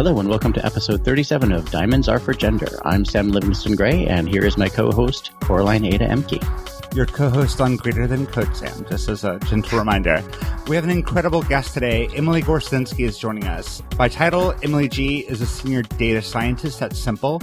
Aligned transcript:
Hello 0.00 0.18
and 0.18 0.30
welcome 0.30 0.54
to 0.54 0.64
episode 0.64 1.04
37 1.04 1.52
of 1.52 1.70
Diamonds 1.70 2.08
Are 2.08 2.18
for 2.18 2.32
Gender. 2.32 2.80
I'm 2.86 3.04
Sam 3.04 3.28
Livingston 3.28 3.76
Gray, 3.76 4.06
and 4.06 4.26
here 4.26 4.46
is 4.46 4.56
my 4.56 4.70
co-host, 4.70 5.30
Coraline 5.40 5.84
Ada 5.84 6.08
Ehmke. 6.08 6.94
Your 6.96 7.04
co-host 7.04 7.60
on 7.60 7.76
Greater 7.76 8.06
Than 8.06 8.26
Code 8.26 8.56
Sam, 8.56 8.86
just 8.88 9.10
as 9.10 9.24
a 9.24 9.38
gentle 9.40 9.78
reminder. 9.78 10.24
We 10.68 10.76
have 10.76 10.84
an 10.84 10.90
incredible 10.90 11.42
guest 11.42 11.74
today. 11.74 12.08
Emily 12.16 12.40
Gorcenski 12.40 13.04
is 13.04 13.18
joining 13.18 13.44
us. 13.44 13.82
By 13.98 14.08
title, 14.08 14.54
Emily 14.62 14.88
G 14.88 15.18
is 15.18 15.42
a 15.42 15.46
senior 15.46 15.82
data 15.82 16.22
scientist 16.22 16.80
at 16.80 16.96
Simple, 16.96 17.42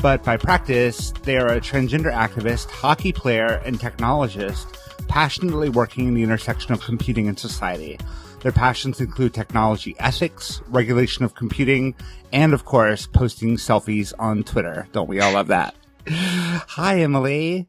but 0.00 0.24
by 0.24 0.38
practice, 0.38 1.12
they 1.24 1.36
are 1.36 1.48
a 1.48 1.60
transgender 1.60 2.10
activist, 2.10 2.70
hockey 2.70 3.12
player, 3.12 3.60
and 3.66 3.78
technologist, 3.78 4.64
passionately 5.08 5.68
working 5.68 6.08
in 6.08 6.14
the 6.14 6.22
intersection 6.22 6.72
of 6.72 6.80
computing 6.80 7.28
and 7.28 7.38
society. 7.38 7.98
Their 8.40 8.52
passions 8.52 9.00
include 9.00 9.34
technology 9.34 9.96
ethics, 9.98 10.62
regulation 10.68 11.24
of 11.24 11.34
computing, 11.34 11.94
and 12.32 12.54
of 12.54 12.64
course, 12.64 13.06
posting 13.06 13.56
selfies 13.56 14.12
on 14.18 14.44
Twitter. 14.44 14.86
Don't 14.92 15.08
we 15.08 15.20
all 15.20 15.32
love 15.32 15.48
that? 15.48 15.74
Hi, 16.08 17.00
Emily. 17.00 17.68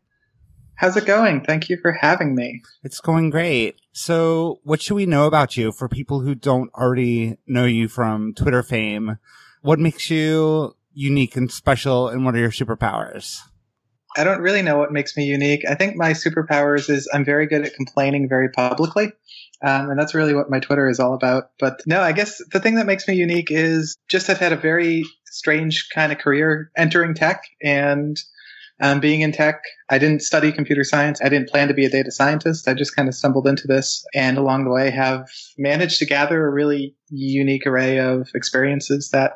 How's 0.75 0.95
it 0.95 1.05
going? 1.05 1.43
Thank 1.43 1.69
you 1.69 1.77
for 1.81 1.91
having 1.91 2.35
me. 2.35 2.61
It's 2.83 3.01
going 3.01 3.31
great. 3.31 3.81
So, 3.91 4.59
what 4.63 4.81
should 4.81 4.93
we 4.93 5.05
know 5.05 5.25
about 5.25 5.57
you 5.57 5.71
for 5.71 5.89
people 5.89 6.21
who 6.21 6.35
don't 6.35 6.71
already 6.73 7.38
know 7.47 7.65
you 7.65 7.88
from 7.88 8.33
Twitter 8.33 8.63
fame? 8.63 9.17
What 9.61 9.79
makes 9.79 10.09
you 10.09 10.75
unique 10.93 11.35
and 11.35 11.51
special, 11.51 12.07
and 12.07 12.23
what 12.23 12.35
are 12.35 12.39
your 12.39 12.51
superpowers? 12.51 13.39
I 14.16 14.23
don't 14.23 14.41
really 14.41 14.61
know 14.61 14.77
what 14.77 14.91
makes 14.91 15.17
me 15.17 15.25
unique. 15.25 15.63
I 15.67 15.75
think 15.75 15.95
my 15.95 16.11
superpowers 16.11 16.89
is 16.89 17.09
I'm 17.13 17.25
very 17.25 17.47
good 17.47 17.66
at 17.66 17.73
complaining 17.73 18.29
very 18.29 18.49
publicly. 18.49 19.11
Um, 19.61 19.89
and 19.89 19.99
that's 19.99 20.15
really 20.15 20.33
what 20.33 20.49
my 20.49 20.59
Twitter 20.59 20.88
is 20.88 20.99
all 20.99 21.13
about. 21.13 21.52
But 21.59 21.81
no, 21.85 22.02
I 22.02 22.13
guess 22.13 22.41
the 22.52 22.59
thing 22.59 22.75
that 22.75 22.85
makes 22.85 23.07
me 23.07 23.15
unique 23.15 23.52
is 23.52 23.97
just 24.07 24.29
I've 24.29 24.38
had 24.38 24.53
a 24.53 24.57
very 24.57 25.03
strange 25.25 25.88
kind 25.93 26.11
of 26.11 26.17
career 26.17 26.71
entering 26.77 27.13
tech 27.13 27.43
and 27.61 28.17
um, 28.81 28.99
being 28.99 29.21
in 29.21 29.31
tech. 29.31 29.61
I 29.89 29.97
didn't 29.97 30.21
study 30.21 30.51
computer 30.51 30.83
science. 30.83 31.19
I 31.21 31.29
didn't 31.29 31.49
plan 31.49 31.67
to 31.67 31.73
be 31.73 31.85
a 31.85 31.89
data 31.89 32.11
scientist. 32.11 32.67
I 32.67 32.73
just 32.73 32.95
kind 32.95 33.09
of 33.09 33.16
stumbled 33.16 33.47
into 33.47 33.67
this 33.67 34.05
and 34.13 34.38
along 34.38 34.63
the 34.63 34.71
way 34.71 34.89
have 34.91 35.27
managed 35.57 35.99
to 35.99 36.05
gather 36.05 36.45
a 36.45 36.51
really 36.51 36.95
unique 37.09 37.67
array 37.67 37.99
of 37.99 38.29
experiences 38.35 39.09
that 39.11 39.33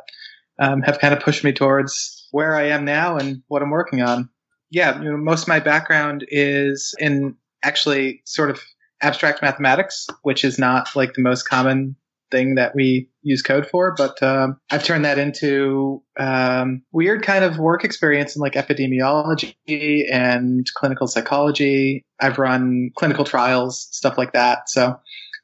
um, 0.59 0.81
have 0.83 0.99
kind 0.99 1.13
of 1.13 1.19
pushed 1.19 1.43
me 1.43 1.51
towards 1.51 2.27
where 2.31 2.55
I 2.55 2.67
am 2.67 2.85
now 2.85 3.17
and 3.17 3.43
what 3.47 3.61
I'm 3.61 3.71
working 3.71 4.01
on. 4.01 4.29
Yeah, 4.69 4.99
you 5.01 5.11
know, 5.11 5.17
most 5.17 5.43
of 5.43 5.47
my 5.49 5.59
background 5.59 6.25
is 6.29 6.95
in 6.99 7.35
actually 7.63 8.21
sort 8.25 8.49
of 8.49 8.61
abstract 9.03 9.41
mathematics, 9.41 10.07
which 10.23 10.43
is 10.43 10.57
not 10.57 10.95
like 10.95 11.13
the 11.13 11.21
most 11.21 11.43
common 11.43 11.95
thing 12.31 12.55
that 12.55 12.73
we 12.73 13.09
use 13.21 13.43
code 13.43 13.67
for, 13.67 13.93
but 13.95 14.21
um, 14.23 14.57
I've 14.71 14.83
turned 14.83 15.05
that 15.05 15.19
into 15.19 16.01
um, 16.19 16.81
weird 16.91 17.21
kind 17.21 17.45
of 17.45 17.59
work 17.59 17.83
experience 17.83 18.35
in 18.35 18.41
like 18.41 18.53
epidemiology 18.53 20.11
and 20.11 20.65
clinical 20.73 21.07
psychology. 21.07 22.03
I've 22.19 22.39
run 22.39 22.89
clinical 22.95 23.23
trials, 23.23 23.87
stuff 23.91 24.17
like 24.17 24.33
that. 24.33 24.67
So 24.69 24.99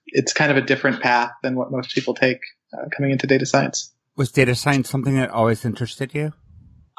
it's 0.07 0.33
kind 0.33 0.49
of 0.51 0.57
a 0.57 0.61
different 0.61 1.01
path 1.01 1.31
than 1.43 1.55
what 1.55 1.71
most 1.71 1.93
people 1.93 2.15
take 2.15 2.39
uh, 2.73 2.87
coming 2.95 3.11
into 3.11 3.27
data 3.27 3.45
science. 3.45 3.93
Was 4.15 4.31
data 4.31 4.55
science 4.55 4.89
something 4.89 5.15
that 5.15 5.29
always 5.29 5.63
interested 5.63 6.13
you? 6.15 6.33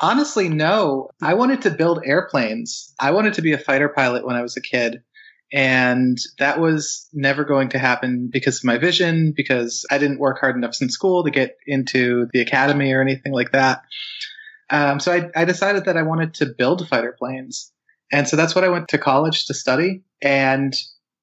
Honestly, 0.01 0.49
no. 0.49 1.11
I 1.21 1.35
wanted 1.35 1.63
to 1.63 1.71
build 1.71 2.01
airplanes. 2.05 2.95
I 2.99 3.11
wanted 3.11 3.35
to 3.35 3.43
be 3.43 3.53
a 3.53 3.59
fighter 3.59 3.89
pilot 3.89 4.25
when 4.25 4.37
I 4.37 4.43
was 4.43 4.57
a 4.57 4.63
kid. 4.63 5.03
And 5.53 6.17
that 6.39 6.61
was 6.61 7.09
never 7.13 7.45
going 7.45 7.71
to 7.71 7.79
happen 7.79 8.29
because 8.33 8.59
of 8.59 8.65
my 8.65 8.79
vision, 8.79 9.33
because 9.37 9.85
I 9.91 9.99
didn't 9.99 10.21
work 10.21 10.39
hard 10.39 10.57
enough 10.57 10.81
in 10.81 10.89
school 10.89 11.25
to 11.25 11.31
get 11.31 11.57
into 11.67 12.29
the 12.33 12.41
academy 12.41 12.93
or 12.93 13.03
anything 13.03 13.33
like 13.33 13.53
that. 13.53 13.83
Um, 14.71 15.01
so 15.01 15.13
I, 15.13 15.29
I 15.35 15.45
decided 15.45 15.85
that 15.87 15.97
I 15.97 16.03
wanted 16.03 16.35
to 16.35 16.47
build 16.47 16.87
fighter 16.89 17.17
planes. 17.19 17.73
And 18.13 18.29
so 18.29 18.37
that's 18.37 18.55
what 18.55 18.65
I 18.65 18.69
went 18.69 18.89
to 18.89 18.99
college 18.99 19.47
to 19.47 19.55
study. 19.55 20.03
And 20.23 20.75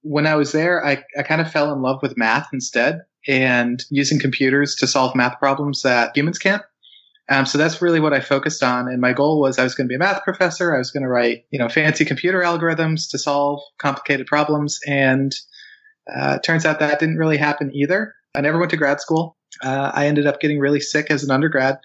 when 0.01 0.27
I 0.27 0.35
was 0.35 0.51
there, 0.51 0.85
I, 0.85 1.03
I 1.17 1.23
kind 1.23 1.41
of 1.41 1.51
fell 1.51 1.71
in 1.73 1.81
love 1.81 2.01
with 2.01 2.17
math 2.17 2.49
instead 2.51 3.01
and 3.27 3.83
using 3.89 4.19
computers 4.19 4.75
to 4.75 4.87
solve 4.87 5.15
math 5.15 5.39
problems 5.39 5.81
that 5.81 6.15
humans 6.15 6.37
can't. 6.37 6.61
Um, 7.29 7.45
so 7.45 7.57
that's 7.57 7.81
really 7.81 7.99
what 7.99 8.13
I 8.13 8.21
focused 8.21 8.63
on. 8.63 8.87
And 8.87 9.01
my 9.01 9.13
goal 9.13 9.41
was 9.41 9.59
I 9.59 9.63
was 9.63 9.75
going 9.75 9.87
to 9.87 9.89
be 9.89 9.95
a 9.95 9.99
math 9.99 10.23
professor. 10.23 10.73
I 10.73 10.77
was 10.77 10.91
going 10.91 11.03
to 11.03 11.09
write, 11.09 11.45
you 11.51 11.59
know, 11.59 11.67
fancy 11.67 12.05
computer 12.05 12.39
algorithms 12.39 13.09
to 13.11 13.17
solve 13.17 13.61
complicated 13.79 14.27
problems. 14.27 14.79
And 14.87 15.35
uh, 16.13 16.39
turns 16.39 16.65
out 16.65 16.79
that 16.79 16.99
didn't 16.99 17.17
really 17.17 17.37
happen 17.37 17.75
either. 17.75 18.15
I 18.33 18.41
never 18.41 18.59
went 18.59 18.71
to 18.71 18.77
grad 18.77 19.01
school. 19.01 19.35
Uh, 19.61 19.91
I 19.93 20.07
ended 20.07 20.25
up 20.25 20.39
getting 20.39 20.59
really 20.59 20.79
sick 20.79 21.07
as 21.09 21.23
an 21.23 21.31
undergrad 21.31 21.79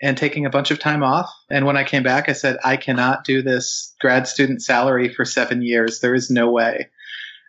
and 0.00 0.16
taking 0.16 0.46
a 0.46 0.50
bunch 0.50 0.70
of 0.70 0.78
time 0.78 1.02
off. 1.02 1.30
And 1.50 1.66
when 1.66 1.76
I 1.76 1.84
came 1.84 2.02
back, 2.02 2.28
I 2.28 2.32
said, 2.32 2.58
I 2.64 2.76
cannot 2.76 3.24
do 3.24 3.42
this 3.42 3.94
grad 4.00 4.26
student 4.28 4.62
salary 4.62 5.12
for 5.12 5.24
seven 5.24 5.62
years. 5.62 6.00
There 6.00 6.14
is 6.14 6.30
no 6.30 6.50
way. 6.50 6.90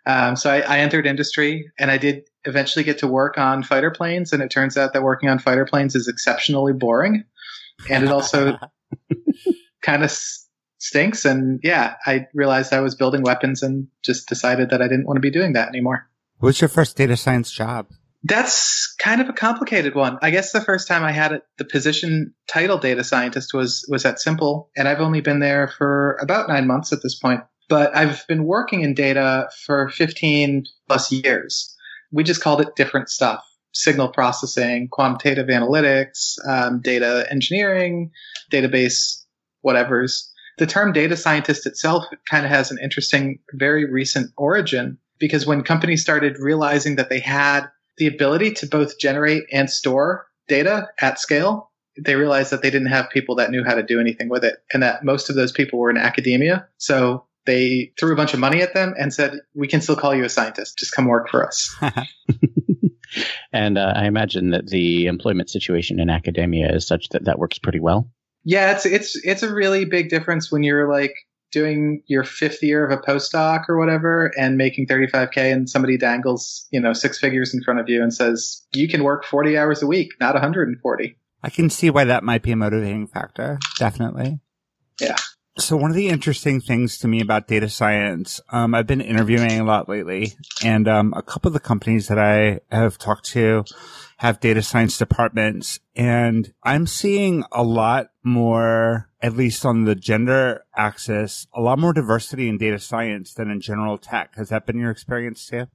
Um, 0.06 0.36
so 0.36 0.50
I, 0.50 0.60
I, 0.60 0.78
entered 0.78 1.06
industry 1.06 1.70
and 1.78 1.90
I 1.90 1.98
did 1.98 2.22
eventually 2.44 2.82
get 2.82 2.98
to 2.98 3.06
work 3.06 3.36
on 3.36 3.62
fighter 3.62 3.90
planes. 3.90 4.32
And 4.32 4.42
it 4.42 4.50
turns 4.50 4.78
out 4.78 4.94
that 4.94 5.02
working 5.02 5.28
on 5.28 5.38
fighter 5.38 5.66
planes 5.66 5.94
is 5.94 6.08
exceptionally 6.08 6.72
boring 6.72 7.24
and 7.88 8.04
it 8.04 8.10
also 8.10 8.56
kind 9.82 10.04
of 10.04 10.10
stinks. 10.78 11.24
And 11.24 11.60
yeah, 11.62 11.94
I 12.06 12.26
realized 12.34 12.72
I 12.72 12.80
was 12.80 12.94
building 12.94 13.22
weapons 13.22 13.62
and 13.62 13.88
just 14.04 14.28
decided 14.28 14.70
that 14.70 14.82
I 14.82 14.88
didn't 14.88 15.06
want 15.06 15.16
to 15.16 15.20
be 15.20 15.30
doing 15.30 15.52
that 15.54 15.68
anymore. 15.68 16.08
What 16.38 16.48
was 16.48 16.60
your 16.60 16.68
first 16.68 16.96
data 16.96 17.16
science 17.16 17.50
job? 17.50 17.88
That's 18.24 18.94
kind 18.98 19.20
of 19.20 19.28
a 19.28 19.32
complicated 19.32 19.94
one. 19.94 20.18
I 20.22 20.30
guess 20.30 20.52
the 20.52 20.60
first 20.60 20.88
time 20.88 21.04
I 21.04 21.12
had 21.12 21.32
it, 21.32 21.42
the 21.56 21.64
position 21.64 22.34
title 22.48 22.78
data 22.78 23.04
scientist 23.04 23.54
was 23.54 23.86
was 23.88 24.04
at 24.04 24.20
Simple, 24.20 24.70
and 24.76 24.88
I've 24.88 25.00
only 25.00 25.20
been 25.20 25.38
there 25.38 25.68
for 25.68 26.18
about 26.20 26.48
nine 26.48 26.66
months 26.66 26.92
at 26.92 26.98
this 27.02 27.16
point. 27.16 27.40
But 27.68 27.96
I've 27.96 28.26
been 28.26 28.44
working 28.44 28.80
in 28.80 28.94
data 28.94 29.48
for 29.66 29.88
15 29.90 30.64
plus 30.88 31.12
years. 31.12 31.76
We 32.10 32.24
just 32.24 32.42
called 32.42 32.60
it 32.60 32.74
different 32.74 33.08
stuff 33.08 33.44
signal 33.78 34.08
processing, 34.08 34.88
quantitative 34.90 35.46
analytics, 35.46 36.34
um, 36.48 36.80
data 36.80 37.26
engineering, 37.30 38.10
database, 38.52 39.22
whatever's. 39.60 40.30
The 40.58 40.66
term 40.66 40.92
data 40.92 41.16
scientist 41.16 41.64
itself 41.64 42.04
kind 42.28 42.44
of 42.44 42.50
has 42.50 42.72
an 42.72 42.78
interesting, 42.82 43.38
very 43.52 43.88
recent 43.88 44.32
origin 44.36 44.98
because 45.20 45.46
when 45.46 45.62
companies 45.62 46.02
started 46.02 46.38
realizing 46.40 46.96
that 46.96 47.08
they 47.08 47.20
had 47.20 47.68
the 47.98 48.08
ability 48.08 48.52
to 48.54 48.66
both 48.66 48.98
generate 48.98 49.44
and 49.52 49.70
store 49.70 50.26
data 50.48 50.88
at 51.00 51.20
scale, 51.20 51.70
they 52.04 52.16
realized 52.16 52.50
that 52.50 52.62
they 52.62 52.70
didn't 52.70 52.88
have 52.88 53.08
people 53.10 53.36
that 53.36 53.52
knew 53.52 53.62
how 53.62 53.74
to 53.74 53.82
do 53.84 54.00
anything 54.00 54.28
with 54.28 54.44
it 54.44 54.56
and 54.72 54.82
that 54.82 55.04
most 55.04 55.30
of 55.30 55.36
those 55.36 55.52
people 55.52 55.78
were 55.78 55.90
in 55.90 55.96
academia. 55.96 56.66
So 56.78 57.26
they 57.46 57.92
threw 57.98 58.12
a 58.12 58.16
bunch 58.16 58.34
of 58.34 58.40
money 58.40 58.60
at 58.60 58.74
them 58.74 58.94
and 58.98 59.14
said, 59.14 59.38
we 59.54 59.68
can 59.68 59.80
still 59.80 59.96
call 59.96 60.14
you 60.14 60.24
a 60.24 60.28
scientist. 60.28 60.78
Just 60.78 60.92
come 60.92 61.06
work 61.06 61.28
for 61.28 61.46
us. 61.46 61.76
and 63.52 63.78
uh, 63.78 63.92
I 63.94 64.06
imagine 64.06 64.50
that 64.50 64.66
the 64.66 65.06
employment 65.06 65.50
situation 65.50 66.00
in 66.00 66.10
academia 66.10 66.72
is 66.74 66.86
such 66.86 67.08
that 67.10 67.24
that 67.24 67.38
works 67.38 67.58
pretty 67.58 67.80
well. 67.80 68.10
Yeah, 68.44 68.72
it's 68.72 68.86
it's 68.86 69.16
it's 69.24 69.42
a 69.42 69.52
really 69.52 69.84
big 69.84 70.08
difference 70.08 70.50
when 70.50 70.62
you're 70.62 70.90
like 70.90 71.14
doing 71.50 72.02
your 72.06 72.24
fifth 72.24 72.62
year 72.62 72.86
of 72.86 72.90
a 72.90 73.00
postdoc 73.00 73.68
or 73.68 73.78
whatever 73.78 74.32
and 74.38 74.56
making 74.56 74.86
35k 74.86 75.52
and 75.52 75.68
somebody 75.70 75.96
dangles 75.96 76.66
you 76.70 76.80
know 76.80 76.92
six 76.92 77.18
figures 77.18 77.54
in 77.54 77.62
front 77.62 77.80
of 77.80 77.88
you 77.88 78.02
and 78.02 78.12
says 78.12 78.62
you 78.74 78.86
can 78.86 79.02
work 79.02 79.24
40 79.24 79.56
hours 79.56 79.82
a 79.82 79.86
week 79.86 80.12
not 80.20 80.34
140 80.34 81.16
i 81.42 81.48
can 81.48 81.70
see 81.70 81.88
why 81.88 82.04
that 82.04 82.22
might 82.22 82.42
be 82.42 82.52
a 82.52 82.56
motivating 82.56 83.06
factor 83.06 83.58
definitely. 83.78 84.40
Yeah 85.00 85.16
so 85.58 85.76
one 85.76 85.90
of 85.90 85.96
the 85.96 86.08
interesting 86.08 86.60
things 86.60 86.98
to 86.98 87.08
me 87.08 87.20
about 87.20 87.48
data 87.48 87.68
science, 87.68 88.40
um, 88.50 88.74
I've 88.74 88.86
been 88.86 89.00
interviewing 89.00 89.60
a 89.60 89.64
lot 89.64 89.88
lately, 89.88 90.34
and 90.64 90.86
um, 90.86 91.12
a 91.16 91.22
couple 91.22 91.48
of 91.48 91.52
the 91.52 91.60
companies 91.60 92.08
that 92.08 92.18
I 92.18 92.60
have 92.74 92.96
talked 92.96 93.24
to 93.26 93.64
have 94.18 94.40
data 94.40 94.62
science 94.62 94.96
departments, 94.96 95.80
and 95.96 96.52
I'm 96.62 96.86
seeing 96.86 97.44
a 97.52 97.62
lot 97.62 98.10
more, 98.22 99.10
at 99.20 99.36
least 99.36 99.66
on 99.66 99.84
the 99.84 99.94
gender 99.94 100.64
axis, 100.76 101.46
a 101.54 101.60
lot 101.60 101.78
more 101.78 101.92
diversity 101.92 102.48
in 102.48 102.58
data 102.58 102.78
science 102.78 103.34
than 103.34 103.50
in 103.50 103.60
general 103.60 103.98
tech. 103.98 104.36
Has 104.36 104.48
that 104.50 104.66
been 104.66 104.78
your 104.78 104.90
experience 104.90 105.46
too? 105.46 105.66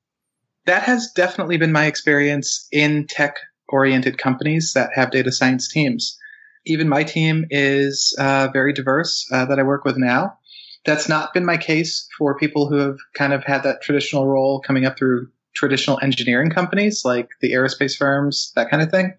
That 0.65 0.83
has 0.83 1.11
definitely 1.13 1.57
been 1.57 1.73
my 1.73 1.85
experience 1.85 2.67
in 2.71 3.05
tech 3.07 3.35
oriented 3.67 4.17
companies 4.17 4.73
that 4.75 4.91
have 4.95 5.11
data 5.11 5.31
science 5.31 5.67
teams 5.67 6.17
even 6.65 6.89
my 6.89 7.03
team 7.03 7.45
is 7.49 8.15
uh, 8.17 8.49
very 8.53 8.73
diverse 8.73 9.27
uh, 9.31 9.45
that 9.45 9.59
I 9.59 9.63
work 9.63 9.85
with 9.85 9.97
now. 9.97 10.37
That's 10.85 11.07
not 11.07 11.33
been 11.33 11.45
my 11.45 11.57
case 11.57 12.07
for 12.17 12.37
people 12.37 12.67
who 12.67 12.77
have 12.77 12.97
kind 13.13 13.33
of 13.33 13.43
had 13.43 13.63
that 13.63 13.81
traditional 13.81 14.27
role 14.27 14.59
coming 14.59 14.85
up 14.85 14.97
through 14.97 15.29
traditional 15.55 15.99
engineering 16.01 16.49
companies 16.49 17.03
like 17.05 17.29
the 17.41 17.53
aerospace 17.53 17.95
firms, 17.95 18.51
that 18.55 18.69
kind 18.69 18.81
of 18.81 18.91
thing. 18.91 19.13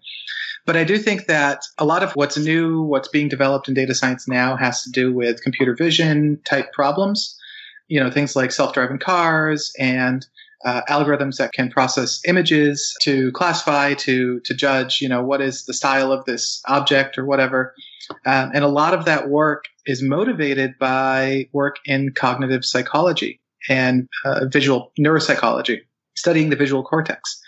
But 0.65 0.75
I 0.75 0.83
do 0.83 0.97
think 0.97 1.27
that 1.27 1.63
a 1.77 1.85
lot 1.85 2.03
of 2.03 2.11
what's 2.13 2.37
new, 2.37 2.81
what's 2.81 3.07
being 3.07 3.29
developed 3.29 3.67
in 3.67 3.73
data 3.73 3.93
science 3.93 4.27
now 4.27 4.55
has 4.55 4.81
to 4.83 4.91
do 4.91 5.13
with 5.13 5.43
computer 5.43 5.75
vision 5.75 6.39
type 6.43 6.73
problems. 6.73 7.37
You 7.87 7.99
know, 7.99 8.09
things 8.09 8.35
like 8.35 8.51
self 8.51 8.73
driving 8.73 8.97
cars 8.97 9.71
and 9.79 10.25
uh, 10.65 10.81
algorithms 10.89 11.37
that 11.37 11.53
can 11.53 11.69
process 11.69 12.19
images 12.27 12.95
to 13.01 13.31
classify, 13.31 13.93
to 13.93 14.39
to 14.41 14.53
judge, 14.53 14.99
you 14.99 15.07
know, 15.07 15.23
what 15.23 15.41
is 15.41 15.65
the 15.65 15.73
style 15.73 16.11
of 16.11 16.25
this 16.25 16.61
object 16.67 17.17
or 17.17 17.25
whatever. 17.25 17.73
Um, 18.25 18.51
and 18.53 18.63
a 18.63 18.67
lot 18.67 18.93
of 18.93 19.05
that 19.05 19.29
work 19.29 19.65
is 19.85 20.01
motivated 20.01 20.77
by 20.79 21.47
work 21.53 21.77
in 21.85 22.11
cognitive 22.13 22.65
psychology 22.65 23.39
and 23.69 24.07
uh, 24.25 24.45
visual 24.45 24.91
neuropsychology, 24.99 25.81
studying 26.15 26.49
the 26.49 26.55
visual 26.55 26.83
cortex. 26.83 27.39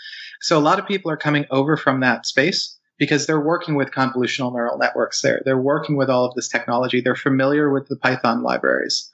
So 0.42 0.58
a 0.58 0.62
lot 0.62 0.80
of 0.80 0.88
people 0.88 1.12
are 1.12 1.18
coming 1.18 1.46
over 1.50 1.78
from 1.78 2.00
that 2.02 2.26
space 2.26 2.78
because 3.00 3.26
they're 3.26 3.40
working 3.40 3.76
with 3.76 3.92
convolutional 3.92 4.54
neural 4.54 4.78
networks 4.78 5.22
there. 5.22 5.42
They're 5.46 5.58
working 5.58 5.98
with 5.98 6.10
all 6.10 6.26
of 6.26 6.36
this 6.36 6.48
technology. 6.48 7.02
They're 7.02 7.16
familiar 7.16 7.72
with 7.72 7.88
the 7.88 7.96
Python 7.96 8.44
libraries. 8.44 9.12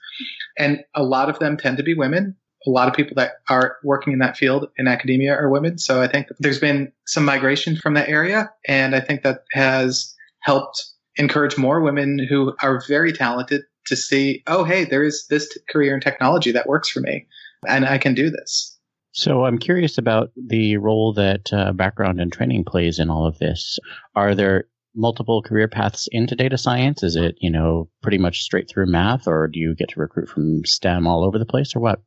And 0.58 0.84
a 0.96 1.04
lot 1.04 1.30
of 1.30 1.40
them 1.40 1.58
tend 1.58 1.78
to 1.78 1.84
be 1.84 1.94
women. 1.94 2.36
A 2.66 2.70
lot 2.70 2.88
of 2.88 2.94
people 2.94 3.16
that 3.16 3.34
are 3.50 3.78
working 3.84 4.14
in 4.14 4.20
that 4.20 4.38
field 4.38 4.70
in 4.78 4.88
academia 4.88 5.34
are 5.34 5.50
women. 5.50 5.78
So 5.78 6.02
I 6.02 6.08
think 6.08 6.28
there's 6.40 6.60
been 6.60 6.92
some 7.06 7.26
migration 7.26 7.76
from 7.76 7.94
that 7.96 8.10
area. 8.10 8.52
And 8.68 8.96
I 8.96 9.02
think 9.02 9.24
that 9.24 9.44
has 9.52 10.16
helped 10.42 10.86
encourage 11.18 11.58
more 11.58 11.82
women 11.82 12.20
who 12.30 12.54
are 12.62 12.82
very 12.88 13.12
talented 13.14 13.64
to 13.88 13.96
see, 13.96 14.44
oh, 14.48 14.64
hey, 14.64 14.86
there 14.86 15.04
is 15.04 15.28
this 15.30 15.50
t- 15.50 15.60
career 15.70 15.94
in 15.94 16.00
technology 16.00 16.52
that 16.52 16.68
works 16.68 16.90
for 16.90 17.02
me 17.02 17.28
and 17.68 17.86
I 17.86 17.98
can 17.98 18.14
do 18.14 18.30
this. 18.30 18.78
So 19.12 19.46
I'm 19.46 19.60
curious 19.60 19.98
about 19.98 20.32
the 20.36 20.78
role 20.78 21.14
that 21.14 21.54
uh, 21.54 21.72
background 21.74 22.20
and 22.20 22.32
training 22.32 22.66
plays 22.66 22.98
in 22.98 23.10
all 23.10 23.28
of 23.28 23.38
this. 23.38 23.78
Are 24.16 24.34
there 24.34 24.66
multiple 24.96 25.42
career 25.42 25.68
paths 25.68 26.08
into 26.12 26.36
data 26.36 26.58
science? 26.58 27.04
Is 27.04 27.16
it, 27.16 27.36
you 27.40 27.52
know, 27.52 27.90
pretty 28.02 28.18
much 28.18 28.42
straight 28.42 28.70
through 28.70 28.88
math 28.88 29.28
or 29.28 29.48
do 29.48 29.60
you 29.60 29.76
get 29.76 29.90
to 29.90 30.00
recruit 30.00 30.30
from 30.30 30.66
STEM 30.66 31.06
all 31.06 31.24
over 31.24 31.38
the 31.38 31.46
place 31.46 31.76
or 31.76 31.80
what? 31.80 32.02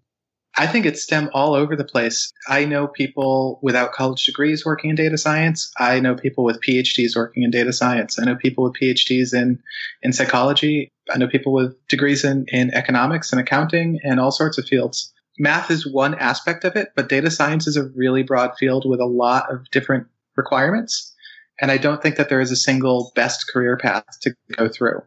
I 0.58 0.66
think 0.66 0.86
it's 0.86 1.02
STEM 1.02 1.28
all 1.34 1.54
over 1.54 1.76
the 1.76 1.84
place. 1.84 2.32
I 2.48 2.64
know 2.64 2.86
people 2.86 3.58
without 3.62 3.92
college 3.92 4.24
degrees 4.24 4.64
working 4.64 4.90
in 4.90 4.96
data 4.96 5.18
science. 5.18 5.70
I 5.78 6.00
know 6.00 6.14
people 6.14 6.44
with 6.44 6.62
PhDs 6.62 7.14
working 7.14 7.42
in 7.42 7.50
data 7.50 7.72
science. 7.72 8.18
I 8.18 8.24
know 8.24 8.36
people 8.36 8.64
with 8.64 8.74
PhDs 8.80 9.34
in, 9.34 9.62
in 10.02 10.12
psychology. 10.12 10.90
I 11.12 11.18
know 11.18 11.28
people 11.28 11.52
with 11.52 11.76
degrees 11.88 12.24
in, 12.24 12.46
in 12.48 12.72
economics 12.72 13.32
and 13.32 13.40
accounting 13.40 14.00
and 14.02 14.18
all 14.18 14.30
sorts 14.30 14.56
of 14.56 14.64
fields 14.64 15.12
math 15.38 15.70
is 15.70 15.86
one 15.86 16.14
aspect 16.14 16.64
of 16.64 16.76
it, 16.76 16.92
but 16.94 17.08
data 17.08 17.30
science 17.30 17.66
is 17.66 17.76
a 17.76 17.88
really 17.94 18.22
broad 18.22 18.56
field 18.58 18.88
with 18.88 19.00
a 19.00 19.06
lot 19.06 19.52
of 19.52 19.70
different 19.70 20.06
requirements. 20.36 21.14
And 21.60 21.70
I 21.70 21.78
don't 21.78 22.02
think 22.02 22.16
that 22.16 22.28
there 22.28 22.40
is 22.40 22.50
a 22.50 22.56
single 22.56 23.12
best 23.14 23.46
career 23.50 23.76
path 23.76 24.04
to 24.22 24.34
go 24.56 24.68
through. 24.68 25.00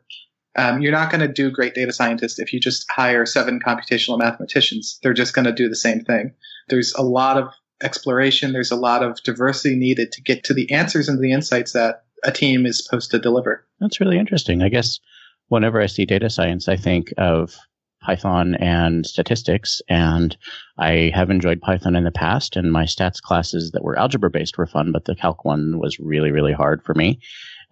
Um, 0.60 0.82
you're 0.82 0.92
not 0.92 1.10
going 1.10 1.22
to 1.22 1.28
do 1.32 1.50
great 1.50 1.74
data 1.74 1.94
scientists 1.94 2.38
if 2.38 2.52
you 2.52 2.60
just 2.60 2.86
hire 2.92 3.26
seven 3.26 3.62
computational 3.66 4.20
mathematicians. 4.20 5.00
They're 5.02 5.14
just 5.14 5.34
going 5.34 5.46
to 5.46 5.54
do 5.54 5.70
the 5.70 5.76
same 5.76 6.02
thing. 6.02 6.34
There's 6.68 6.94
a 6.96 7.02
lot 7.02 7.38
of 7.38 7.54
exploration. 7.82 8.52
There's 8.52 8.70
a 8.72 8.76
lot 8.76 9.02
of 9.02 9.24
diversity 9.24 9.78
needed 9.78 10.12
to 10.12 10.22
get 10.22 10.44
to 10.44 10.54
the 10.54 10.70
answers 10.70 11.08
and 11.08 11.24
the 11.24 11.32
insights 11.32 11.72
that 11.72 12.04
a 12.26 12.32
team 12.34 12.66
is 12.66 12.84
supposed 12.84 13.10
to 13.12 13.20
deliver. 13.20 13.66
That's 13.80 14.02
really 14.02 14.20
interesting. 14.20 14.62
I 14.62 14.68
guess 14.68 15.00
whenever 15.48 15.80
I 15.80 15.86
see 15.86 16.06
data 16.06 16.30
science, 16.30 16.68
I 16.68 16.76
think 16.76 17.14
of 17.18 17.56
Python 18.02 18.56
and 18.56 19.06
statistics. 19.06 19.82
And 19.88 20.36
I 20.78 21.10
have 21.16 21.30
enjoyed 21.30 21.62
Python 21.62 21.96
in 21.96 22.04
the 22.04 22.12
past, 22.12 22.58
and 22.58 22.70
my 22.70 22.84
stats 22.84 23.22
classes 23.22 23.72
that 23.72 23.84
were 23.84 23.98
algebra 23.98 24.30
based 24.30 24.58
were 24.58 24.68
fun, 24.68 24.92
but 24.92 25.06
the 25.06 25.16
calc 25.16 25.46
one 25.46 25.80
was 25.80 26.00
really, 26.00 26.32
really 26.32 26.54
hard 26.54 26.84
for 26.84 26.94
me. 26.96 27.22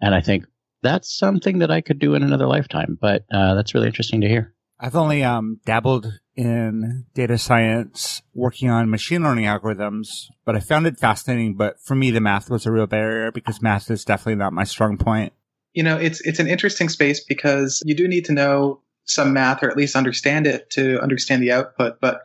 And 0.00 0.14
I 0.14 0.22
think 0.22 0.46
that's 0.82 1.16
something 1.16 1.58
that 1.58 1.70
I 1.70 1.80
could 1.80 1.98
do 1.98 2.14
in 2.14 2.22
another 2.22 2.46
lifetime, 2.46 2.98
but 3.00 3.24
uh, 3.32 3.54
that's 3.54 3.74
really 3.74 3.86
interesting 3.86 4.20
to 4.20 4.28
hear. 4.28 4.54
I've 4.80 4.96
only 4.96 5.24
um, 5.24 5.60
dabbled 5.66 6.12
in 6.36 7.04
data 7.14 7.36
science 7.36 8.22
working 8.32 8.70
on 8.70 8.90
machine 8.90 9.22
learning 9.22 9.46
algorithms, 9.46 10.26
but 10.44 10.54
I 10.54 10.60
found 10.60 10.86
it 10.86 10.98
fascinating. 10.98 11.56
But 11.56 11.80
for 11.84 11.96
me, 11.96 12.12
the 12.12 12.20
math 12.20 12.48
was 12.48 12.64
a 12.64 12.70
real 12.70 12.86
barrier 12.86 13.32
because 13.32 13.60
math 13.60 13.90
is 13.90 14.04
definitely 14.04 14.36
not 14.36 14.52
my 14.52 14.62
strong 14.62 14.96
point. 14.96 15.32
You 15.72 15.82
know, 15.82 15.96
it's 15.96 16.20
it's 16.20 16.38
an 16.38 16.46
interesting 16.46 16.88
space 16.88 17.24
because 17.24 17.82
you 17.84 17.96
do 17.96 18.06
need 18.06 18.26
to 18.26 18.32
know 18.32 18.80
some 19.04 19.32
math 19.32 19.62
or 19.62 19.70
at 19.70 19.76
least 19.76 19.96
understand 19.96 20.46
it 20.46 20.70
to 20.70 21.00
understand 21.00 21.42
the 21.42 21.50
output. 21.50 22.00
But 22.00 22.20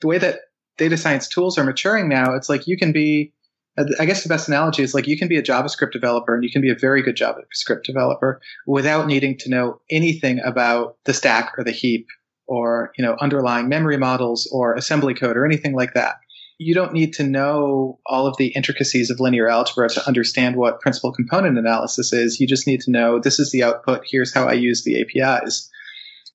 the 0.00 0.06
way 0.06 0.16
that 0.18 0.40
data 0.78 0.96
science 0.96 1.28
tools 1.28 1.58
are 1.58 1.64
maturing 1.64 2.08
now, 2.08 2.34
it's 2.34 2.48
like 2.48 2.66
you 2.66 2.78
can 2.78 2.92
be, 2.92 3.34
Uh, 3.80 3.84
I 3.98 4.04
guess 4.04 4.22
the 4.22 4.28
best 4.28 4.48
analogy 4.48 4.82
is 4.82 4.94
like 4.94 5.06
you 5.06 5.18
can 5.18 5.28
be 5.28 5.38
a 5.38 5.42
JavaScript 5.42 5.92
developer 5.92 6.34
and 6.34 6.44
you 6.44 6.50
can 6.50 6.62
be 6.62 6.70
a 6.70 6.74
very 6.74 7.02
good 7.02 7.16
JavaScript 7.16 7.84
developer 7.84 8.40
without 8.66 9.06
needing 9.06 9.36
to 9.38 9.50
know 9.50 9.80
anything 9.90 10.40
about 10.44 10.96
the 11.04 11.14
stack 11.14 11.54
or 11.56 11.64
the 11.64 11.70
heap 11.70 12.06
or, 12.46 12.92
you 12.98 13.04
know, 13.04 13.16
underlying 13.20 13.68
memory 13.68 13.96
models 13.96 14.48
or 14.52 14.74
assembly 14.74 15.14
code 15.14 15.36
or 15.36 15.46
anything 15.46 15.74
like 15.74 15.94
that. 15.94 16.16
You 16.58 16.74
don't 16.74 16.92
need 16.92 17.14
to 17.14 17.22
know 17.22 18.00
all 18.04 18.26
of 18.26 18.36
the 18.36 18.48
intricacies 18.48 19.08
of 19.08 19.18
linear 19.18 19.48
algebra 19.48 19.88
to 19.88 20.06
understand 20.06 20.56
what 20.56 20.80
principal 20.80 21.10
component 21.10 21.56
analysis 21.56 22.12
is. 22.12 22.38
You 22.38 22.46
just 22.46 22.66
need 22.66 22.80
to 22.82 22.90
know 22.90 23.18
this 23.18 23.38
is 23.38 23.50
the 23.50 23.62
output. 23.62 24.02
Here's 24.04 24.34
how 24.34 24.46
I 24.46 24.52
use 24.52 24.84
the 24.84 25.00
APIs. 25.00 25.69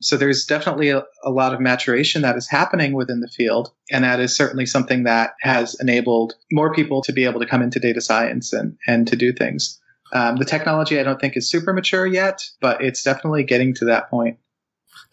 So 0.06 0.18
there's 0.18 0.46
definitely 0.46 0.90
a, 0.90 1.04
a, 1.24 1.32
lot 1.32 1.54
of 1.54 1.60
maturation 1.60 2.22
that 2.22 2.38
is 2.38 2.48
happening 2.48 2.94
within 2.94 3.22
the 3.22 3.28
field. 3.28 3.72
And 3.92 4.04
that 4.04 4.20
is 4.20 4.36
certainly 4.36 4.66
something 4.66 5.04
that 5.04 5.32
has 5.42 5.76
enabled 5.80 6.36
more 6.52 6.74
people 6.74 7.02
to 7.04 7.14
be 7.14 7.26
able 7.26 7.40
to 7.40 7.48
come 7.48 7.62
into 7.62 7.80
data 7.80 8.02
science 8.02 8.54
and, 8.54 8.78
and 8.88 9.08
to 9.08 9.16
do 9.16 9.34
things. 9.34 9.82
Um, 10.14 10.36
the 10.38 10.46
technology 10.46 11.00
I 11.00 11.04
don't 11.04 11.20
think 11.20 11.36
is 11.36 11.50
super 11.50 11.74
mature 11.74 12.06
yet, 12.06 12.42
but 12.62 12.82
it's 12.82 13.04
definitely 13.04 13.44
getting 13.44 13.74
to 13.76 13.86
that 13.86 14.10
point. 14.10 14.38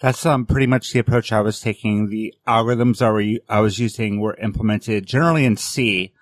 That's 0.01 0.27
um, 0.27 0.47
pretty 0.47 0.67
much 0.67 0.93
the 0.93 0.99
approach 0.99 1.33
I 1.33 1.41
was 1.41 1.61
taking. 1.61 2.09
The 2.09 2.35
algorithms 2.47 3.01
I, 3.01 3.41
I 3.53 3.61
was 3.61 3.79
using 3.79 4.21
were 4.21 4.35
implemented 4.35 5.07
generally 5.07 5.45
in 5.45 5.57
C, 5.57 6.13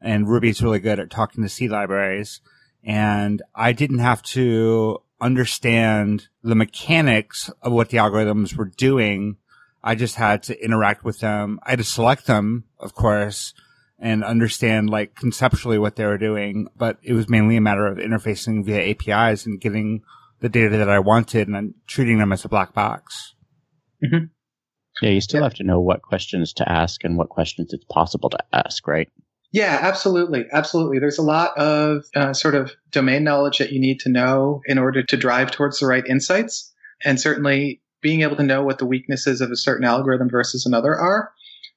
and 0.00 0.28
Ruby's 0.28 0.62
really 0.62 0.80
good 0.80 0.98
at 0.98 1.10
talking 1.10 1.42
to 1.42 1.48
C 1.48 1.68
libraries. 1.68 2.40
And 2.82 3.42
I 3.54 3.72
didn't 3.72 3.98
have 3.98 4.22
to 4.22 5.02
understand 5.20 6.28
the 6.42 6.54
mechanics 6.54 7.50
of 7.62 7.72
what 7.72 7.90
the 7.90 7.98
algorithms 7.98 8.56
were 8.56 8.70
doing. 8.76 9.36
I 9.82 9.94
just 9.94 10.16
had 10.16 10.42
to 10.44 10.64
interact 10.64 11.04
with 11.04 11.20
them. 11.20 11.60
I 11.62 11.70
had 11.70 11.78
to 11.78 11.84
select 11.84 12.26
them, 12.26 12.64
of 12.78 12.94
course, 12.94 13.54
and 13.98 14.24
understand 14.24 14.90
like 14.90 15.14
conceptually 15.14 15.78
what 15.78 15.96
they 15.96 16.04
were 16.04 16.18
doing. 16.18 16.68
But 16.76 16.98
it 17.02 17.12
was 17.12 17.28
mainly 17.28 17.56
a 17.56 17.60
matter 17.60 17.86
of 17.86 17.98
interfacing 17.98 18.64
via 18.64 18.90
APIs 18.90 19.46
and 19.46 19.60
getting 19.60 20.02
the 20.40 20.48
data 20.48 20.76
that 20.76 20.90
I 20.90 20.98
wanted 20.98 21.48
and 21.48 21.74
treating 21.86 22.18
them 22.18 22.32
as 22.32 22.44
a 22.44 22.48
black 22.48 22.74
box. 22.74 23.34
Mm-hmm. 24.04 24.26
Yeah, 25.02 25.10
you 25.10 25.20
still 25.20 25.40
yeah. 25.40 25.46
have 25.46 25.54
to 25.54 25.64
know 25.64 25.80
what 25.80 26.02
questions 26.02 26.52
to 26.54 26.70
ask 26.70 27.04
and 27.04 27.16
what 27.16 27.28
questions 27.28 27.72
it's 27.72 27.84
possible 27.84 28.30
to 28.30 28.38
ask, 28.52 28.86
right? 28.86 29.10
Yeah, 29.52 29.78
absolutely. 29.80 30.46
Absolutely. 30.52 30.98
There's 30.98 31.18
a 31.18 31.22
lot 31.22 31.56
of 31.56 32.04
uh, 32.14 32.32
sort 32.32 32.54
of 32.54 32.72
domain 32.90 33.24
knowledge 33.24 33.58
that 33.58 33.72
you 33.72 33.80
need 33.80 34.00
to 34.00 34.08
know 34.08 34.60
in 34.66 34.78
order 34.78 35.02
to 35.02 35.16
drive 35.16 35.50
towards 35.50 35.78
the 35.78 35.86
right 35.86 36.04
insights. 36.06 36.72
And 37.04 37.20
certainly 37.20 37.80
being 38.02 38.22
able 38.22 38.36
to 38.36 38.42
know 38.42 38.62
what 38.62 38.78
the 38.78 38.86
weaknesses 38.86 39.40
of 39.40 39.50
a 39.50 39.56
certain 39.56 39.84
algorithm 39.84 40.28
versus 40.28 40.66
another 40.66 40.94
are 40.96 41.32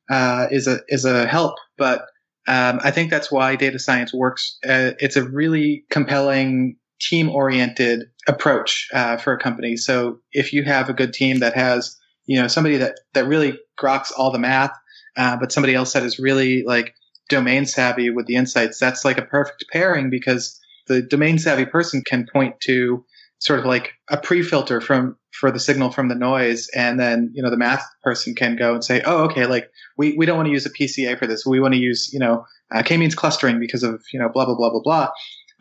uh, 0.10 0.48
is 0.52 0.68
a 0.68 0.80
is 0.90 1.06
a 1.06 1.28
help. 1.28 1.56
But 1.78 2.08
um, 2.48 2.80
I 2.84 2.92
think 2.92 3.10
that's 3.12 3.32
why 3.32 3.56
data 3.56 3.80
science 3.80 4.14
works. 4.14 4.58
Uh, 4.68 4.92
it's 5.00 5.16
a 5.16 5.24
really 5.24 5.86
compelling 5.90 6.78
team 7.02 7.30
oriented 7.30 8.06
approach 8.28 8.88
uh, 8.94 9.18
for 9.18 9.34
a 9.34 9.40
company. 9.40 9.78
So 9.78 10.20
if 10.34 10.52
you 10.52 10.64
have 10.64 10.90
a 10.90 10.94
good 10.94 11.14
team 11.14 11.40
that 11.40 11.54
has 11.56 11.96
you 12.26 12.42
know 12.42 12.48
somebody 12.48 12.78
that 12.78 13.00
that 13.14 13.26
really 13.26 13.58
groks 13.80 14.12
all 14.18 14.32
the 14.32 14.40
math, 14.40 14.74
uh, 15.18 15.38
but 15.38 15.52
somebody 15.52 15.76
else 15.76 15.94
that 15.94 16.04
is 16.04 16.20
really 16.20 16.64
like 16.66 16.94
domain 17.30 17.66
savvy 17.66 18.10
with 18.10 18.26
the 18.26 18.36
insights, 18.36 18.80
that's 18.80 19.06
like 19.06 19.18
a 19.18 19.26
perfect 19.26 19.66
pairing 19.72 20.10
because 20.10 20.60
the 20.88 21.02
domain 21.02 21.40
savvy 21.40 21.66
person 21.66 22.04
can 22.06 22.28
point 22.32 22.60
to 22.62 23.06
sort 23.38 23.60
of 23.60 23.66
like 23.66 23.94
a 24.10 24.18
pre-filter 24.18 24.82
from 24.82 25.16
for 25.32 25.52
the 25.52 25.60
signal 25.60 25.92
from 25.92 26.10
the 26.10 26.16
noise. 26.16 26.68
And 26.76 27.00
then 27.00 27.32
you 27.34 27.42
know 27.42 27.50
the 27.50 27.58
math 27.58 27.86
person 28.04 28.36
can 28.36 28.58
go 28.58 28.74
and 28.74 28.84
say 28.84 29.02
oh 29.06 29.24
okay 29.26 29.46
like 29.46 29.70
we, 29.98 30.16
we 30.18 30.26
don't 30.26 30.36
want 30.36 30.48
to 30.48 30.52
use 30.52 30.66
a 30.66 30.72
pca 30.72 31.18
for 31.18 31.28
this. 31.28 31.46
We 31.46 31.62
want 31.62 31.74
to 31.74 31.80
use 31.80 32.12
you 32.12 32.20
know 32.20 32.46
uh, 32.72 32.84
k-means 32.84 33.16
clustering 33.16 33.60
because 33.60 33.84
of 33.84 34.04
you 34.12 34.20
know 34.20 34.30
blah 34.30 34.46
blah 34.46 34.56
blah 34.56 34.72
blah 34.72 34.82
blah. 34.82 35.10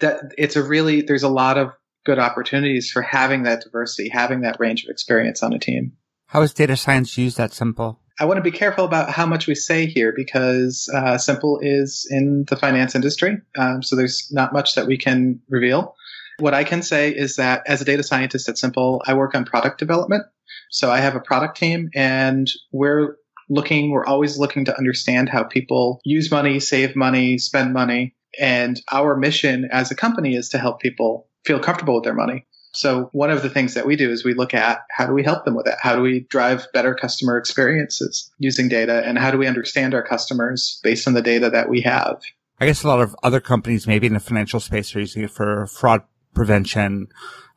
That 0.00 0.32
it's 0.37 0.56
a 0.56 0.62
really 0.62 1.02
there's 1.02 1.22
a 1.22 1.28
lot 1.28 1.58
of 1.58 1.70
good 2.04 2.18
opportunities 2.18 2.90
for 2.90 3.02
having 3.02 3.42
that 3.42 3.62
diversity 3.62 4.08
having 4.08 4.40
that 4.40 4.56
range 4.58 4.84
of 4.84 4.90
experience 4.90 5.42
on 5.42 5.52
a 5.52 5.58
team. 5.58 5.92
How 6.26 6.42
is 6.42 6.52
data 6.52 6.76
science 6.76 7.16
used 7.16 7.37
that 7.37 7.52
simple 7.52 8.00
I 8.20 8.25
want 8.25 8.38
to 8.38 8.42
be 8.42 8.50
careful 8.50 8.84
about 8.84 9.10
how 9.10 9.26
much 9.26 9.46
we 9.46 9.54
say 9.54 9.87
here 9.87 10.12
because 10.14 10.90
uh, 10.92 11.18
Simple 11.18 11.60
is 11.62 12.06
in 12.10 12.44
the 12.48 12.56
finance 12.56 12.94
industry, 12.94 13.38
um, 13.56 13.82
so 13.82 13.94
there's 13.94 14.28
not 14.32 14.52
much 14.52 14.75
that 14.75 14.87
we 14.87 14.98
can 14.98 15.40
reveal. 15.48 15.94
What 16.40 16.54
I 16.54 16.64
can 16.64 16.82
say 16.82 17.10
is 17.10 17.37
that 17.37 17.62
as 17.66 17.80
a 17.80 17.84
data 17.84 18.02
scientist 18.02 18.48
at 18.48 18.58
Simple, 18.58 19.02
I 19.06 19.14
work 19.14 19.34
on 19.34 19.44
product 19.44 19.78
development. 19.78 20.25
So 20.70 20.90
I 20.90 20.98
have 20.98 21.14
a 21.14 21.20
product 21.20 21.56
team, 21.56 21.90
and 21.94 22.48
we're 22.72 23.16
looking, 23.48 23.90
we're 23.90 24.06
always 24.06 24.37
looking 24.37 24.64
to 24.66 24.76
understand 24.76 25.28
how 25.28 25.44
people 25.44 26.00
use 26.04 26.30
money, 26.30 26.60
save 26.60 26.96
money, 26.96 27.38
spend 27.38 27.72
money. 27.72 28.14
And 28.38 28.80
our 28.92 29.16
mission 29.16 29.68
as 29.72 29.90
a 29.90 29.96
company 29.96 30.34
is 30.34 30.48
to 30.50 30.58
help 30.58 30.80
people 30.80 31.28
feel 31.44 31.58
comfortable 31.58 31.94
with 31.94 32.04
their 32.04 32.14
money. 32.14 32.46
So 32.78 33.08
one 33.11 33.32
of 33.32 33.42
the 33.42 33.50
things 33.50 33.75
that 33.75 33.87
we 33.87 33.97
do 33.97 34.08
is 34.08 34.25
we 34.25 34.35
look 34.35 34.54
at 34.54 34.82
how 34.88 35.04
do 35.04 35.12
we 35.12 35.25
help 35.25 35.44
them 35.44 35.56
with 35.56 35.66
it? 35.66 35.75
How 35.82 35.97
do 35.97 36.00
we 36.00 36.20
drive 36.20 36.68
better 36.73 36.94
customer 36.94 37.37
experiences 37.37 38.30
using 38.38 38.68
data? 38.68 39.02
And 39.04 39.18
how 39.18 39.32
do 39.32 39.38
we 39.38 39.49
understand 39.49 39.94
our 39.94 40.02
customers 40.06 40.80
based 40.85 41.08
on 41.08 41.14
the 41.14 41.20
data 41.20 41.50
that 41.50 41.68
we 41.68 41.80
have? 41.80 42.23
I 42.61 42.66
guess 42.66 42.85
a 42.85 42.87
lot 42.87 43.00
of 43.00 43.16
other 43.25 43.40
companies, 43.40 43.88
maybe 43.88 44.06
in 44.06 44.12
the 44.12 44.20
financial 44.20 44.61
space, 44.61 44.94
are 44.94 45.00
using 45.00 45.25
it 45.25 45.32
for 45.32 45.66
fraud 45.66 46.02
prevention 46.35 47.08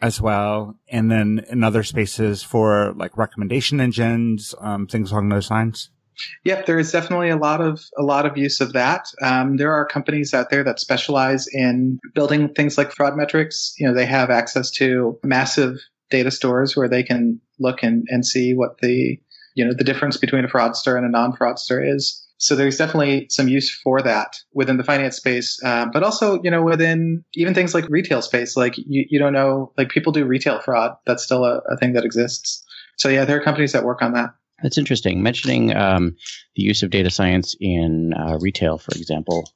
as 0.01 0.19
well. 0.19 0.79
And 0.89 1.11
then 1.11 1.45
in 1.51 1.63
other 1.63 1.83
spaces 1.83 2.41
for 2.41 2.91
like 2.93 3.15
recommendation 3.15 3.79
engines, 3.79 4.55
um, 4.59 4.87
things 4.87 5.11
along 5.11 5.29
those 5.29 5.51
lines. 5.51 5.91
Yep, 6.43 6.65
there 6.65 6.79
is 6.79 6.91
definitely 6.91 7.29
a 7.29 7.37
lot 7.37 7.61
of 7.61 7.81
a 7.97 8.03
lot 8.03 8.25
of 8.25 8.37
use 8.37 8.61
of 8.61 8.73
that. 8.73 9.05
Um, 9.21 9.57
there 9.57 9.71
are 9.71 9.85
companies 9.85 10.33
out 10.33 10.49
there 10.49 10.63
that 10.63 10.79
specialize 10.79 11.47
in 11.51 11.99
building 12.13 12.53
things 12.53 12.77
like 12.77 12.91
fraud 12.91 13.15
metrics. 13.15 13.73
You 13.77 13.87
know, 13.87 13.93
they 13.93 14.05
have 14.05 14.29
access 14.29 14.69
to 14.71 15.17
massive 15.23 15.77
data 16.09 16.31
stores 16.31 16.75
where 16.75 16.89
they 16.89 17.03
can 17.03 17.39
look 17.59 17.83
and, 17.83 18.05
and 18.09 18.25
see 18.25 18.53
what 18.53 18.77
the 18.79 19.17
you 19.55 19.65
know 19.65 19.73
the 19.73 19.83
difference 19.83 20.17
between 20.17 20.45
a 20.45 20.47
fraudster 20.47 20.97
and 20.97 21.05
a 21.05 21.09
non-fraudster 21.09 21.81
is. 21.95 22.17
So 22.37 22.55
there's 22.55 22.77
definitely 22.77 23.27
some 23.29 23.47
use 23.47 23.69
for 23.83 24.01
that 24.01 24.35
within 24.53 24.77
the 24.77 24.83
finance 24.83 25.15
space, 25.15 25.59
uh, 25.63 25.85
but 25.93 26.01
also, 26.01 26.41
you 26.41 26.49
know, 26.49 26.63
within 26.63 27.23
even 27.35 27.53
things 27.53 27.75
like 27.75 27.87
retail 27.87 28.23
space, 28.23 28.57
like 28.57 28.75
you, 28.79 29.05
you 29.07 29.19
don't 29.19 29.33
know, 29.33 29.71
like 29.77 29.89
people 29.89 30.11
do 30.11 30.25
retail 30.25 30.59
fraud. 30.59 30.95
That's 31.05 31.23
still 31.23 31.45
a, 31.45 31.61
a 31.69 31.77
thing 31.77 31.93
that 31.93 32.03
exists. 32.03 32.65
So 32.97 33.09
yeah, 33.09 33.25
there 33.25 33.37
are 33.37 33.43
companies 33.43 33.73
that 33.73 33.83
work 33.83 34.01
on 34.01 34.13
that. 34.13 34.31
That's 34.61 34.77
interesting. 34.77 35.23
Mentioning 35.23 35.75
um, 35.75 36.15
the 36.55 36.63
use 36.63 36.83
of 36.83 36.89
data 36.89 37.09
science 37.09 37.55
in 37.59 38.13
uh, 38.13 38.37
retail, 38.39 38.77
for 38.77 38.95
example, 38.95 39.49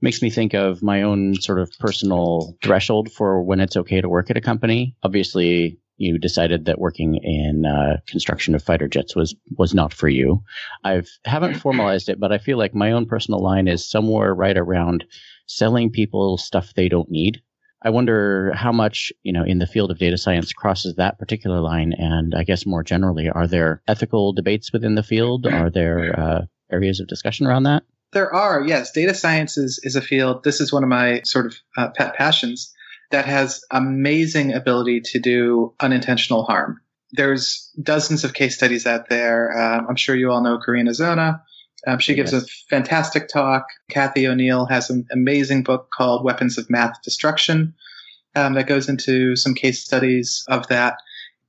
makes 0.00 0.22
me 0.22 0.30
think 0.30 0.54
of 0.54 0.82
my 0.82 1.02
own 1.02 1.34
sort 1.40 1.58
of 1.58 1.70
personal 1.78 2.56
threshold 2.62 3.10
for 3.10 3.42
when 3.42 3.60
it's 3.60 3.76
okay 3.76 4.00
to 4.00 4.08
work 4.08 4.30
at 4.30 4.36
a 4.36 4.40
company. 4.40 4.96
Obviously, 5.02 5.78
you 5.96 6.18
decided 6.18 6.64
that 6.64 6.78
working 6.78 7.16
in 7.16 7.66
uh, 7.66 7.98
construction 8.06 8.54
of 8.54 8.62
fighter 8.62 8.88
jets 8.88 9.14
was 9.14 9.34
was 9.58 9.74
not 9.74 9.92
for 9.92 10.08
you. 10.08 10.42
I 10.82 11.02
haven't 11.26 11.56
formalized 11.56 12.08
it, 12.08 12.18
but 12.18 12.32
I 12.32 12.38
feel 12.38 12.56
like 12.56 12.74
my 12.74 12.92
own 12.92 13.04
personal 13.06 13.42
line 13.42 13.68
is 13.68 13.88
somewhere 13.88 14.34
right 14.34 14.56
around 14.56 15.04
selling 15.46 15.90
people 15.90 16.38
stuff 16.38 16.72
they 16.74 16.88
don't 16.88 17.10
need. 17.10 17.42
I 17.82 17.90
wonder 17.90 18.52
how 18.54 18.72
much 18.72 19.12
you 19.22 19.32
know 19.32 19.44
in 19.44 19.58
the 19.58 19.66
field 19.66 19.90
of 19.90 19.98
data 19.98 20.18
science 20.18 20.52
crosses 20.52 20.96
that 20.96 21.18
particular 21.18 21.60
line, 21.60 21.94
and 21.96 22.34
I 22.34 22.44
guess 22.44 22.66
more 22.66 22.82
generally, 22.82 23.28
are 23.28 23.46
there 23.46 23.82
ethical 23.88 24.32
debates 24.32 24.72
within 24.72 24.94
the 24.94 25.02
field? 25.02 25.46
Are 25.46 25.70
there 25.70 26.18
uh, 26.18 26.40
areas 26.70 27.00
of 27.00 27.08
discussion 27.08 27.46
around 27.46 27.64
that? 27.64 27.82
There 28.12 28.32
are, 28.34 28.64
yes. 28.66 28.90
Data 28.92 29.14
science 29.14 29.56
is, 29.56 29.80
is 29.84 29.94
a 29.94 30.02
field. 30.02 30.42
This 30.42 30.60
is 30.60 30.72
one 30.72 30.82
of 30.82 30.88
my 30.88 31.22
sort 31.24 31.46
of 31.46 31.54
uh, 31.76 31.88
pet 31.90 32.16
passions 32.16 32.74
that 33.10 33.24
has 33.24 33.64
amazing 33.70 34.52
ability 34.52 35.00
to 35.00 35.20
do 35.20 35.74
unintentional 35.80 36.44
harm. 36.44 36.80
There's 37.12 37.70
dozens 37.80 38.24
of 38.24 38.34
case 38.34 38.56
studies 38.56 38.86
out 38.86 39.08
there. 39.08 39.56
Uh, 39.56 39.82
I'm 39.88 39.96
sure 39.96 40.14
you 40.14 40.30
all 40.30 40.42
know 40.42 40.58
Carina 40.58 40.94
Zona. 40.94 41.42
Um, 41.86 41.98
she 41.98 42.14
gives 42.14 42.32
yes. 42.32 42.42
a 42.42 42.46
fantastic 42.68 43.28
talk. 43.28 43.64
Cathy 43.90 44.26
O'Neil 44.26 44.66
has 44.66 44.90
an 44.90 45.06
amazing 45.12 45.62
book 45.62 45.88
called 45.96 46.24
Weapons 46.24 46.58
of 46.58 46.68
Math 46.68 47.00
Destruction 47.02 47.74
um, 48.34 48.54
that 48.54 48.66
goes 48.66 48.88
into 48.88 49.36
some 49.36 49.54
case 49.54 49.84
studies 49.84 50.44
of 50.48 50.66
that. 50.68 50.96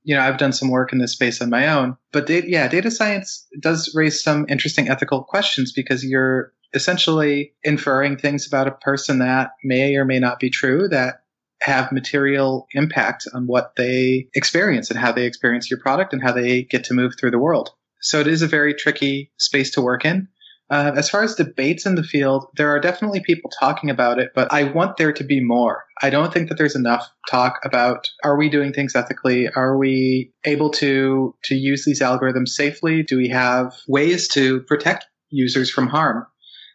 You 0.03 0.15
know, 0.15 0.21
I've 0.21 0.37
done 0.37 0.53
some 0.53 0.69
work 0.69 0.91
in 0.93 0.99
this 0.99 1.11
space 1.11 1.41
on 1.41 1.49
my 1.49 1.67
own, 1.67 1.95
but 2.11 2.25
data, 2.25 2.49
yeah, 2.49 2.67
data 2.67 2.89
science 2.89 3.47
does 3.59 3.91
raise 3.93 4.21
some 4.21 4.45
interesting 4.49 4.89
ethical 4.89 5.23
questions 5.23 5.71
because 5.71 6.03
you're 6.03 6.53
essentially 6.73 7.53
inferring 7.63 8.17
things 8.17 8.47
about 8.47 8.67
a 8.67 8.71
person 8.71 9.19
that 9.19 9.51
may 9.63 9.95
or 9.95 10.05
may 10.05 10.19
not 10.19 10.39
be 10.39 10.49
true 10.49 10.87
that 10.87 11.21
have 11.61 11.91
material 11.91 12.67
impact 12.73 13.27
on 13.33 13.45
what 13.45 13.73
they 13.77 14.27
experience 14.33 14.89
and 14.89 14.99
how 14.99 15.11
they 15.11 15.25
experience 15.25 15.69
your 15.69 15.79
product 15.79 16.13
and 16.13 16.23
how 16.23 16.31
they 16.31 16.63
get 16.63 16.83
to 16.85 16.93
move 16.93 17.13
through 17.19 17.31
the 17.31 17.37
world. 17.37 17.69
So 18.01 18.19
it 18.19 18.27
is 18.27 18.41
a 18.41 18.47
very 18.47 18.73
tricky 18.73 19.31
space 19.37 19.71
to 19.71 19.81
work 19.81 20.05
in. 20.05 20.27
Uh, 20.71 20.93
as 20.95 21.09
far 21.09 21.21
as 21.21 21.35
debates 21.35 21.85
in 21.85 21.95
the 21.95 22.03
field, 22.03 22.45
there 22.55 22.69
are 22.69 22.79
definitely 22.79 23.19
people 23.19 23.51
talking 23.59 23.89
about 23.89 24.19
it, 24.19 24.31
but 24.33 24.47
I 24.53 24.63
want 24.63 24.95
there 24.95 25.11
to 25.11 25.23
be 25.23 25.43
more. 25.43 25.83
I 26.01 26.09
don't 26.09 26.33
think 26.33 26.47
that 26.47 26.57
there's 26.57 26.77
enough 26.77 27.09
talk 27.29 27.59
about 27.65 28.07
are 28.23 28.37
we 28.37 28.49
doing 28.49 28.71
things 28.71 28.95
ethically? 28.95 29.49
Are 29.49 29.77
we 29.77 30.31
able 30.45 30.69
to 30.71 31.35
to 31.43 31.55
use 31.55 31.83
these 31.83 31.99
algorithms 31.99 32.49
safely? 32.49 33.03
Do 33.03 33.17
we 33.17 33.27
have 33.27 33.75
ways 33.85 34.29
to 34.29 34.61
protect 34.61 35.05
users 35.29 35.69
from 35.69 35.87
harm? 35.87 36.25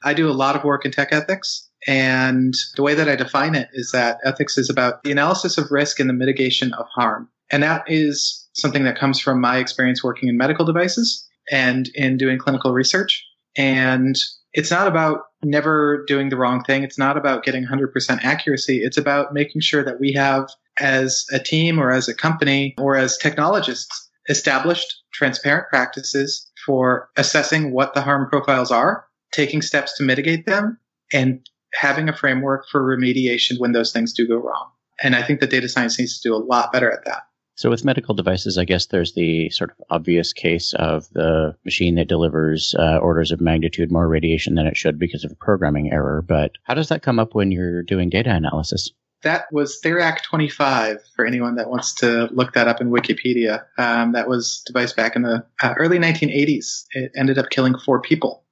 I 0.04 0.12
do 0.12 0.28
a 0.28 0.33
lot 0.33 0.56
of 0.56 0.64
work 0.64 0.85
in 0.85 0.92
tech 0.92 1.09
ethics, 1.12 1.66
and 1.87 2.52
the 2.76 2.83
way 2.83 2.92
that 2.95 3.09
I 3.09 3.16
define 3.16 3.54
it 3.54 3.71
is 3.73 3.92
that 3.92 4.18
ethics 4.25 4.59
is 4.59 4.68
about 4.68 5.04
the 5.04 5.11
analysis 5.11 5.56
of 5.56 5.71
risk 5.71 6.00
and 6.00 6.11
the 6.11 6.14
mitigation 6.14 6.75
of 6.75 6.85
harm. 6.95 7.30
And 7.50 7.62
that 7.62 7.85
is 7.87 8.49
something 8.55 8.85
that 8.85 8.99
comes 8.99 9.21
from 9.21 9.41
my 9.41 9.59
experience 9.59 10.03
working 10.03 10.29
in 10.29 10.37
medical 10.37 10.65
devices 10.65 11.26
and 11.50 11.88
in 11.95 12.17
doing 12.17 12.38
clinical 12.38 12.73
research. 12.73 13.25
And 13.57 14.17
it's 14.53 14.71
not 14.71 14.88
about 14.88 15.21
never 15.45 16.05
doing 16.07 16.31
the 16.31 16.37
wrong 16.37 16.65
thing. 16.65 16.83
It's 16.83 16.99
not 16.99 17.17
about 17.17 17.45
getting 17.45 17.67
100% 17.67 18.25
accuracy. 18.25 18.79
It's 18.79 18.97
about 18.97 19.33
making 19.33 19.61
sure 19.61 19.85
that 19.85 20.00
we 20.00 20.12
have, 20.12 20.49
as 20.79 21.25
a 21.33 21.38
team 21.38 21.79
or 21.79 21.91
as 21.91 22.09
a 22.09 22.15
company 22.15 22.75
or 22.79 22.97
as 22.97 23.17
technologists, 23.17 24.11
established 24.29 25.03
transparent 25.12 25.69
practices 25.69 26.50
for 26.65 27.09
assessing 27.17 27.73
what 27.73 27.95
the 27.95 28.03
harm 28.03 28.29
profiles 28.29 28.71
are, 28.71 29.07
taking 29.33 29.62
steps 29.62 29.97
to 29.97 30.05
mitigate 30.05 30.47
them, 30.47 30.79
and 31.12 31.49
having 31.75 32.09
a 32.09 32.17
framework 32.17 32.67
for 32.71 32.83
remediation 32.83 33.59
when 33.59 33.73
those 33.73 33.93
things 33.93 34.12
do 34.12 34.26
go 34.26 34.37
wrong. 34.37 34.71
And 35.03 35.15
I 35.15 35.23
think 35.23 35.41
that 35.41 35.50
data 35.50 35.69
science 35.69 35.99
needs 35.99 36.19
to 36.21 36.29
do 36.29 36.35
a 36.35 36.38
lot 36.38 36.73
better 36.73 36.91
at 36.91 37.05
that. 37.05 37.23
So 37.57 37.71
with 37.71 37.87
medical 37.87 38.15
devices, 38.15 38.59
I 38.59 38.67
guess 38.67 38.87
there's 38.87 39.15
the 39.15 39.49
sort 39.49 39.71
of 39.71 39.77
obvious 39.89 40.35
case 40.35 40.75
of 40.75 41.09
the 41.15 41.57
machine 41.65 41.95
that 41.95 42.07
delivers 42.07 42.75
uh, 42.79 42.99
orders 42.99 43.33
of 43.33 43.41
magnitude 43.41 43.91
more 43.91 44.07
radiation 44.07 44.57
than 44.57 44.67
it 44.67 44.77
should 44.77 44.99
because 44.99 45.25
of 45.25 45.33
a 45.33 45.37
programming 45.37 45.91
error. 45.91 46.21
But 46.21 46.53
how 46.65 46.75
does 46.75 46.91
that 46.91 47.03
come 47.03 47.19
up 47.19 47.35
when 47.35 47.51
you're 47.51 47.83
doing 47.83 48.11
data 48.11 48.31
analysis? 48.31 48.93
That 49.23 49.51
was 49.51 49.81
Therac 49.83 50.23
25 50.23 50.99
for 51.17 51.25
anyone 51.25 51.57
that 51.57 51.71
wants 51.71 51.95
to 51.95 52.29
look 52.31 52.53
that 52.53 52.69
up 52.69 52.83
in 52.83 52.91
Wikipedia. 52.91 53.65
Um, 53.79 54.13
that 54.13 54.29
was 54.29 54.63
device 54.67 54.93
back 54.93 55.17
in 55.17 55.23
the 55.23 55.43
uh, 55.63 55.75
early 55.79 55.99
1980s. 55.99 56.85
It 56.91 57.11
ended 57.17 57.39
up 57.39 57.49
killing 57.49 57.79
four 57.79 58.03
people. 58.03 58.45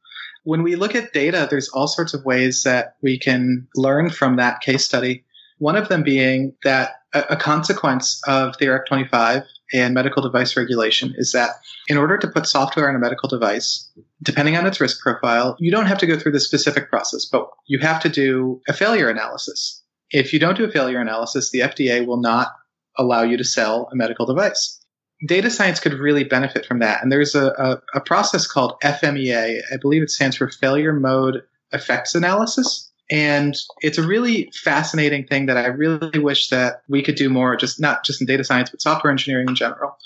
When 0.45 0.63
we 0.63 0.77
look 0.77 0.95
at 0.95 1.13
data, 1.13 1.47
there's 1.51 1.69
all 1.69 1.89
sorts 1.89 2.15
of 2.15 2.25
ways 2.25 2.63
that 2.63 2.97
we 3.03 3.19
can 3.19 3.69
learn 3.77 4.09
from 4.09 4.37
that 4.37 4.63
case 4.63 4.85
study. 4.85 5.25
One 5.59 5.77
of 5.77 5.89
them 5.89 6.03
being 6.03 6.55
that 6.65 7.03
a, 7.15 7.37
consequence 7.37 8.21
of 8.27 8.57
Therac 8.57 8.87
25 8.87 9.45
and 9.73 9.95
medical 9.95 10.23
device 10.23 10.57
regulation 10.57 11.15
is 11.17 11.33
that 11.33 11.51
in 11.89 11.97
order 11.97 12.19
to 12.19 12.29
put 12.29 12.47
software 12.47 12.89
on 12.89 12.97
a 12.97 12.99
medical 12.99 13.29
device, 13.29 13.91
depending 14.23 14.57
on 14.57 14.67
its 14.67 14.81
risk 14.81 15.01
profile, 15.01 15.57
you 15.59 15.71
don't 15.71 15.87
have 15.87 15.99
to 15.99 16.07
go 16.07 16.19
through 16.19 16.33
the 16.33 16.41
specific 16.41 16.91
process, 16.91 17.25
but 17.25 17.49
you 17.67 17.79
have 17.79 18.01
to 18.03 18.09
do 18.09 18.61
a 18.69 18.73
failure 18.73 19.09
analysis. 19.09 19.83
If 20.11 20.33
you 20.33 20.39
don't 20.39 20.57
do 20.57 20.65
a 20.65 20.71
failure 20.71 21.01
analysis, 21.01 21.51
the 21.51 21.61
FDA 21.61 22.07
will 22.07 22.21
not 22.21 22.49
allow 22.99 23.23
you 23.23 23.37
to 23.37 23.45
sell 23.45 23.89
a 23.93 23.97
medical 23.97 24.27
device. 24.27 24.81
Data 25.27 25.51
science 25.51 25.81
could 25.81 25.95
really 25.95 26.25
benefit 26.25 26.67
from 26.67 26.81
that. 26.81 27.03
And 27.03 27.11
there's 27.11 27.35
a, 27.35 27.47
a, 27.49 27.83
a 27.95 28.01
process 28.01 28.47
called 28.47 28.75
FMEA. 28.83 29.61
I 29.73 29.77
believe 29.81 30.03
it 30.03 30.11
stands 30.11 30.37
for 30.37 30.49
Failure 30.51 30.93
Mode 30.93 31.43
Effects 31.73 32.15
Analysis. 32.15 32.93
And 33.11 33.55
it's 33.81 33.99
a 33.99 34.07
really 34.07 34.51
fascinating 34.63 35.27
thing 35.27 35.47
that 35.47 35.57
I 35.57 35.67
really 35.67 36.19
wish 36.19 36.49
that 36.49 36.83
we 36.89 37.03
could 37.03 37.17
do 37.17 37.29
more, 37.29 37.57
just 37.57 37.81
not 37.81 38.05
just 38.05 38.21
in 38.21 38.27
data 38.27 38.45
science, 38.45 38.71
but 38.71 38.81
software 38.81 39.11
engineering 39.11 39.49
in 39.49 39.55
general, 39.55 39.97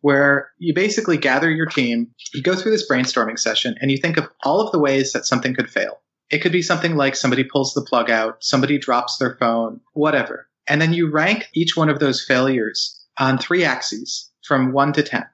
where 0.00 0.50
you 0.58 0.74
basically 0.74 1.16
gather 1.16 1.50
your 1.50 1.66
team, 1.66 2.08
you 2.34 2.42
go 2.42 2.54
through 2.54 2.72
this 2.72 2.88
brainstorming 2.88 3.38
session, 3.38 3.76
and 3.80 3.90
you 3.90 3.96
think 3.96 4.16
of 4.18 4.28
all 4.44 4.60
of 4.60 4.72
the 4.72 4.78
ways 4.78 5.12
that 5.12 5.26
something 5.26 5.54
could 5.54 5.70
fail. 5.70 6.00
It 6.30 6.40
could 6.40 6.52
be 6.52 6.62
something 6.62 6.96
like 6.96 7.16
somebody 7.16 7.44
pulls 7.44 7.74
the 7.74 7.82
plug 7.82 8.10
out, 8.10 8.42
somebody 8.42 8.78
drops 8.78 9.18
their 9.18 9.36
phone, 9.36 9.80
whatever. 9.92 10.48
And 10.66 10.80
then 10.80 10.92
you 10.92 11.10
rank 11.10 11.48
each 11.54 11.76
one 11.76 11.88
of 11.88 11.98
those 11.98 12.24
failures 12.24 12.98
on 13.18 13.38
three 13.38 13.64
axes 13.64 14.30
from 14.46 14.72
one 14.72 14.92
to 14.94 15.02
10. 15.02 15.24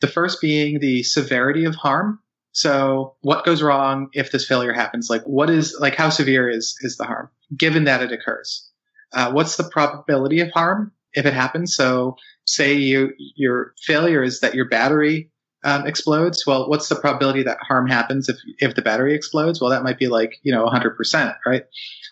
The 0.00 0.08
first 0.08 0.40
being 0.40 0.80
the 0.80 1.02
severity 1.04 1.64
of 1.64 1.74
harm, 1.74 2.18
so 2.52 3.14
what 3.22 3.44
goes 3.44 3.62
wrong 3.62 4.08
if 4.12 4.30
this 4.30 4.46
failure 4.46 4.72
happens? 4.72 5.08
Like 5.10 5.22
what 5.22 5.50
is, 5.50 5.76
like 5.80 5.96
how 5.96 6.10
severe 6.10 6.48
is, 6.48 6.76
is 6.82 6.96
the 6.96 7.04
harm 7.04 7.30
given 7.56 7.84
that 7.84 8.02
it 8.02 8.12
occurs? 8.12 8.68
Uh, 9.12 9.32
what's 9.32 9.56
the 9.56 9.64
probability 9.64 10.40
of 10.40 10.50
harm 10.50 10.92
if 11.14 11.26
it 11.26 11.34
happens? 11.34 11.74
So 11.74 12.16
say 12.46 12.74
you, 12.74 13.12
your 13.36 13.74
failure 13.82 14.22
is 14.22 14.40
that 14.40 14.54
your 14.54 14.68
battery 14.68 15.30
um, 15.64 15.86
explodes. 15.86 16.46
Well, 16.46 16.68
what's 16.68 16.88
the 16.88 16.96
probability 16.96 17.42
that 17.44 17.58
harm 17.60 17.86
happens 17.86 18.28
if, 18.28 18.36
if 18.58 18.74
the 18.74 18.82
battery 18.82 19.14
explodes? 19.14 19.60
Well, 19.60 19.70
that 19.70 19.84
might 19.84 19.98
be 19.98 20.08
like, 20.08 20.38
you 20.42 20.52
know, 20.52 20.66
100%, 20.66 21.36
right? 21.46 21.64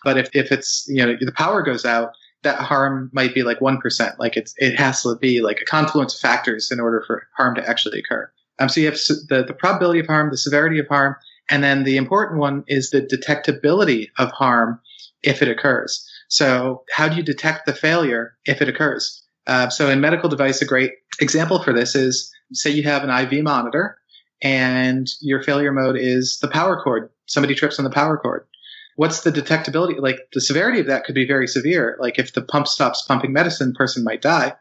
But 0.03 0.17
if, 0.17 0.29
if 0.33 0.51
it's, 0.51 0.85
you 0.87 1.05
know, 1.05 1.15
the 1.19 1.33
power 1.33 1.61
goes 1.61 1.85
out, 1.85 2.13
that 2.43 2.59
harm 2.59 3.11
might 3.13 3.35
be 3.35 3.43
like 3.43 3.59
1%. 3.59 4.17
Like 4.17 4.37
it's, 4.37 4.53
it 4.57 4.79
has 4.79 5.03
to 5.03 5.15
be 5.15 5.41
like 5.41 5.59
a 5.61 5.65
confluence 5.65 6.15
of 6.15 6.21
factors 6.21 6.71
in 6.71 6.79
order 6.79 7.03
for 7.05 7.27
harm 7.37 7.55
to 7.55 7.69
actually 7.69 7.99
occur. 7.99 8.31
Um, 8.61 8.69
so 8.69 8.79
you 8.79 8.85
have 8.85 8.95
the, 9.27 9.43
the 9.47 9.55
probability 9.55 9.99
of 9.99 10.05
harm, 10.05 10.29
the 10.29 10.37
severity 10.37 10.77
of 10.77 10.87
harm, 10.87 11.15
and 11.49 11.63
then 11.63 11.83
the 11.83 11.97
important 11.97 12.39
one 12.39 12.63
is 12.67 12.91
the 12.91 13.01
detectability 13.01 14.09
of 14.19 14.29
harm 14.31 14.79
if 15.23 15.41
it 15.41 15.47
occurs. 15.47 16.07
So 16.27 16.83
how 16.93 17.09
do 17.09 17.15
you 17.15 17.23
detect 17.23 17.65
the 17.65 17.73
failure 17.73 18.35
if 18.45 18.61
it 18.61 18.69
occurs? 18.69 19.23
Uh, 19.47 19.69
so 19.69 19.89
in 19.89 19.99
medical 19.99 20.29
device, 20.29 20.61
a 20.61 20.65
great 20.65 20.91
example 21.19 21.63
for 21.63 21.73
this 21.73 21.95
is 21.95 22.31
say 22.53 22.69
you 22.69 22.83
have 22.83 23.03
an 23.03 23.09
IV 23.09 23.43
monitor 23.43 23.97
and 24.43 25.07
your 25.21 25.41
failure 25.41 25.71
mode 25.71 25.97
is 25.97 26.37
the 26.39 26.47
power 26.47 26.79
cord. 26.79 27.09
Somebody 27.25 27.55
trips 27.55 27.79
on 27.79 27.83
the 27.83 27.89
power 27.89 28.15
cord. 28.15 28.45
What's 28.95 29.21
the 29.21 29.31
detectability? 29.31 29.99
Like 29.99 30.19
the 30.33 30.41
severity 30.41 30.79
of 30.79 30.85
that 30.85 31.05
could 31.05 31.15
be 31.15 31.25
very 31.25 31.47
severe. 31.47 31.97
Like 31.99 32.19
if 32.19 32.33
the 32.33 32.43
pump 32.43 32.67
stops 32.67 33.01
pumping 33.07 33.33
medicine, 33.33 33.73
person 33.73 34.03
might 34.03 34.21
die. 34.21 34.53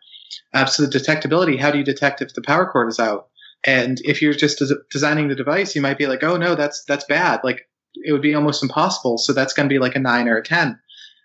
Uh, 0.54 0.64
so 0.64 0.86
the 0.86 0.98
detectability, 0.98 1.60
how 1.60 1.70
do 1.70 1.76
you 1.76 1.84
detect 1.84 2.22
if 2.22 2.32
the 2.32 2.42
power 2.42 2.64
cord 2.64 2.88
is 2.88 2.98
out? 2.98 3.29
And 3.64 4.00
if 4.04 4.22
you're 4.22 4.32
just 4.32 4.58
des- 4.58 4.82
designing 4.90 5.28
the 5.28 5.34
device, 5.34 5.74
you 5.74 5.82
might 5.82 5.98
be 5.98 6.06
like, 6.06 6.22
oh 6.22 6.36
no, 6.36 6.54
that's 6.54 6.84
that's 6.84 7.04
bad. 7.04 7.40
Like 7.44 7.68
it 7.94 8.12
would 8.12 8.22
be 8.22 8.34
almost 8.34 8.62
impossible. 8.62 9.18
So 9.18 9.32
that's 9.32 9.52
going 9.52 9.68
to 9.68 9.72
be 9.72 9.78
like 9.78 9.96
a 9.96 10.00
nine 10.00 10.28
or 10.28 10.38
a 10.38 10.42
ten. 10.42 10.78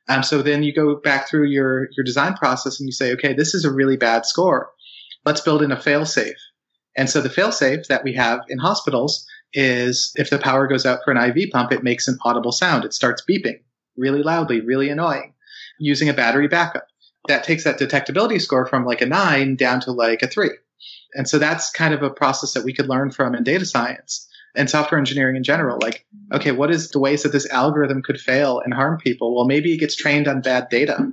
Um, 0.08 0.22
so 0.22 0.42
then 0.42 0.64
you 0.64 0.74
go 0.74 0.96
back 0.96 1.28
through 1.28 1.48
your 1.48 1.88
your 1.96 2.04
design 2.04 2.34
process 2.34 2.80
and 2.80 2.88
you 2.88 2.94
say, 2.94 3.14
okay, 3.14 3.34
this 3.34 3.54
is 3.54 3.66
a 3.66 3.72
really 3.72 3.98
bad 3.98 4.26
score. 4.26 4.72
Let's 5.26 5.42
build 5.42 5.62
in 5.62 5.72
a 5.72 5.78
failsafe. 5.78 6.36
And 6.98 7.10
so 7.10 7.22
the 7.22 7.30
failsafe 7.30 7.88
that 7.88 8.04
we 8.04 8.14
have 8.14 8.42
in 8.48 8.58
hospitals 8.58 9.26
is 9.54 10.12
if 10.16 10.30
the 10.30 10.38
power 10.38 10.68
goes 10.68 10.86
out 10.86 11.00
for 11.04 11.12
an 11.12 11.18
IV 11.18 11.50
pump, 11.52 11.72
it 11.72 11.84
makes 11.84 12.08
an 12.08 12.18
audible 12.24 12.52
sound. 12.52 12.86
It 12.86 12.94
starts 12.94 13.24
beeping 13.30 13.60
really 13.98 14.24
loudly, 14.24 14.62
really 14.62 14.90
annoying, 14.90 15.34
using 15.80 16.10
a 16.10 16.14
battery 16.14 16.48
backup. 16.48 16.88
That 17.28 17.44
takes 17.44 17.64
that 17.64 17.80
detectability 17.80 18.42
score 18.42 18.66
from 18.66 18.86
like 18.86 19.02
a 19.02 19.06
nine 19.06 19.56
down 19.56 19.80
to 19.82 19.92
like 19.92 20.22
a 20.22 20.28
three. 20.28 20.52
And 21.16 21.28
so 21.28 21.40
that's 21.40 21.72
kind 21.72 21.94
of 21.94 22.04
a 22.04 22.10
process 22.10 22.54
that 22.54 22.64
we 22.64 22.74
could 22.74 22.88
learn 22.88 23.12
from 23.12 23.36
in 23.36 23.44
data 23.44 23.66
science 23.66 24.28
and 24.56 24.70
software 24.70 25.00
engineering 25.00 25.36
in 25.36 25.44
general. 25.44 25.80
Like, 25.82 26.06
okay, 26.34 26.52
what 26.52 26.72
is 26.72 26.92
the 26.92 27.00
ways 27.00 27.24
that 27.24 27.32
this 27.32 27.50
algorithm 27.50 28.02
could 28.02 28.20
fail 28.20 28.60
and 28.60 28.74
harm 28.74 28.98
people? 28.98 29.36
Well, 29.36 29.46
maybe 29.46 29.74
it 29.74 29.80
gets 29.80 29.96
trained 29.96 30.28
on 30.28 30.42
bad 30.42 30.70
data. 30.70 31.12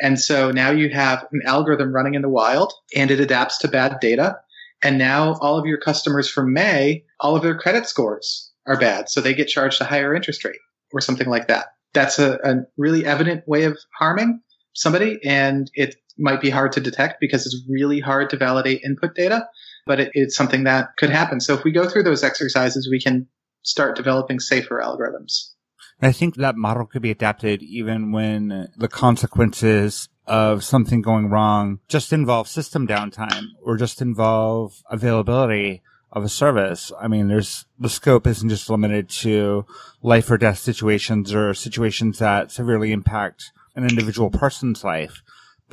And 0.00 0.18
so 0.18 0.50
now 0.50 0.70
you 0.70 0.90
have 0.90 1.26
an 1.32 1.42
algorithm 1.44 1.92
running 1.92 2.14
in 2.14 2.22
the 2.22 2.28
wild 2.28 2.72
and 2.96 3.10
it 3.10 3.20
adapts 3.20 3.58
to 3.58 3.68
bad 3.68 3.98
data. 4.00 4.38
And 4.82 4.98
now 4.98 5.34
all 5.40 5.58
of 5.58 5.66
your 5.66 5.78
customers 5.78 6.28
from 6.28 6.52
May, 6.52 7.04
all 7.20 7.36
of 7.36 7.42
their 7.42 7.58
credit 7.58 7.86
scores 7.86 8.52
are 8.66 8.78
bad. 8.78 9.08
So 9.08 9.20
they 9.20 9.34
get 9.34 9.48
charged 9.48 9.80
a 9.80 9.84
higher 9.84 10.14
interest 10.14 10.44
rate 10.44 10.58
or 10.92 11.00
something 11.00 11.28
like 11.28 11.48
that. 11.48 11.66
That's 11.92 12.18
a, 12.18 12.38
a 12.44 12.66
really 12.76 13.06
evident 13.06 13.46
way 13.46 13.64
of 13.64 13.78
harming 13.96 14.40
somebody. 14.72 15.20
And 15.24 15.70
it 15.74 15.96
might 16.18 16.40
be 16.40 16.50
hard 16.50 16.72
to 16.72 16.80
detect 16.80 17.20
because 17.20 17.46
it's 17.46 17.62
really 17.68 18.00
hard 18.00 18.30
to 18.30 18.36
validate 18.36 18.82
input 18.84 19.14
data 19.14 19.46
but 19.86 20.00
it, 20.00 20.10
it's 20.14 20.36
something 20.36 20.64
that 20.64 20.96
could 20.96 21.10
happen. 21.10 21.40
So 21.40 21.54
if 21.54 21.64
we 21.64 21.72
go 21.72 21.88
through 21.88 22.04
those 22.04 22.24
exercises, 22.24 22.88
we 22.90 23.00
can 23.00 23.26
start 23.62 23.96
developing 23.96 24.40
safer 24.40 24.80
algorithms. 24.82 25.50
I 26.02 26.12
think 26.12 26.36
that 26.36 26.56
model 26.56 26.86
could 26.86 27.02
be 27.02 27.10
adapted 27.10 27.62
even 27.62 28.12
when 28.12 28.68
the 28.76 28.88
consequences 28.88 30.08
of 30.26 30.64
something 30.64 31.02
going 31.02 31.28
wrong 31.28 31.80
just 31.88 32.12
involve 32.12 32.48
system 32.48 32.86
downtime 32.86 33.44
or 33.62 33.76
just 33.76 34.02
involve 34.02 34.82
availability 34.90 35.82
of 36.10 36.24
a 36.24 36.28
service. 36.28 36.92
I 37.00 37.08
mean, 37.08 37.28
there's 37.28 37.66
the 37.78 37.88
scope 37.88 38.26
isn't 38.26 38.48
just 38.48 38.70
limited 38.70 39.08
to 39.10 39.66
life 40.02 40.30
or 40.30 40.38
death 40.38 40.58
situations 40.58 41.34
or 41.34 41.54
situations 41.54 42.18
that 42.18 42.50
severely 42.50 42.92
impact 42.92 43.52
an 43.76 43.84
individual 43.84 44.30
person's 44.30 44.84
life, 44.84 45.22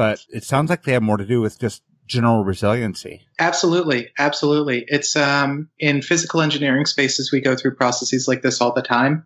but 0.01 0.25
it 0.29 0.43
sounds 0.43 0.72
like 0.72 0.81
they 0.81 0.93
have 0.93 1.03
more 1.03 1.17
to 1.17 1.27
do 1.27 1.41
with 1.41 1.60
just 1.60 1.84
general 2.08 2.43
resiliency. 2.43 3.22
Absolutely, 3.38 4.10
absolutely. 4.17 4.84
It's 4.88 5.15
um, 5.15 5.70
in 5.77 6.01
physical 6.01 6.41
engineering 6.41 6.88
spaces 6.88 7.31
we 7.31 7.39
go 7.39 7.55
through 7.55 7.75
processes 7.75 8.27
like 8.27 8.41
this 8.41 8.62
all 8.62 8.74
the 8.74 8.81
time. 8.81 9.25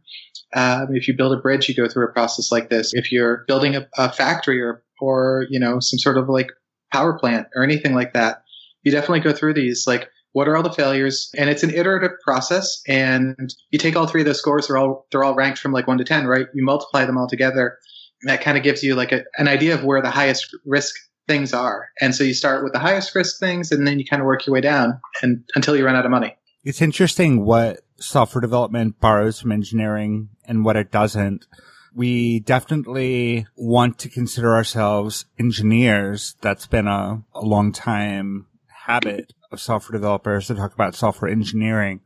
Um, 0.54 0.90
if 0.92 1.08
you 1.08 1.16
build 1.16 1.32
a 1.32 1.40
bridge, 1.40 1.70
you 1.70 1.76
go 1.76 1.88
through 1.88 2.10
a 2.10 2.12
process 2.12 2.52
like 2.52 2.70
this. 2.70 2.94
If 2.94 3.14
you're 3.14 3.46
building 3.48 3.78
a, 3.78 3.88
a 3.98 4.12
factory 4.12 4.62
or 4.62 4.84
or 5.00 5.48
you 5.50 5.62
know 5.62 5.80
some 5.80 5.98
sort 5.98 6.18
of 6.18 6.28
like 6.28 6.50
power 6.92 7.18
plant 7.18 7.48
or 7.56 7.64
anything 7.64 7.94
like 7.94 8.12
that, 8.12 8.44
you 8.84 8.92
definitely 8.92 9.22
go 9.22 9.32
through 9.32 9.54
these. 9.54 9.88
Like, 9.88 10.10
what 10.34 10.50
are 10.50 10.58
all 10.58 10.64
the 10.64 10.74
failures? 10.74 11.32
And 11.38 11.50
it's 11.50 11.64
an 11.64 11.74
iterative 11.74 12.20
process. 12.22 12.82
And 12.86 13.50
you 13.70 13.80
take 13.80 13.96
all 13.96 14.08
three 14.08 14.24
of 14.24 14.28
those 14.28 14.40
scores; 14.40 14.68
they're 14.68 14.78
all 14.78 15.08
they're 15.10 15.24
all 15.24 15.36
ranked 15.36 15.60
from 15.60 15.72
like 15.72 15.88
one 15.88 16.00
to 16.00 16.04
ten, 16.04 16.28
right? 16.28 16.48
You 16.54 16.66
multiply 16.66 17.06
them 17.06 17.18
all 17.18 17.30
together. 17.30 17.78
And 18.22 18.30
that 18.30 18.42
kind 18.42 18.58
of 18.58 18.64
gives 18.64 18.84
you 18.84 18.96
like 18.96 19.12
a, 19.12 19.24
an 19.38 19.48
idea 19.48 19.76
of 19.76 19.84
where 19.84 20.02
the 20.02 20.10
highest 20.10 20.56
risk 20.66 20.96
things 21.28 21.54
are. 21.54 21.90
And 22.00 22.14
so 22.14 22.24
you 22.24 22.34
start 22.34 22.64
with 22.64 22.74
the 22.74 22.80
highest 22.80 23.14
risk 23.16 23.40
things 23.40 23.72
and 23.72 23.88
then 23.88 24.00
you 24.00 24.06
kind 24.06 24.22
of 24.22 24.26
work 24.26 24.46
your 24.46 24.54
way 24.54 24.62
down 24.62 25.00
and 25.22 25.44
until 25.56 25.76
you 25.76 25.86
run 25.86 25.96
out 25.96 26.06
of 26.06 26.12
money. 26.12 26.38
It's 26.64 26.82
interesting 26.82 27.46
what 27.46 27.82
software 27.98 28.42
development 28.42 29.00
borrows 29.00 29.40
from 29.40 29.52
engineering 29.52 30.30
and 30.46 30.66
what 30.66 30.76
it 30.76 30.92
doesn't. 30.92 31.46
We 31.94 32.40
definitely 32.42 33.48
want 33.56 34.00
to 34.00 34.10
consider 34.10 34.54
ourselves 34.54 35.26
engineers. 35.40 36.36
That's 36.42 36.68
been 36.68 36.88
a, 36.88 37.24
a 37.34 37.42
long 37.42 37.72
time 37.72 38.48
habit 38.68 39.34
of 39.52 39.62
software 39.62 39.98
developers 39.98 40.48
to 40.48 40.56
talk 40.56 40.74
about 40.74 40.96
software 40.96 41.32
engineering. 41.32 42.02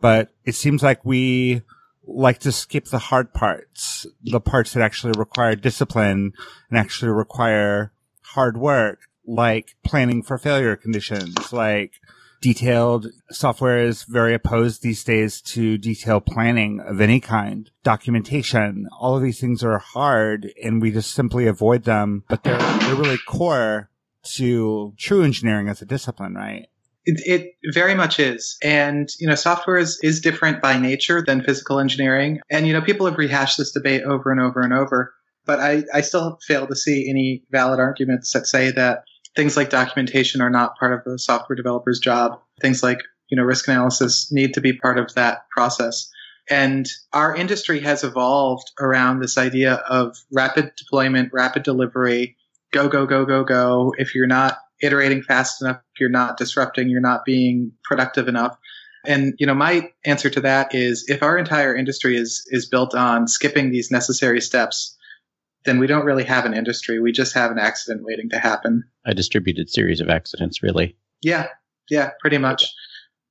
But 0.00 0.30
it 0.44 0.54
seems 0.54 0.82
like 0.82 1.04
we 1.04 1.62
like 2.06 2.38
to 2.40 2.52
skip 2.52 2.86
the 2.86 2.98
hard 2.98 3.32
parts, 3.32 4.06
the 4.22 4.40
parts 4.40 4.72
that 4.72 4.82
actually 4.82 5.12
require 5.16 5.54
discipline 5.54 6.32
and 6.68 6.78
actually 6.78 7.10
require 7.10 7.92
hard 8.22 8.56
work, 8.56 9.00
like 9.26 9.76
planning 9.84 10.22
for 10.22 10.38
failure 10.38 10.76
conditions, 10.76 11.52
like 11.52 11.92
detailed 12.40 13.06
software 13.30 13.78
is 13.78 14.02
very 14.02 14.34
opposed 14.34 14.82
these 14.82 15.04
days 15.04 15.40
to 15.40 15.78
detailed 15.78 16.26
planning 16.26 16.80
of 16.80 17.00
any 17.00 17.20
kind. 17.20 17.70
Documentation, 17.84 18.88
all 18.98 19.16
of 19.16 19.22
these 19.22 19.40
things 19.40 19.62
are 19.62 19.78
hard 19.78 20.52
and 20.62 20.82
we 20.82 20.90
just 20.90 21.12
simply 21.12 21.46
avoid 21.46 21.84
them, 21.84 22.24
but 22.28 22.42
they're, 22.42 22.58
they're 22.58 22.96
really 22.96 23.18
core 23.26 23.88
to 24.24 24.92
true 24.98 25.22
engineering 25.22 25.68
as 25.68 25.80
a 25.80 25.86
discipline, 25.86 26.34
right? 26.34 26.68
It, 27.04 27.20
it, 27.26 27.72
very 27.72 27.94
much 27.94 28.20
is. 28.20 28.56
And, 28.62 29.08
you 29.18 29.26
know, 29.26 29.34
software 29.34 29.76
is, 29.76 29.98
is 30.02 30.20
different 30.20 30.62
by 30.62 30.78
nature 30.78 31.22
than 31.22 31.42
physical 31.42 31.80
engineering. 31.80 32.40
And, 32.50 32.66
you 32.66 32.72
know, 32.72 32.80
people 32.80 33.06
have 33.06 33.18
rehashed 33.18 33.58
this 33.58 33.72
debate 33.72 34.02
over 34.02 34.30
and 34.30 34.40
over 34.40 34.60
and 34.60 34.72
over. 34.72 35.12
But 35.44 35.58
I, 35.58 35.82
I 35.92 36.02
still 36.02 36.38
fail 36.46 36.66
to 36.68 36.76
see 36.76 37.10
any 37.10 37.42
valid 37.50 37.80
arguments 37.80 38.32
that 38.32 38.46
say 38.46 38.70
that 38.72 39.04
things 39.34 39.56
like 39.56 39.70
documentation 39.70 40.40
are 40.40 40.50
not 40.50 40.78
part 40.78 40.92
of 40.92 41.00
the 41.04 41.18
software 41.18 41.56
developer's 41.56 41.98
job. 41.98 42.38
Things 42.60 42.82
like, 42.82 42.98
you 43.28 43.36
know, 43.36 43.42
risk 43.42 43.66
analysis 43.66 44.30
need 44.30 44.54
to 44.54 44.60
be 44.60 44.72
part 44.72 44.98
of 44.98 45.14
that 45.14 45.48
process. 45.50 46.08
And 46.50 46.86
our 47.12 47.34
industry 47.34 47.80
has 47.80 48.04
evolved 48.04 48.70
around 48.80 49.20
this 49.20 49.38
idea 49.38 49.74
of 49.88 50.16
rapid 50.32 50.72
deployment, 50.76 51.32
rapid 51.32 51.62
delivery, 51.62 52.36
go, 52.72 52.88
go, 52.88 53.06
go, 53.06 53.24
go, 53.24 53.44
go. 53.44 53.94
If 53.96 54.14
you're 54.14 54.26
not 54.26 54.58
iterating 54.82 55.22
fast 55.22 55.62
enough, 55.62 55.80
you're 55.98 56.10
not 56.10 56.36
disrupting, 56.36 56.88
you're 56.88 57.00
not 57.00 57.24
being 57.24 57.72
productive 57.84 58.28
enough. 58.28 58.56
And, 59.04 59.34
you 59.38 59.46
know, 59.46 59.54
my 59.54 59.90
answer 60.04 60.30
to 60.30 60.40
that 60.40 60.74
is 60.74 61.04
if 61.08 61.22
our 61.22 61.36
entire 61.36 61.74
industry 61.74 62.16
is, 62.16 62.46
is 62.50 62.66
built 62.66 62.94
on 62.94 63.26
skipping 63.26 63.70
these 63.70 63.90
necessary 63.90 64.40
steps, 64.40 64.96
then 65.64 65.78
we 65.78 65.86
don't 65.86 66.04
really 66.04 66.24
have 66.24 66.44
an 66.44 66.54
industry. 66.54 67.00
We 67.00 67.12
just 67.12 67.34
have 67.34 67.50
an 67.50 67.58
accident 67.58 68.04
waiting 68.04 68.28
to 68.30 68.38
happen. 68.38 68.84
A 69.04 69.14
distributed 69.14 69.70
series 69.70 70.00
of 70.00 70.08
accidents, 70.08 70.62
really. 70.62 70.96
Yeah, 71.20 71.48
yeah, 71.88 72.10
pretty 72.20 72.38
much. 72.38 72.72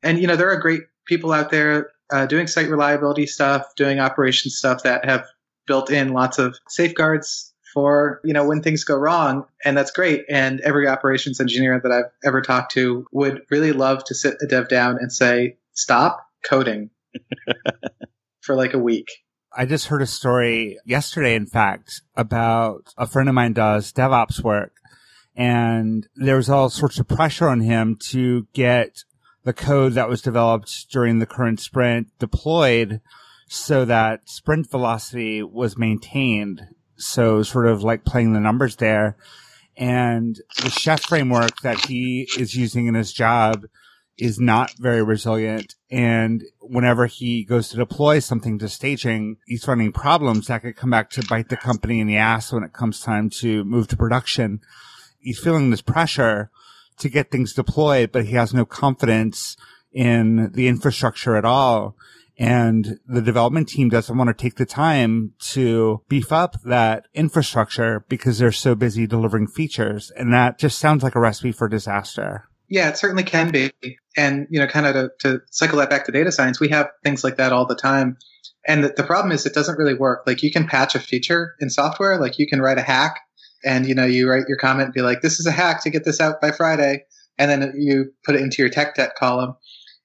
And 0.04 0.20
you 0.20 0.28
know, 0.28 0.36
there 0.36 0.50
are 0.50 0.60
great 0.60 0.82
people 1.06 1.34
out 1.34 1.52
there 1.52 1.92
uh, 2.12 2.26
doing 2.26 2.48
site 2.48 2.70
reliability 2.70 3.26
stuff, 3.26 3.66
doing 3.76 4.00
operations 4.00 4.56
stuff 4.56 4.84
that 4.84 5.06
have 5.06 5.26
built 5.68 5.92
in 5.92 6.14
lots 6.14 6.40
of 6.40 6.58
safeguards 6.68 7.51
for 7.74 8.22
you 8.24 8.34
know 8.34 8.46
when 8.46 8.62
things 8.62 8.84
go 8.84 8.96
wrong, 8.96 9.46
and 9.64 9.78
that's 9.78 9.92
great. 9.92 10.26
And 10.30 10.60
every 10.62 10.88
operations 10.88 11.40
engineer 11.40 11.80
that 11.82 11.92
I've 11.92 12.12
ever 12.24 12.42
talked 12.42 12.74
to 12.74 13.06
would 13.12 13.44
really 13.50 13.72
love 13.72 14.04
to 14.06 14.16
sit 14.16 14.38
a 14.42 14.48
dev 14.48 14.70
down 14.70 14.98
and 15.00 15.12
say, 15.12 15.58
"Stop 15.74 16.26
coding." 16.44 16.90
for 18.42 18.56
like 18.56 18.74
a 18.74 18.80
week 18.80 19.10
I 19.54 19.66
just 19.66 19.88
heard 19.88 20.02
a 20.02 20.08
story 20.08 20.80
yesterday, 20.86 21.36
in 21.36 21.46
fact, 21.46 22.02
about 22.16 22.94
a 22.98 23.06
friend 23.06 23.28
of 23.28 23.36
mine 23.36 23.52
does 23.52 23.92
DevOps 23.92 24.42
work 24.42 24.72
and 25.36 26.08
there 26.16 26.36
was 26.36 26.50
all 26.50 26.70
sorts 26.70 27.00
of 27.00 27.08
pressure 27.08 27.48
on 27.48 27.62
him 27.62 27.98
to 28.10 28.48
get 28.54 29.04
the 29.44 29.54
code 29.54 29.94
that 29.94 30.10
was 30.10 30.22
developed 30.22 30.92
during 30.92 31.20
the 31.20 31.26
current 31.26 31.60
sprint 31.60 32.08
deployed 32.20 33.02
so 33.48 33.84
that 33.86 34.30
sprint 34.30 34.70
velocity 34.70 35.42
was 35.42 35.78
maintained. 35.78 36.62
So 37.02 37.44
sort 37.44 37.68
of 37.68 37.84
like 37.84 38.06
playing 38.06 38.34
the 38.34 38.40
numbers 38.40 38.78
there. 38.78 39.18
And 39.78 40.40
the 40.62 40.70
chef 40.70 41.04
framework 41.04 41.62
that 41.62 41.86
he 41.86 42.28
is 42.38 42.56
using 42.56 42.88
in 42.88 42.94
his 42.94 43.14
job 43.14 43.66
is 44.18 44.40
not 44.40 44.72
very 44.78 45.02
resilient. 45.02 45.76
And 45.90 46.44
whenever 46.60 47.08
he 47.08 47.44
goes 47.44 47.70
to 47.70 47.78
deploy 47.78 48.20
something 48.20 48.60
to 48.60 48.70
staging, 48.70 49.38
he's 49.48 49.68
running 49.68 49.92
problems 49.92 50.48
that 50.48 50.62
could 50.62 50.76
come 50.76 50.92
back 50.92 51.10
to 51.12 51.26
bite 51.28 51.50
the 51.50 51.58
company 51.58 52.00
in 52.00 52.08
the 52.08 52.18
ass 52.18 52.52
when 52.52 52.64
it 52.64 52.74
comes 52.74 53.00
time 53.00 53.30
to 53.40 53.64
move 53.64 53.88
to 53.88 53.98
production. 53.98 54.60
He's 55.20 55.40
feeling 55.40 55.70
this 55.70 55.82
pressure 55.82 56.52
to 57.00 57.10
get 57.10 57.32
things 57.32 57.54
deployed, 57.54 58.12
but 58.12 58.26
he 58.26 58.34
has 58.34 58.54
no 58.54 58.66
confidence 58.66 59.58
in 59.92 60.52
the 60.52 60.68
infrastructure 60.68 61.36
at 61.36 61.46
all. 61.46 61.96
And 62.42 62.98
the 63.06 63.22
development 63.22 63.70
team 63.70 63.88
doesn't 63.88 64.18
want 64.18 64.28
to 64.30 64.34
take 64.34 64.56
the 64.56 64.66
time 64.66 65.34
to 65.52 66.02
beef 66.10 66.32
up 66.32 66.56
that 66.64 67.06
infrastructure 67.14 68.04
because 68.10 68.40
they're 68.40 68.52
so 68.52 68.74
busy 68.74 69.06
delivering 69.06 69.46
features. 69.46 70.12
And 70.16 70.34
that 70.34 70.58
just 70.58 70.80
sounds 70.80 71.04
like 71.04 71.14
a 71.14 71.20
recipe 71.20 71.52
for 71.52 71.70
disaster. 71.70 72.46
Yeah, 72.68 72.90
it 72.90 72.98
certainly 72.98 73.22
can 73.22 73.52
be. 73.52 73.72
And, 74.18 74.48
you 74.50 74.60
know, 74.60 74.66
kind 74.66 74.88
of 74.88 74.94
to, 74.96 75.12
to 75.20 75.42
cycle 75.52 75.78
that 75.78 75.92
back 75.92 76.06
to 76.06 76.12
data 76.12 76.32
science, 76.32 76.60
we 76.60 76.70
have 76.70 76.90
things 77.04 77.24
like 77.24 77.38
that 77.38 77.54
all 77.54 77.68
the 77.68 77.76
time. 77.76 78.18
And 78.68 78.86
the, 78.86 78.94
the 78.98 79.04
problem 79.04 79.32
is 79.32 79.46
it 79.46 79.54
doesn't 79.54 79.78
really 79.78 79.94
work. 79.94 80.24
Like 80.26 80.42
you 80.42 80.52
can 80.52 80.66
patch 80.66 80.96
a 80.96 81.00
feature 81.00 81.54
in 81.60 81.70
software, 81.70 82.20
like 82.20 82.40
you 82.40 82.48
can 82.48 82.60
write 82.60 82.80
a 82.80 82.84
hack 82.84 83.20
and, 83.64 83.86
you 83.86 83.94
know, 83.94 84.06
you 84.06 84.28
write 84.28 84.46
your 84.48 84.58
comment 84.58 84.86
and 84.86 84.94
be 84.96 85.04
like, 85.04 85.22
this 85.22 85.40
is 85.40 85.46
a 85.46 85.52
hack 85.52 85.84
to 85.84 85.92
get 85.92 86.06
this 86.06 86.20
out 86.20 86.42
by 86.42 86.50
Friday. 86.50 87.04
And 87.38 87.52
then 87.52 87.74
you 87.78 88.14
put 88.26 88.34
it 88.34 88.42
into 88.42 88.64
your 88.64 88.70
tech 88.70 88.96
debt 88.96 89.14
column. 89.16 89.56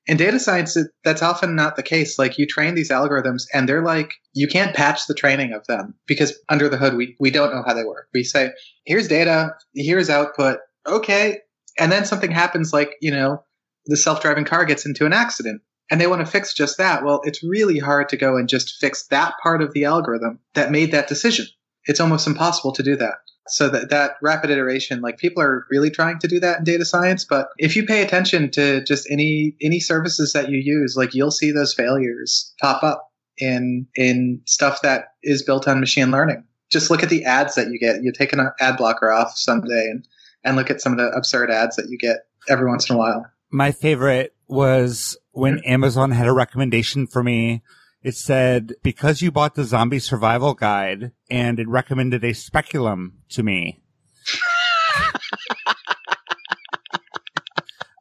In 0.07 0.17
data 0.17 0.39
science, 0.39 0.77
it, 0.77 0.87
that's 1.03 1.23
often 1.23 1.57
not 1.57 1.75
the 1.75 1.83
case. 1.83 2.19
Like 2.19 2.39
you 2.39 2.47
train 2.47 2.75
these 2.75 2.91
algorithms 2.91 3.45
and 3.53 3.69
they're 3.69 3.83
like, 3.83 4.15
you 4.35 4.47
can't 4.47 4.75
patch 4.75 5.07
the 5.07 5.15
training 5.15 5.53
of 5.53 5.67
them 5.67 5.95
because 6.07 6.39
under 6.49 6.69
the 6.69 6.77
hood, 6.77 6.97
we, 6.97 7.17
we 7.19 7.31
don't 7.31 7.53
know 7.53 7.65
how 7.67 7.75
they 7.75 7.85
work. 7.85 8.09
We 8.15 8.23
say, 8.23 8.51
here's 8.85 9.09
data, 9.09 9.51
here's 9.75 10.09
output. 10.09 10.59
Okay. 10.87 11.41
And 11.79 11.91
then 11.91 12.05
something 12.05 12.31
happens 12.31 12.73
like, 12.73 12.93
you 13.01 13.11
know, 13.11 13.43
the 13.87 13.97
self-driving 13.97 14.45
car 14.45 14.65
gets 14.65 14.87
into 14.87 15.07
an 15.07 15.13
accident 15.13 15.61
and 15.91 16.01
they 16.01 16.07
want 16.07 16.25
to 16.25 16.31
fix 16.31 16.55
just 16.55 16.79
that. 16.79 17.05
Well, 17.05 17.21
it's 17.25 17.43
really 17.43 17.79
hard 17.79 18.09
to 18.11 18.17
go 18.17 18.37
and 18.37 18.49
just 18.49 18.77
fix 18.81 19.07
that 19.09 19.35
part 19.43 19.61
of 19.61 19.73
the 19.73 19.85
algorithm 19.85 20.39
that 20.55 20.71
made 20.71 20.93
that 20.93 21.09
decision. 21.09 21.47
It's 21.85 22.01
almost 22.01 22.27
impossible 22.27 22.73
to 22.73 22.83
do 22.83 22.97
that. 22.97 23.15
So 23.49 23.69
that, 23.69 23.91
that 23.91 24.13
rapid 24.23 24.51
iteration, 24.51 25.01
like 25.01 25.19
people 25.19 25.43
are 25.43 25.67
really 25.71 25.91
trying 25.91 26.19
to 26.21 26.29
do 26.29 26.41
that 26.41 26.59
in 26.59 26.65
data 26.65 26.85
science. 26.85 27.25
But 27.25 27.49
if 27.59 27.77
you 27.77 27.87
pay 27.87 28.03
attention 28.03 28.51
to 28.53 28.83
just 28.85 29.09
any, 29.11 29.57
any 29.61 29.81
services 29.81 30.33
that 30.33 30.49
you 30.51 30.59
use, 30.59 30.97
like 30.97 31.15
you'll 31.15 31.31
see 31.31 31.53
those 31.53 31.75
failures 31.75 32.53
pop 32.61 32.83
up 32.83 33.11
in, 33.39 33.87
in 33.95 34.41
stuff 34.47 34.83
that 34.83 35.15
is 35.23 35.43
built 35.43 35.69
on 35.69 35.81
machine 35.81 36.11
learning. 36.11 36.45
Just 36.71 36.91
look 36.91 37.03
at 37.03 37.11
the 37.11 37.25
ads 37.25 37.55
that 37.55 37.69
you 37.69 37.79
get. 37.79 38.03
You 38.03 38.13
take 38.13 38.33
an 38.33 38.51
ad 38.61 38.77
blocker 38.77 39.13
off 39.13 39.37
someday 39.37 39.89
and, 39.91 40.07
and 40.45 40.57
look 40.57 40.71
at 40.71 40.81
some 40.81 40.93
of 40.93 40.99
the 40.99 41.09
absurd 41.17 41.51
ads 41.51 41.77
that 41.77 41.89
you 41.89 41.99
get 41.99 42.27
every 42.49 42.67
once 42.67 42.91
in 42.91 42.97
a 42.97 42.99
while. 42.99 43.27
My 43.51 43.73
favorite 43.73 44.35
was 44.49 45.17
when 45.33 45.61
Amazon 45.61 46.11
had 46.11 46.27
a 46.27 46.33
recommendation 46.33 47.07
for 47.07 47.23
me 47.23 47.63
it 48.03 48.15
said, 48.15 48.75
because 48.83 49.23
you 49.23 49.31
bought 49.31 49.55
the 49.55 49.65
zombie 49.65 49.99
survival 49.99 50.55
guide 50.55 51.13
and 51.31 51.59
it 51.59 51.69
recommended 51.69 52.25
a 52.25 52.33
speculum 52.33 53.19
to 53.31 53.43
me. 53.43 53.83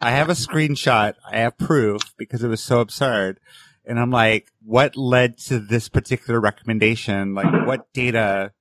I 0.01 0.12
have 0.12 0.29
a 0.29 0.34
screenshot. 0.34 1.15
I 1.27 1.38
have 1.38 1.58
proof 1.58 2.01
because 2.17 2.43
it 2.43 2.47
was 2.47 2.62
so 2.62 2.79
absurd. 2.79 3.39
And 3.86 3.99
I'm 3.99 4.12
like, 4.12 4.51
what 4.63 4.95
led 4.95 5.39
to 5.47 5.60
this 5.60 5.89
particular 5.89 6.39
recommendation? 6.39 7.34
Like 7.34 7.65
what 7.65 7.91
data 7.93 8.51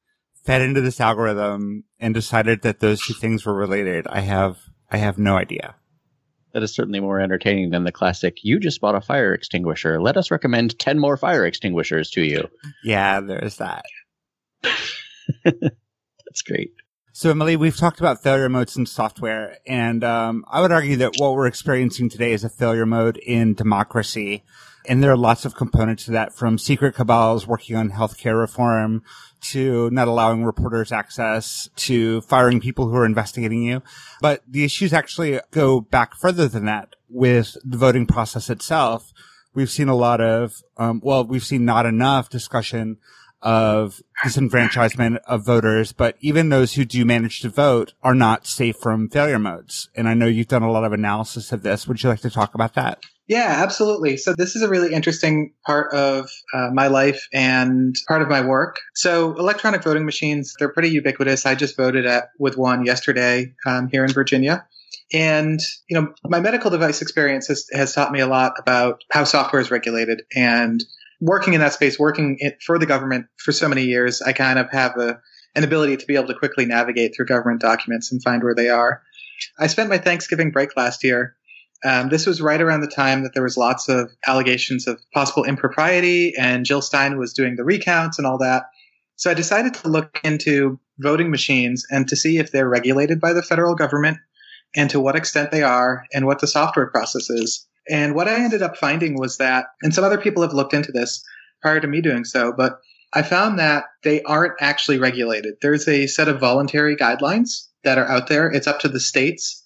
fed 0.44 0.62
into 0.62 0.80
this 0.80 1.00
algorithm 1.00 1.84
and 2.00 2.14
decided 2.14 2.62
that 2.62 2.80
those 2.80 3.02
two 3.02 3.12
things 3.14 3.44
were 3.44 3.54
related? 3.54 4.06
I 4.08 4.20
have, 4.20 4.58
I 4.90 4.96
have 4.96 5.18
no 5.18 5.36
idea. 5.36 5.74
That 6.54 6.62
is 6.62 6.72
certainly 6.72 7.00
more 7.00 7.20
entertaining 7.20 7.70
than 7.70 7.82
the 7.82 7.92
classic, 7.92 8.38
you 8.42 8.60
just 8.60 8.80
bought 8.80 8.94
a 8.94 9.00
fire 9.00 9.34
extinguisher. 9.34 10.00
Let 10.00 10.16
us 10.16 10.30
recommend 10.30 10.78
10 10.78 11.00
more 11.00 11.16
fire 11.16 11.44
extinguishers 11.44 12.10
to 12.12 12.22
you. 12.22 12.48
Yeah, 12.84 13.20
there's 13.20 13.56
that. 13.56 13.84
That's 15.44 16.42
great. 16.46 16.72
So, 17.12 17.30
Emily, 17.30 17.56
we've 17.56 17.76
talked 17.76 18.00
about 18.00 18.22
failure 18.22 18.48
modes 18.48 18.76
in 18.76 18.86
software, 18.86 19.58
and 19.66 20.02
um, 20.02 20.44
I 20.48 20.60
would 20.60 20.72
argue 20.72 20.96
that 20.96 21.14
what 21.18 21.34
we're 21.34 21.46
experiencing 21.46 22.08
today 22.08 22.32
is 22.32 22.44
a 22.44 22.48
failure 22.48 22.86
mode 22.86 23.16
in 23.18 23.54
democracy. 23.54 24.42
And 24.86 25.02
there 25.02 25.12
are 25.12 25.16
lots 25.16 25.44
of 25.44 25.54
components 25.54 26.04
to 26.04 26.10
that 26.12 26.34
from 26.34 26.58
secret 26.58 26.94
cabals 26.94 27.46
working 27.46 27.76
on 27.76 27.90
healthcare 27.90 28.38
reform 28.38 29.02
to 29.50 29.90
not 29.90 30.08
allowing 30.08 30.44
reporters 30.44 30.92
access 30.92 31.68
to 31.76 32.20
firing 32.22 32.60
people 32.60 32.88
who 32.88 32.96
are 32.96 33.06
investigating 33.06 33.62
you. 33.62 33.82
But 34.20 34.42
the 34.48 34.64
issues 34.64 34.92
actually 34.92 35.40
go 35.50 35.80
back 35.80 36.14
further 36.16 36.48
than 36.48 36.64
that 36.66 36.94
with 37.08 37.56
the 37.64 37.76
voting 37.76 38.06
process 38.06 38.50
itself. 38.50 39.12
We've 39.54 39.70
seen 39.70 39.88
a 39.88 39.94
lot 39.94 40.20
of, 40.20 40.54
um, 40.76 41.00
well, 41.04 41.24
we've 41.24 41.44
seen 41.44 41.64
not 41.64 41.86
enough 41.86 42.28
discussion 42.28 42.98
of 43.40 44.00
disenfranchisement 44.24 45.18
of 45.26 45.44
voters, 45.44 45.92
but 45.92 46.16
even 46.20 46.48
those 46.48 46.74
who 46.74 46.84
do 46.84 47.04
manage 47.04 47.40
to 47.40 47.50
vote 47.50 47.92
are 48.02 48.14
not 48.14 48.46
safe 48.46 48.76
from 48.76 49.08
failure 49.10 49.38
modes. 49.38 49.90
And 49.94 50.08
I 50.08 50.14
know 50.14 50.26
you've 50.26 50.48
done 50.48 50.62
a 50.62 50.72
lot 50.72 50.84
of 50.84 50.94
analysis 50.94 51.52
of 51.52 51.62
this. 51.62 51.86
Would 51.86 52.02
you 52.02 52.08
like 52.08 52.22
to 52.22 52.30
talk 52.30 52.54
about 52.54 52.74
that? 52.74 53.00
Yeah, 53.26 53.62
absolutely. 53.62 54.18
So 54.18 54.34
this 54.36 54.54
is 54.54 54.62
a 54.62 54.68
really 54.68 54.92
interesting 54.92 55.54
part 55.64 55.94
of 55.94 56.28
uh, 56.52 56.68
my 56.72 56.88
life 56.88 57.26
and 57.32 57.94
part 58.06 58.20
of 58.20 58.28
my 58.28 58.42
work. 58.42 58.80
So 58.94 59.34
electronic 59.36 59.82
voting 59.82 60.04
machines, 60.04 60.54
they're 60.58 60.72
pretty 60.72 60.90
ubiquitous. 60.90 61.46
I 61.46 61.54
just 61.54 61.76
voted 61.76 62.04
at 62.04 62.28
with 62.38 62.58
one 62.58 62.84
yesterday 62.84 63.54
um, 63.64 63.88
here 63.88 64.04
in 64.04 64.12
Virginia. 64.12 64.66
And, 65.12 65.58
you 65.88 65.98
know, 65.98 66.12
my 66.24 66.40
medical 66.40 66.70
device 66.70 67.00
experience 67.00 67.46
has, 67.48 67.66
has 67.72 67.94
taught 67.94 68.12
me 68.12 68.20
a 68.20 68.26
lot 68.26 68.54
about 68.58 69.04
how 69.10 69.24
software 69.24 69.60
is 69.60 69.70
regulated 69.70 70.22
and 70.34 70.82
working 71.20 71.54
in 71.54 71.60
that 71.60 71.72
space, 71.72 71.98
working 71.98 72.36
in, 72.40 72.52
for 72.64 72.78
the 72.78 72.86
government 72.86 73.26
for 73.36 73.52
so 73.52 73.68
many 73.68 73.84
years, 73.84 74.20
I 74.20 74.32
kind 74.32 74.58
of 74.58 74.70
have 74.70 74.96
a, 74.98 75.20
an 75.54 75.64
ability 75.64 75.96
to 75.98 76.06
be 76.06 76.16
able 76.16 76.28
to 76.28 76.34
quickly 76.34 76.66
navigate 76.66 77.14
through 77.16 77.26
government 77.26 77.60
documents 77.60 78.12
and 78.12 78.22
find 78.22 78.42
where 78.42 78.54
they 78.54 78.68
are. 78.68 79.02
I 79.58 79.68
spent 79.68 79.88
my 79.88 79.98
Thanksgiving 79.98 80.50
break 80.50 80.76
last 80.76 81.04
year. 81.04 81.36
Um, 81.84 82.08
this 82.08 82.26
was 82.26 82.40
right 82.40 82.60
around 82.60 82.80
the 82.80 82.86
time 82.86 83.22
that 83.22 83.34
there 83.34 83.42
was 83.42 83.58
lots 83.58 83.88
of 83.88 84.10
allegations 84.26 84.86
of 84.86 85.00
possible 85.12 85.44
impropriety, 85.44 86.34
and 86.36 86.64
Jill 86.64 86.80
Stein 86.80 87.18
was 87.18 87.34
doing 87.34 87.56
the 87.56 87.64
recounts 87.64 88.18
and 88.18 88.26
all 88.26 88.38
that. 88.38 88.64
So 89.16 89.30
I 89.30 89.34
decided 89.34 89.74
to 89.74 89.88
look 89.88 90.18
into 90.24 90.80
voting 90.98 91.30
machines 91.30 91.86
and 91.90 92.08
to 92.08 92.16
see 92.16 92.38
if 92.38 92.50
they're 92.50 92.68
regulated 92.68 93.20
by 93.20 93.32
the 93.32 93.42
federal 93.42 93.74
government 93.74 94.18
and 94.74 94.90
to 94.90 95.00
what 95.00 95.16
extent 95.16 95.50
they 95.50 95.62
are 95.62 96.04
and 96.12 96.26
what 96.26 96.40
the 96.40 96.46
software 96.46 96.86
process 96.86 97.30
is. 97.30 97.66
And 97.88 98.14
what 98.14 98.28
I 98.28 98.42
ended 98.42 98.62
up 98.62 98.76
finding 98.76 99.18
was 99.18 99.36
that, 99.36 99.66
and 99.82 99.94
some 99.94 100.04
other 100.04 100.18
people 100.18 100.42
have 100.42 100.54
looked 100.54 100.74
into 100.74 100.90
this 100.90 101.22
prior 101.60 101.80
to 101.80 101.86
me 101.86 102.00
doing 102.00 102.24
so, 102.24 102.52
but 102.56 102.80
I 103.12 103.22
found 103.22 103.58
that 103.58 103.84
they 104.02 104.22
aren't 104.22 104.54
actually 104.60 104.98
regulated. 104.98 105.54
There's 105.60 105.86
a 105.86 106.06
set 106.06 106.28
of 106.28 106.40
voluntary 106.40 106.96
guidelines 106.96 107.68
that 107.84 107.98
are 107.98 108.08
out 108.08 108.26
there. 108.28 108.50
It's 108.50 108.66
up 108.66 108.80
to 108.80 108.88
the 108.88 108.98
states 108.98 109.62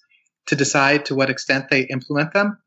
to 0.47 0.55
decide 0.55 1.05
to 1.05 1.15
what 1.15 1.29
extent 1.29 1.69
they 1.69 1.81
implement 1.81 2.33
them. 2.33 2.57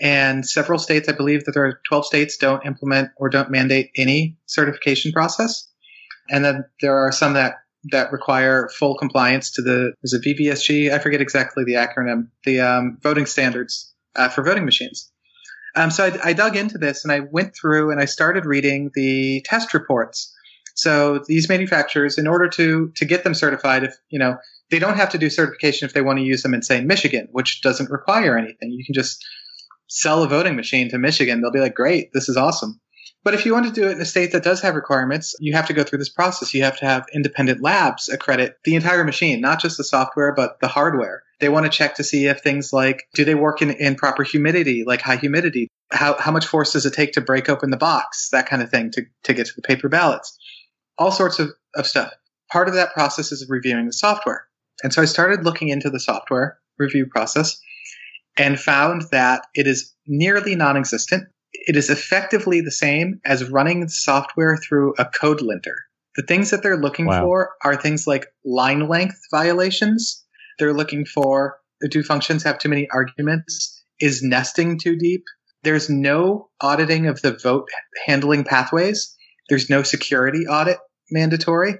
And 0.00 0.46
several 0.46 0.78
states, 0.78 1.08
I 1.08 1.12
believe 1.12 1.44
that 1.44 1.52
there 1.52 1.66
are 1.66 1.80
12 1.86 2.06
states 2.06 2.36
don't 2.38 2.64
implement 2.64 3.10
or 3.16 3.28
don't 3.28 3.50
mandate 3.50 3.90
any 3.96 4.38
certification 4.46 5.12
process. 5.12 5.68
And 6.30 6.44
then 6.44 6.64
there 6.80 6.96
are 6.96 7.12
some 7.12 7.34
that, 7.34 7.56
that 7.90 8.12
require 8.12 8.68
full 8.78 8.96
compliance 8.96 9.52
to 9.52 9.62
the, 9.62 9.92
is 10.02 10.14
it 10.14 10.22
VVSG? 10.24 10.90
I 10.90 10.98
forget 10.98 11.20
exactly 11.20 11.64
the 11.64 11.74
acronym, 11.74 12.28
the 12.44 12.60
um, 12.60 12.98
voting 13.02 13.26
standards 13.26 13.92
uh, 14.16 14.28
for 14.28 14.42
voting 14.42 14.64
machines. 14.64 15.10
Um, 15.76 15.90
so 15.90 16.06
I, 16.06 16.30
I, 16.30 16.32
dug 16.32 16.56
into 16.56 16.78
this 16.78 17.04
and 17.04 17.12
I 17.12 17.20
went 17.20 17.54
through 17.54 17.92
and 17.92 18.00
I 18.00 18.04
started 18.04 18.44
reading 18.44 18.90
the 18.94 19.42
test 19.44 19.72
reports. 19.72 20.34
So 20.74 21.22
these 21.26 21.48
manufacturers, 21.48 22.18
in 22.18 22.26
order 22.26 22.48
to 22.48 22.90
to 22.96 23.04
get 23.04 23.22
them 23.22 23.34
certified, 23.34 23.84
if 23.84 23.94
you 24.08 24.18
know 24.18 24.36
they 24.70 24.78
don't 24.78 24.96
have 24.96 25.10
to 25.10 25.18
do 25.18 25.30
certification 25.30 25.86
if 25.86 25.92
they 25.92 26.02
want 26.02 26.18
to 26.18 26.24
use 26.24 26.42
them 26.42 26.54
in 26.54 26.62
say 26.62 26.80
Michigan, 26.80 27.28
which 27.32 27.60
doesn't 27.60 27.90
require 27.90 28.38
anything. 28.38 28.70
You 28.70 28.84
can 28.84 28.94
just 28.94 29.24
sell 29.88 30.22
a 30.22 30.28
voting 30.28 30.56
machine 30.56 30.88
to 30.90 30.98
Michigan. 30.98 31.40
They'll 31.40 31.50
be 31.50 31.60
like, 31.60 31.74
great, 31.74 32.10
this 32.12 32.28
is 32.28 32.36
awesome. 32.36 32.80
But 33.22 33.34
if 33.34 33.44
you 33.44 33.52
want 33.52 33.66
to 33.66 33.72
do 33.72 33.86
it 33.88 33.92
in 33.92 34.00
a 34.00 34.06
state 34.06 34.32
that 34.32 34.44
does 34.44 34.62
have 34.62 34.74
requirements, 34.74 35.34
you 35.40 35.52
have 35.52 35.66
to 35.66 35.74
go 35.74 35.82
through 35.82 35.98
this 35.98 36.08
process. 36.08 36.54
You 36.54 36.62
have 36.62 36.78
to 36.78 36.86
have 36.86 37.04
independent 37.12 37.60
labs 37.60 38.08
accredit 38.08 38.56
the 38.64 38.76
entire 38.76 39.04
machine, 39.04 39.42
not 39.42 39.60
just 39.60 39.76
the 39.76 39.84
software, 39.84 40.32
but 40.32 40.58
the 40.60 40.68
hardware. 40.68 41.22
They 41.38 41.50
want 41.50 41.66
to 41.66 41.70
check 41.70 41.96
to 41.96 42.04
see 42.04 42.26
if 42.26 42.40
things 42.40 42.72
like, 42.72 43.04
do 43.14 43.24
they 43.24 43.34
work 43.34 43.60
in, 43.60 43.72
in 43.72 43.96
proper 43.96 44.22
humidity, 44.22 44.84
like 44.86 45.02
high 45.02 45.16
humidity? 45.16 45.68
How, 45.90 46.16
how 46.18 46.32
much 46.32 46.46
force 46.46 46.72
does 46.72 46.86
it 46.86 46.94
take 46.94 47.12
to 47.12 47.20
break 47.20 47.48
open 47.50 47.70
the 47.70 47.76
box? 47.76 48.30
That 48.30 48.48
kind 48.48 48.62
of 48.62 48.70
thing 48.70 48.90
to, 48.92 49.02
to 49.24 49.34
get 49.34 49.46
to 49.46 49.52
the 49.54 49.62
paper 49.62 49.88
ballots. 49.88 50.38
All 50.96 51.10
sorts 51.10 51.38
of, 51.38 51.50
of 51.74 51.86
stuff. 51.86 52.12
Part 52.50 52.68
of 52.68 52.74
that 52.74 52.94
process 52.94 53.32
is 53.32 53.46
reviewing 53.48 53.86
the 53.86 53.92
software. 53.92 54.46
And 54.82 54.92
so 54.92 55.02
I 55.02 55.06
started 55.06 55.44
looking 55.44 55.68
into 55.68 55.90
the 55.90 56.00
software 56.00 56.58
review 56.78 57.06
process 57.06 57.60
and 58.36 58.58
found 58.58 59.02
that 59.12 59.46
it 59.54 59.66
is 59.66 59.94
nearly 60.06 60.54
non 60.54 60.76
existent. 60.76 61.24
It 61.52 61.76
is 61.76 61.90
effectively 61.90 62.60
the 62.60 62.70
same 62.70 63.20
as 63.24 63.50
running 63.50 63.88
software 63.88 64.56
through 64.56 64.94
a 64.98 65.04
code 65.04 65.42
linter. 65.42 65.76
The 66.16 66.22
things 66.22 66.50
that 66.50 66.62
they're 66.62 66.80
looking 66.80 67.06
wow. 67.06 67.22
for 67.22 67.50
are 67.64 67.76
things 67.76 68.06
like 68.06 68.26
line 68.44 68.88
length 68.88 69.20
violations, 69.30 70.24
they're 70.58 70.74
looking 70.74 71.04
for 71.04 71.56
do 71.88 72.02
functions 72.02 72.42
have 72.42 72.58
too 72.58 72.68
many 72.68 72.88
arguments? 72.90 73.82
Is 74.00 74.22
nesting 74.22 74.78
too 74.78 74.96
deep? 74.96 75.24
There's 75.62 75.90
no 75.90 76.50
auditing 76.60 77.06
of 77.06 77.22
the 77.22 77.32
vote 77.32 77.68
handling 78.06 78.44
pathways. 78.44 79.16
There's 79.48 79.70
no 79.70 79.82
security 79.82 80.46
audit 80.46 80.78
mandatory. 81.10 81.76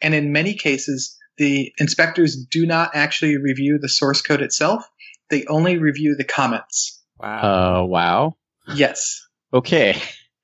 And 0.00 0.14
in 0.14 0.32
many 0.32 0.54
cases, 0.54 1.15
the 1.38 1.72
inspectors 1.78 2.36
do 2.36 2.66
not 2.66 2.90
actually 2.94 3.36
review 3.36 3.78
the 3.80 3.88
source 3.88 4.22
code 4.22 4.42
itself. 4.42 4.84
They 5.30 5.44
only 5.46 5.78
review 5.78 6.14
the 6.16 6.24
comments. 6.24 7.02
Wow. 7.18 7.82
Uh, 7.82 7.86
wow. 7.86 8.36
Yes. 8.74 9.26
Okay. 9.52 10.00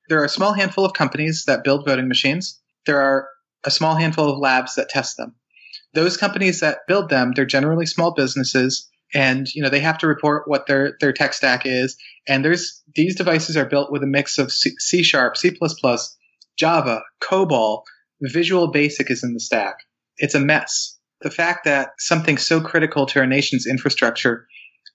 There 0.09 0.21
are 0.21 0.25
a 0.25 0.29
small 0.29 0.53
handful 0.53 0.85
of 0.85 0.93
companies 0.93 1.45
that 1.45 1.63
build 1.63 1.85
voting 1.85 2.07
machines. 2.07 2.61
There 2.85 2.99
are 2.99 3.27
a 3.63 3.71
small 3.71 3.95
handful 3.95 4.29
of 4.29 4.39
labs 4.39 4.75
that 4.75 4.89
test 4.89 5.17
them. 5.17 5.35
Those 5.93 6.17
companies 6.17 6.59
that 6.59 6.79
build 6.87 7.09
them, 7.09 7.31
they're 7.35 7.45
generally 7.45 7.85
small 7.85 8.13
businesses 8.13 8.89
and 9.13 9.53
you 9.53 9.61
know 9.61 9.69
they 9.69 9.79
have 9.79 9.97
to 9.99 10.07
report 10.07 10.47
what 10.47 10.67
their 10.67 10.97
their 10.99 11.13
tech 11.13 11.33
stack 11.33 11.65
is 11.65 11.97
and 12.27 12.43
there's 12.43 12.81
these 12.95 13.15
devices 13.15 13.55
are 13.55 13.65
built 13.65 13.91
with 13.91 14.03
a 14.03 14.07
mix 14.07 14.37
of 14.37 14.51
c, 14.51 14.71
C 14.79 15.03
sharp 15.03 15.37
c++ 15.37 15.55
java 16.57 17.03
cobol 17.21 17.83
visual 18.21 18.67
basic 18.71 19.11
is 19.11 19.23
in 19.23 19.33
the 19.33 19.39
stack 19.39 19.77
it's 20.17 20.35
a 20.35 20.39
mess 20.39 20.93
the 21.23 21.31
fact 21.31 21.63
that 21.65 21.93
something 21.97 22.37
so 22.37 22.61
critical 22.61 23.05
to 23.07 23.19
our 23.19 23.25
nation's 23.25 23.65
infrastructure 23.65 24.45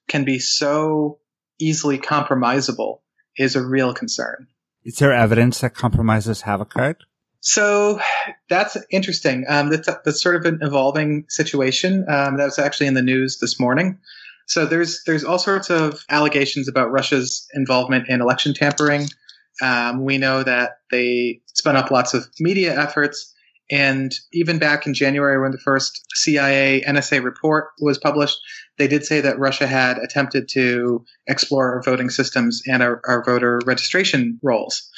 can 0.08 0.24
be 0.24 0.38
so 0.38 1.18
easily 1.58 1.98
compromisable 1.98 3.00
is 3.36 3.56
a 3.56 3.66
real 3.66 3.92
concern. 3.94 4.46
Is 4.84 4.96
there 4.96 5.12
evidence 5.12 5.60
that 5.60 5.74
compromises 5.74 6.42
have 6.42 6.60
occurred? 6.60 6.96
So 7.40 8.00
that's 8.48 8.76
interesting. 8.90 9.44
Um, 9.48 9.70
that's, 9.70 9.88
that's 10.04 10.22
sort 10.22 10.36
of 10.36 10.44
an 10.44 10.60
evolving 10.62 11.24
situation. 11.28 12.04
Um, 12.08 12.36
that 12.36 12.44
was 12.44 12.58
actually 12.58 12.88
in 12.88 12.94
the 12.94 13.02
news 13.02 13.38
this 13.40 13.58
morning. 13.58 13.98
So 14.46 14.64
there's 14.64 15.02
there's 15.04 15.24
all 15.24 15.38
sorts 15.38 15.68
of 15.70 16.04
allegations 16.08 16.68
about 16.68 16.90
Russia's 16.90 17.46
involvement 17.52 18.08
in 18.08 18.22
election 18.22 18.54
tampering. 18.54 19.06
Um, 19.60 20.04
we 20.04 20.16
know 20.16 20.42
that 20.42 20.78
they 20.90 21.42
spun 21.54 21.76
up 21.76 21.90
lots 21.90 22.14
of 22.14 22.26
media 22.40 22.78
efforts 22.78 23.34
and 23.70 24.14
even 24.32 24.58
back 24.58 24.86
in 24.86 24.94
January, 24.94 25.40
when 25.40 25.50
the 25.50 25.58
first 25.58 26.06
CIA 26.14 26.82
NSA 26.86 27.22
report 27.22 27.68
was 27.80 27.98
published, 27.98 28.38
they 28.78 28.88
did 28.88 29.04
say 29.04 29.20
that 29.20 29.38
Russia 29.38 29.66
had 29.66 29.98
attempted 29.98 30.48
to 30.50 31.04
explore 31.26 31.74
our 31.74 31.82
voting 31.82 32.08
systems 32.08 32.62
and 32.66 32.82
our, 32.82 33.02
our 33.06 33.22
voter 33.24 33.60
registration 33.66 34.38
rolls. 34.42 34.88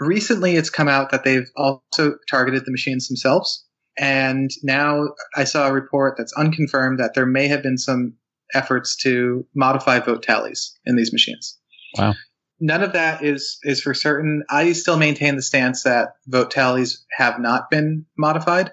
Recently, 0.00 0.56
it's 0.56 0.70
come 0.70 0.88
out 0.88 1.12
that 1.12 1.22
they've 1.22 1.48
also 1.56 2.16
targeted 2.28 2.64
the 2.64 2.72
machines 2.72 3.06
themselves. 3.06 3.64
And 3.96 4.50
now 4.64 5.10
I 5.36 5.44
saw 5.44 5.68
a 5.68 5.72
report 5.72 6.16
that's 6.18 6.32
unconfirmed 6.32 6.98
that 6.98 7.14
there 7.14 7.26
may 7.26 7.46
have 7.46 7.62
been 7.62 7.78
some 7.78 8.14
efforts 8.52 8.96
to 9.02 9.46
modify 9.54 10.00
vote 10.00 10.24
tallies 10.24 10.76
in 10.84 10.96
these 10.96 11.12
machines. 11.12 11.56
Wow 11.96 12.14
none 12.60 12.82
of 12.82 12.92
that 12.92 13.24
is 13.24 13.58
is 13.62 13.80
for 13.80 13.94
certain. 13.94 14.42
I 14.48 14.72
still 14.72 14.96
maintain 14.96 15.36
the 15.36 15.42
stance 15.42 15.82
that 15.82 16.16
vote 16.26 16.50
tallies 16.50 17.04
have 17.16 17.38
not 17.38 17.70
been 17.70 18.06
modified 18.16 18.72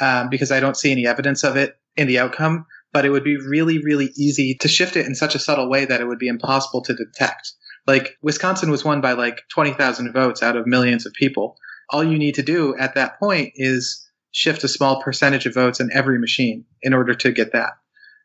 um, 0.00 0.28
because 0.30 0.50
I 0.50 0.60
don't 0.60 0.76
see 0.76 0.92
any 0.92 1.06
evidence 1.06 1.44
of 1.44 1.56
it 1.56 1.76
in 1.96 2.08
the 2.08 2.18
outcome. 2.18 2.66
But 2.92 3.04
it 3.04 3.10
would 3.10 3.24
be 3.24 3.36
really, 3.36 3.78
really 3.82 4.10
easy 4.16 4.56
to 4.60 4.68
shift 4.68 4.96
it 4.96 5.06
in 5.06 5.14
such 5.14 5.34
a 5.34 5.38
subtle 5.38 5.68
way 5.68 5.84
that 5.84 6.00
it 6.00 6.06
would 6.06 6.18
be 6.18 6.28
impossible 6.28 6.82
to 6.84 6.94
detect. 6.94 7.52
Like 7.86 8.16
Wisconsin 8.22 8.70
was 8.70 8.84
won 8.84 9.00
by 9.00 9.12
like 9.12 9.42
twenty 9.50 9.72
thousand 9.72 10.12
votes 10.12 10.42
out 10.42 10.56
of 10.56 10.66
millions 10.66 11.04
of 11.04 11.12
people. 11.12 11.56
All 11.90 12.02
you 12.02 12.18
need 12.18 12.34
to 12.36 12.42
do 12.42 12.76
at 12.76 12.94
that 12.94 13.18
point 13.18 13.52
is 13.56 14.04
shift 14.30 14.64
a 14.64 14.68
small 14.68 15.02
percentage 15.02 15.46
of 15.46 15.54
votes 15.54 15.80
in 15.80 15.90
every 15.92 16.18
machine 16.18 16.64
in 16.82 16.94
order 16.94 17.14
to 17.14 17.32
get 17.32 17.52
that. 17.52 17.72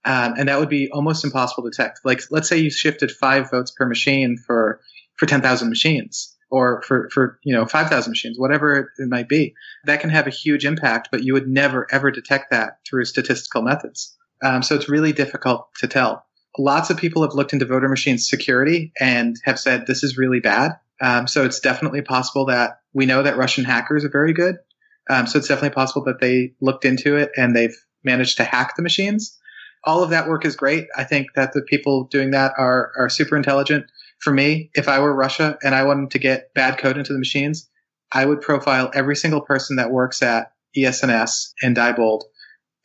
Um, 0.06 0.34
and 0.38 0.50
that 0.50 0.60
would 0.60 0.70
be 0.70 0.90
almost 0.92 1.24
impossible 1.24 1.64
to 1.64 1.70
detect. 1.70 2.02
Like, 2.04 2.22
let's 2.30 2.50
say 2.50 2.58
you 2.58 2.70
shifted 2.70 3.10
five 3.12 3.50
votes 3.50 3.72
per 3.72 3.86
machine 3.86 4.38
for 4.38 4.82
for 5.18 5.26
10,000 5.26 5.70
machines 5.70 6.36
or 6.50 6.84
for, 6.84 7.10
for, 7.12 7.40
you 7.44 7.56
know, 7.56 7.66
5,000 7.66 8.12
machines, 8.12 8.38
whatever 8.38 8.92
it 8.98 9.08
might 9.08 9.28
be. 9.28 9.56
That 9.86 10.02
can 10.02 10.12
have 10.12 10.28
a 10.28 10.32
huge 10.32 10.66
impact, 10.66 11.10
but 11.12 11.24
you 11.24 11.34
would 11.34 11.48
never 11.48 11.88
ever 11.92 12.12
detect 12.12 12.52
that 12.52 12.78
through 12.88 13.06
statistical 13.06 13.62
methods. 13.64 14.16
Um, 14.44 14.62
so 14.62 14.76
it's 14.76 14.90
really 14.90 15.14
difficult 15.14 15.68
to 15.80 15.88
tell. 15.88 16.26
Lots 16.58 16.90
of 16.90 16.98
people 16.98 17.24
have 17.24 17.34
looked 17.34 17.54
into 17.54 17.66
voter 17.66 17.90
machine 17.90 18.20
security 18.20 18.92
and 19.00 19.36
have 19.46 19.60
said 19.60 19.88
this 19.88 20.04
is 20.04 20.18
really 20.18 20.40
bad. 20.40 20.74
Um, 21.02 21.28
so 21.28 21.44
it's 21.44 21.60
definitely 21.60 22.02
possible 22.02 22.46
that 22.46 22.82
we 22.94 23.06
know 23.06 23.24
that 23.24 23.38
Russian 23.38 23.64
hackers 23.64 24.06
are 24.06 24.10
very 24.10 24.34
good. 24.34 24.58
Um, 25.10 25.26
so 25.28 25.40
it's 25.40 25.48
definitely 25.48 25.74
possible 25.74 26.04
that 26.06 26.22
they 26.22 26.54
looked 26.62 26.86
into 26.86 27.18
it 27.18 27.32
and 27.36 27.56
they've 27.56 27.76
managed 28.04 28.38
to 28.38 28.44
hack 28.44 28.76
the 28.76 28.84
machines. 28.84 29.40
All 29.86 30.04
of 30.04 30.12
that 30.12 30.30
work 30.30 30.46
is 30.46 30.56
great. 30.56 30.88
I 30.96 31.04
think 31.04 31.34
that 31.36 31.54
the 31.54 31.62
people 31.62 32.06
doing 32.06 32.32
that 32.32 32.54
are, 32.58 32.92
are 32.98 33.10
super 33.10 33.36
intelligent 33.36 33.86
for 34.24 34.32
me, 34.32 34.72
if 34.74 34.88
I 34.88 35.00
were 35.00 35.14
Russia 35.14 35.58
and 35.64 35.76
I 35.76 35.84
wanted 35.84 36.12
to 36.12 36.20
get 36.20 36.54
bad 36.56 36.78
code 36.78 36.98
into 36.98 37.12
the 37.12 37.20
machines, 37.20 37.70
I 38.10 38.26
would 38.26 38.40
profile 38.40 38.90
every 38.94 39.18
single 39.18 39.42
person 39.42 39.76
that 39.76 39.92
works 39.92 40.22
at 40.22 40.54
ES&S 40.78 41.54
and 41.62 41.76
Diebold 41.76 42.22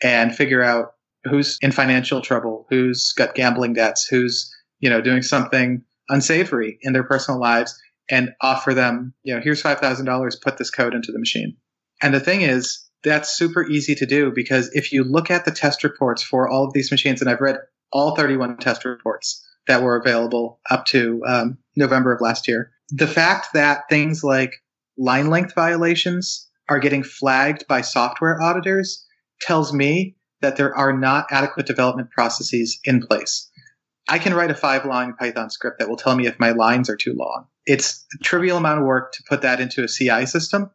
and 0.03 0.35
figure 0.35 0.63
out 0.63 0.95
who's 1.25 1.57
in 1.63 1.71
financial 1.71 2.21
trouble, 2.23 2.67
who's 2.71 3.13
got 3.17 3.37
gambling 3.37 3.75
debts, 3.75 4.07
who's, 4.07 4.53
you 4.81 4.91
know, 4.91 5.01
doing 5.01 5.23
something 5.23 5.85
unsavory 6.09 6.79
in 6.83 6.93
their 6.93 7.05
personal 7.05 7.39
lives 7.39 7.81
and 8.11 8.31
offer 8.41 8.75
them, 8.75 9.15
you 9.23 9.33
know, 9.33 9.41
here's 9.41 9.63
$5,000, 9.63 10.43
put 10.43 10.59
this 10.59 10.71
code 10.71 10.95
into 10.95 11.13
the 11.13 11.21
machine. 11.21 11.57
And 12.03 12.13
the 12.13 12.21
thing 12.21 12.41
is, 12.41 12.85
that's 13.05 13.37
super 13.37 13.65
easy 13.65 13.95
to 13.95 14.07
do 14.07 14.33
because 14.35 14.71
if 14.73 14.93
you 14.93 15.05
look 15.05 15.31
at 15.31 15.45
the 15.45 15.53
test 15.53 15.85
reports 15.85 16.21
for 16.21 16.49
all 16.49 16.65
of 16.65 16.73
these 16.73 16.91
machines, 16.91 17.21
and 17.21 17.31
I've 17.31 17.41
read 17.41 17.59
all 17.93 18.17
31 18.17 18.57
test 18.57 18.85
reports, 18.85 19.48
that 19.69 19.83
were 19.83 19.97
available 19.97 20.59
up 20.71 20.87
to 20.87 21.23
um, 21.27 21.59
November 21.77 22.13
of 22.13 22.21
last 22.21 22.49
year. 22.49 22.73
The 22.91 23.07
fact 23.07 23.49
that 23.55 23.89
things 23.89 24.25
like 24.25 24.55
line 24.97 25.29
length 25.29 25.55
violations 25.55 26.49
are 26.69 26.81
getting 26.81 27.03
flagged 27.03 27.67
by 27.69 27.83
software 27.83 28.41
auditors 28.43 29.07
tells 29.41 29.73
me 29.73 30.17
that 30.41 30.57
there 30.57 30.77
are 30.77 30.93
not 30.93 31.27
adequate 31.31 31.67
development 31.67 32.11
processes 32.11 32.81
in 32.85 33.01
place. 33.01 33.51
I 34.09 34.19
can 34.19 34.35
write 34.35 34.51
a 34.51 34.55
five 34.55 34.87
line 34.87 35.15
Python 35.15 35.51
script 35.51 35.79
that 35.79 35.89
will 35.89 35.97
tell 35.97 36.17
me 36.17 36.27
if 36.27 36.41
my 36.41 36.51
lines 36.51 36.89
are 36.89 36.97
too 36.97 37.15
long. 37.15 37.47
It's 37.67 38.07
a 38.19 38.25
trivial 38.25 38.57
amount 38.57 38.81
of 38.81 38.87
work 38.87 39.13
to 39.13 39.23
put 39.29 39.43
that 39.43 39.61
into 39.61 39.85
a 39.85 39.89
CI 39.89 40.25
system. 40.25 40.71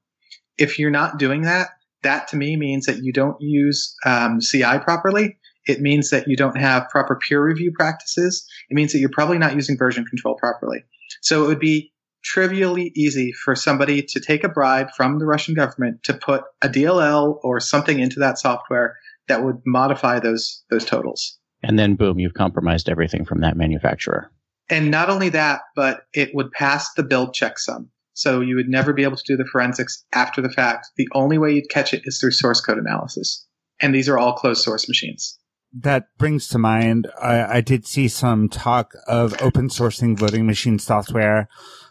If 0.58 0.78
you're 0.78 0.92
not 0.92 1.18
doing 1.18 1.42
that, 1.42 1.70
that 2.04 2.28
to 2.28 2.36
me 2.36 2.58
means 2.58 2.86
that 2.86 3.02
you 3.02 3.12
don't 3.12 3.42
use 3.42 3.96
um, 4.06 4.40
CI 4.40 4.78
properly 4.84 5.38
it 5.66 5.82
means 5.82 6.10
that 6.10 6.28
you 6.28 6.36
don't 6.36 6.58
have 6.58 6.90
proper 6.90 7.16
peer 7.16 7.44
review 7.44 7.72
practices. 7.74 8.46
It 8.70 8.76
means 8.76 8.92
that 8.92 9.00
you're 9.00 9.10
probably 9.10 9.38
not 9.38 9.56
using 9.56 9.78
version 9.78 10.06
control 10.06 10.36
properly. 10.36 10.84
So 11.22 11.44
it 11.44 11.48
would 11.48 11.60
be 11.60 11.94
trivially 12.24 12.92
easy 12.96 13.32
for 13.32 13.56
somebody 13.56 14.02
to 14.02 14.20
take 14.20 14.44
a 14.44 14.50
bribe 14.50 14.92
from 14.96 15.20
the 15.20 15.26
Russian 15.26 15.54
government 15.54 16.04
to 16.04 16.14
put 16.14 16.44
a 16.62 16.70
DLL 16.70 17.38
or 17.44 17.60
something 17.60 18.00
into 18.00 18.20
that 18.20 18.38
software 18.38 18.98
that 19.28 19.44
would 19.44 19.62
modify 19.66 20.20
those 20.20 20.64
those 20.70 20.86
totals. 20.86 21.38
And 21.62 21.80
then 21.80 21.96
boom, 21.96 22.20
you've 22.20 22.34
compromised 22.34 22.90
everything 22.90 23.26
from 23.26 23.42
that 23.42 23.56
manufacturer. 23.56 24.30
And 24.70 24.92
not 24.92 25.10
only 25.10 25.30
that, 25.30 25.62
but 25.76 26.04
it 26.14 26.32
would 26.34 26.52
pass 26.52 26.94
the 26.94 27.04
build 27.04 27.34
checksum. 27.34 27.88
So 28.14 28.42
you 28.42 28.56
would 28.56 28.70
never 28.70 28.94
be 28.94 29.04
able 29.04 29.18
to 29.18 29.24
do 29.26 29.38
the 29.38 29.48
forensics 29.52 30.06
after 30.14 30.42
the 30.42 30.50
fact. 30.50 30.88
The 30.98 31.08
only 31.14 31.38
way 31.38 31.54
you'd 31.54 31.70
catch 31.70 31.94
it 31.94 32.04
is 32.06 32.20
through 32.20 32.32
source 32.32 32.62
code 32.62 32.78
analysis. 32.78 33.46
And 33.82 33.94
these 33.94 34.08
are 34.08 34.18
all 34.18 34.34
closed 34.34 34.62
source 34.62 34.88
machines 34.88 35.38
that 35.74 36.08
brings 36.18 36.48
to 36.50 36.58
mind, 36.58 37.08
I, 37.22 37.58
I, 37.58 37.62
did 37.62 37.88
see 37.88 38.08
some 38.08 38.48
talk 38.48 38.94
of 39.08 39.42
open 39.42 39.70
sourcing 39.70 40.18
voting 40.18 40.46
machine 40.46 40.78
software. 40.78 41.48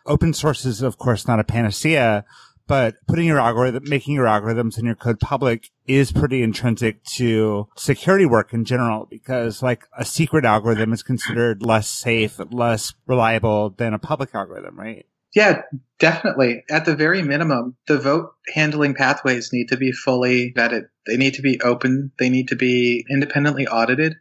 Open 0.06 0.32
source 0.32 0.64
is, 0.64 0.82
of 0.82 0.98
course, 0.98 1.26
not 1.26 1.40
a 1.40 1.44
panacea, 1.44 2.24
but 2.66 2.94
putting 3.08 3.26
your 3.26 3.40
algorithm, 3.40 3.82
making 3.86 4.14
your 4.14 4.26
algorithms 4.26 4.76
and 4.76 4.86
your 4.86 4.94
code 4.94 5.20
public 5.20 5.70
is 5.86 6.12
pretty 6.12 6.42
intrinsic 6.42 7.02
to 7.04 7.68
security 7.76 8.24
work 8.24 8.52
in 8.52 8.64
general 8.64 9.06
because 9.10 9.62
like 9.62 9.84
a 9.98 10.04
secret 10.04 10.44
algorithm 10.44 10.92
is 10.92 11.02
considered 11.02 11.62
less 11.62 11.88
safe, 11.88 12.40
less 12.50 12.94
reliable 13.06 13.70
than 13.70 13.94
a 13.94 13.98
public 13.98 14.34
algorithm, 14.34 14.78
right? 14.78 15.06
Yeah, 15.34 15.62
definitely. 15.98 16.64
At 16.70 16.84
the 16.84 16.94
very 16.94 17.22
minimum, 17.22 17.76
the 17.86 17.98
vote 17.98 18.34
handling 18.54 18.94
pathways 18.94 19.52
need 19.52 19.68
to 19.68 19.76
be 19.76 19.92
fully 19.92 20.52
vetted. 20.52 20.88
They 21.06 21.16
need 21.16 21.34
to 21.34 21.42
be 21.42 21.60
open. 21.62 22.12
They 22.18 22.28
need 22.28 22.48
to 22.48 22.56
be 22.56 23.06
independently 23.10 23.66
audited. 23.66 24.16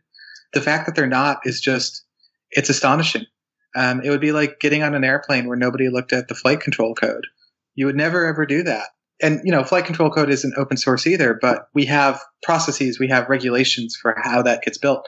The 0.54 0.62
fact 0.62 0.86
that 0.86 0.96
they're 0.96 1.08
not 1.08 1.40
is 1.46 1.60
just, 1.60 2.06
it's 2.52 2.70
astonishing. 2.70 3.26
Um, 3.76 4.02
it 4.04 4.10
would 4.10 4.22
be 4.22 4.32
like 4.32 4.60
getting 4.60 4.84
on 4.84 4.96
an 4.96 5.04
airplane 5.04 5.48
where 5.48 5.58
nobody 5.58 5.90
looked 5.90 6.14
at 6.14 6.28
the 6.28 6.36
flight 6.36 6.62
control 6.62 6.94
code. 6.96 7.28
You 7.76 7.86
would 7.86 7.96
never 7.96 8.26
ever 8.26 8.46
do 8.46 8.64
that. 8.64 8.88
And, 9.22 9.42
you 9.44 9.52
know, 9.52 9.64
flight 9.64 9.86
control 9.86 10.10
code 10.10 10.30
isn't 10.30 10.58
open 10.58 10.78
source 10.78 11.06
either, 11.06 11.38
but 11.40 11.68
we 11.74 11.86
have 11.86 12.20
processes, 12.42 13.00
we 13.00 13.08
have 13.10 13.30
regulations 13.30 13.96
for 13.96 14.16
how 14.22 14.42
that 14.42 14.64
gets 14.64 14.78
built. 14.78 15.08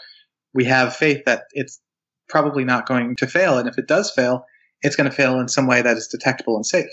We 0.53 0.65
have 0.65 0.95
faith 0.95 1.23
that 1.25 1.43
it's 1.53 1.81
probably 2.29 2.63
not 2.63 2.87
going 2.87 3.15
to 3.17 3.27
fail. 3.27 3.57
And 3.57 3.67
if 3.67 3.77
it 3.77 3.87
does 3.87 4.11
fail, 4.11 4.45
it's 4.83 4.95
going 4.95 5.09
to 5.09 5.15
fail 5.15 5.39
in 5.39 5.47
some 5.47 5.67
way 5.67 5.81
that 5.81 5.97
is 5.97 6.07
detectable 6.07 6.55
and 6.55 6.65
safe. 6.65 6.89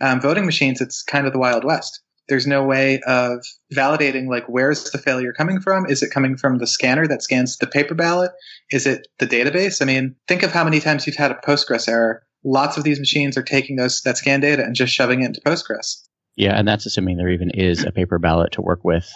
Um, 0.00 0.20
voting 0.20 0.46
machines, 0.46 0.80
it's 0.80 1.02
kind 1.02 1.26
of 1.26 1.32
the 1.32 1.38
Wild 1.38 1.64
West. 1.64 2.00
There's 2.28 2.46
no 2.46 2.62
way 2.62 3.00
of 3.06 3.44
validating 3.72 4.28
like 4.28 4.44
where's 4.46 4.90
the 4.90 4.98
failure 4.98 5.32
coming 5.32 5.60
from? 5.60 5.86
Is 5.86 6.02
it 6.02 6.10
coming 6.10 6.36
from 6.36 6.58
the 6.58 6.66
scanner 6.66 7.06
that 7.06 7.22
scans 7.22 7.56
the 7.56 7.66
paper 7.66 7.94
ballot? 7.94 8.32
Is 8.70 8.86
it 8.86 9.08
the 9.18 9.26
database? 9.26 9.80
I 9.80 9.86
mean, 9.86 10.14
think 10.28 10.42
of 10.42 10.52
how 10.52 10.62
many 10.62 10.78
times 10.78 11.06
you've 11.06 11.16
had 11.16 11.30
a 11.30 11.40
Postgres 11.46 11.88
error. 11.88 12.22
Lots 12.44 12.76
of 12.76 12.84
these 12.84 13.00
machines 13.00 13.38
are 13.38 13.42
taking 13.42 13.76
those 13.76 14.02
that 14.02 14.18
scan 14.18 14.40
data 14.40 14.62
and 14.62 14.74
just 14.74 14.92
shoving 14.92 15.22
it 15.22 15.26
into 15.26 15.40
Postgres. 15.40 16.02
Yeah, 16.36 16.56
and 16.56 16.68
that's 16.68 16.86
assuming 16.86 17.16
there 17.16 17.30
even 17.30 17.50
is 17.50 17.84
a 17.84 17.90
paper 17.92 18.18
ballot 18.18 18.52
to 18.52 18.62
work 18.62 18.84
with. 18.84 19.10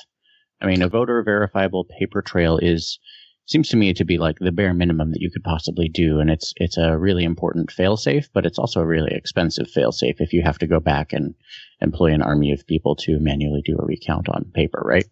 I 0.61 0.67
mean, 0.67 0.83
a 0.83 0.89
voter 0.89 1.23
verifiable 1.23 1.85
paper 1.85 2.23
trail 2.23 2.59
is 2.61 2.99
seems 3.47 3.69
to 3.69 3.77
me 3.77 3.93
to 3.93 4.05
be 4.05 4.19
like 4.19 4.39
the 4.39 4.53
bare 4.53 4.73
minimum 4.73 5.11
that 5.13 5.21
you 5.21 5.31
could 5.31 5.45
possibly 5.45 5.89
do. 5.89 6.21
And 6.21 6.31
it's, 6.31 6.55
it's 6.57 6.77
a 6.77 6.97
really 6.97 7.25
important 7.25 7.71
failsafe, 7.71 8.29
but 8.33 8.47
it's 8.47 8.59
also 8.59 8.81
a 8.81 8.87
really 8.87 9.13
expensive 9.13 9.67
failsafe 9.67 10.17
if 10.21 10.33
you 10.33 10.43
have 10.43 10.59
to 10.59 10.67
go 10.67 10.81
back 10.81 11.13
and 11.13 11.35
employ 11.81 12.13
an 12.13 12.23
army 12.23 12.53
of 12.53 12.67
people 12.67 12.97
to 12.97 13.19
manually 13.19 13.63
do 13.65 13.77
a 13.79 13.85
recount 13.85 14.29
on 14.29 14.51
paper, 14.55 14.83
right? 14.85 15.07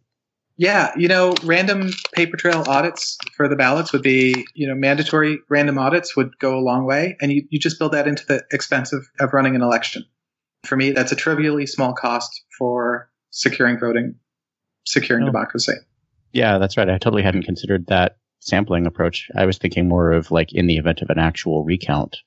Yeah, 0.57 0.93
you 0.97 1.09
know, 1.09 1.35
random 1.43 1.91
paper 2.13 2.37
trail 2.37 2.63
audits 2.67 3.17
for 3.35 3.49
the 3.49 3.57
ballots 3.57 3.93
would 3.93 4.03
be, 4.03 4.45
you 4.55 4.69
know, 4.69 4.75
mandatory 4.75 5.39
random 5.49 5.79
audits 5.79 6.15
would 6.17 6.39
go 6.39 6.59
a 6.59 6.61
long 6.61 6.85
way. 6.85 7.17
And 7.21 7.33
you, 7.33 7.47
you 7.49 7.59
just 7.59 7.79
build 7.79 7.93
that 7.93 8.07
into 8.07 8.27
the 8.27 8.45
expense 8.53 8.93
of, 8.93 9.07
of 9.19 9.33
running 9.33 9.57
an 9.57 9.63
election. 9.63 10.05
For 10.65 10.77
me, 10.77 10.91
that's 10.91 11.13
a 11.13 11.17
trivially 11.17 11.67
small 11.67 11.95
cost 11.95 12.45
for 12.59 13.11
securing 13.31 13.79
voting, 13.79 14.17
securing 14.85 15.23
oh. 15.25 15.27
democracy. 15.27 15.73
Yeah, 16.33 16.59
that's 16.59 16.77
right. 16.77 16.89
I 16.89 16.99
totally 16.99 17.23
hadn't 17.23 17.45
considered 17.45 17.87
that 17.87 18.19
sampling 18.41 18.87
approach. 18.87 19.29
I 19.37 19.47
was 19.47 19.59
thinking 19.59 19.89
more 19.89 20.13
of 20.13 20.31
like 20.31 20.53
in 20.53 20.67
the 20.67 20.77
event 20.77 21.03
of 21.03 21.11
an 21.11 21.19
actual 21.19 21.65
recount. 21.65 22.19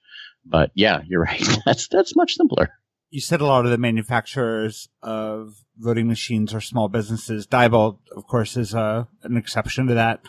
But 0.46 0.72
yeah, 0.74 1.02
you're 1.08 1.22
right. 1.24 1.60
That's 1.66 1.88
that's 1.88 2.16
much 2.16 2.36
simpler. 2.36 2.70
You 3.10 3.22
said 3.22 3.42
a 3.42 3.46
lot 3.46 3.66
of 3.66 3.72
the 3.72 3.78
manufacturers 3.78 4.90
of 5.04 5.54
voting 5.78 6.08
machines 6.08 6.54
are 6.54 6.62
small 6.62 6.88
businesses. 6.88 7.46
Diebold, 7.46 8.00
of 8.16 8.26
course, 8.26 8.58
is 8.58 8.74
uh, 8.74 9.06
an 9.22 9.38
exception 9.38 9.86
to 9.88 9.94
that. 9.94 10.22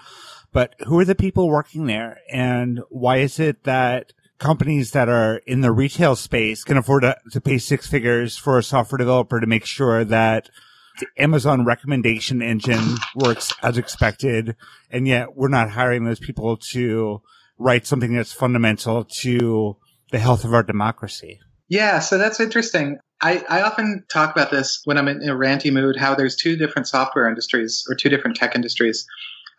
But 0.53 0.75
who 0.87 0.99
are 0.99 1.05
the 1.05 1.14
people 1.14 1.49
working 1.49 1.87
there, 1.87 2.18
and 2.31 2.81
why 2.90 3.18
is 3.18 3.40
it 3.40 3.64
that 3.64 4.12
companies 4.38 4.90
that 4.90 5.09
are 5.09 5.40
in 5.47 5.62
the 5.62 5.73
retail 5.73 6.14
space 6.14 6.62
can 6.62 6.77
afford 6.77 7.03
to, 7.03 7.16
to 7.33 7.40
pay 7.40 7.59
six 7.59 7.87
figures 7.87 8.37
for 8.37 8.59
a 8.59 8.62
software 8.62 8.99
developer 8.99 9.40
to 9.40 9.47
make 9.47 9.64
sure 9.64 10.05
that 10.05 10.51
the 10.98 11.07
Amazon 11.18 11.64
recommendation 11.64 12.42
engine 12.42 12.96
works 13.14 13.52
as 13.62 13.78
expected, 13.78 14.57
and 14.90 15.09
yet 15.09 15.37
we're 15.37 15.48
not 15.48 15.70
hiring 15.70 16.04
those 16.04 16.20
people 16.20 16.57
to 16.72 17.20
write 17.59 17.87
something 17.87 18.14
that's 18.14 18.33
fundamental 18.33 19.04
to 19.22 19.76
the 20.11 20.18
health 20.18 20.44
of 20.44 20.52
our 20.52 20.62
democracy. 20.62 21.40
Yeah, 21.68 21.98
so 22.00 22.18
that's 22.18 22.40
interesting. 22.40 22.98
I, 23.20 23.44
I 23.48 23.62
often 23.62 24.04
talk 24.12 24.30
about 24.30 24.50
this 24.50 24.83
when 24.85 24.98
I'm 24.98 25.09
in 25.09 25.28
a 25.28 25.35
ranty 25.35 25.72
mood, 25.72 25.96
how 25.96 26.14
there's 26.14 26.37
two 26.37 26.57
different 26.57 26.88
software 26.88 27.28
industries 27.28 27.85
or 27.88 27.94
two 27.94 28.09
different 28.09 28.37
tech 28.37 28.54
industries. 28.54 29.07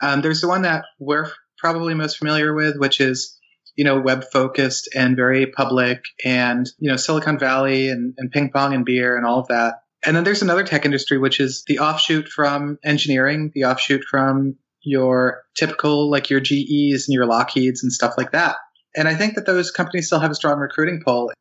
Um, 0.02 0.22
there's 0.22 0.42
the 0.42 0.48
one 0.48 0.62
that 0.64 0.86
we're 1.00 1.32
probably 1.58 1.94
most 1.94 2.18
familiar 2.18 2.54
with, 2.54 2.78
which 2.78 3.02
is, 3.02 3.40
you 3.76 3.84
know, 3.84 4.00
web 4.00 4.26
focused 4.32 4.90
and 4.94 5.16
very 5.16 5.48
public 5.48 6.04
and, 6.24 6.70
you 6.78 6.90
know, 6.90 6.98
Silicon 6.98 7.40
Valley 7.40 7.90
and, 7.90 8.14
and 8.18 8.32
ping 8.32 8.52
pong 8.52 8.74
and 8.74 8.86
beer 8.86 9.18
and 9.18 9.26
all 9.26 9.40
of 9.40 9.48
that. 9.48 9.76
And 10.06 10.16
then 10.16 10.24
there's 10.24 10.42
another 10.42 10.64
tech 10.64 10.86
industry, 10.86 11.18
which 11.18 11.40
is 11.40 11.64
the 11.68 11.80
offshoot 11.80 12.30
from 12.30 12.78
engineering, 12.84 13.52
the 13.54 13.66
offshoot 13.66 14.04
from 14.04 14.56
your 14.82 15.44
typical, 15.56 16.10
like 16.10 16.30
your 16.30 16.40
GEs 16.40 17.08
and 17.08 17.14
your 17.14 17.26
Lockheeds 17.26 17.82
and 17.82 17.92
stuff 17.92 18.14
like 18.18 18.32
that. 18.32 18.58
And 18.96 19.08
I 19.08 19.16
think 19.16 19.36
that 19.36 19.46
those 19.46 19.72
companies 19.72 20.08
still 20.08 20.20
have 20.20 20.32
a 20.32 20.36
strong 20.36 20.60
recruiting 20.60 21.02
pull. 21.04 21.32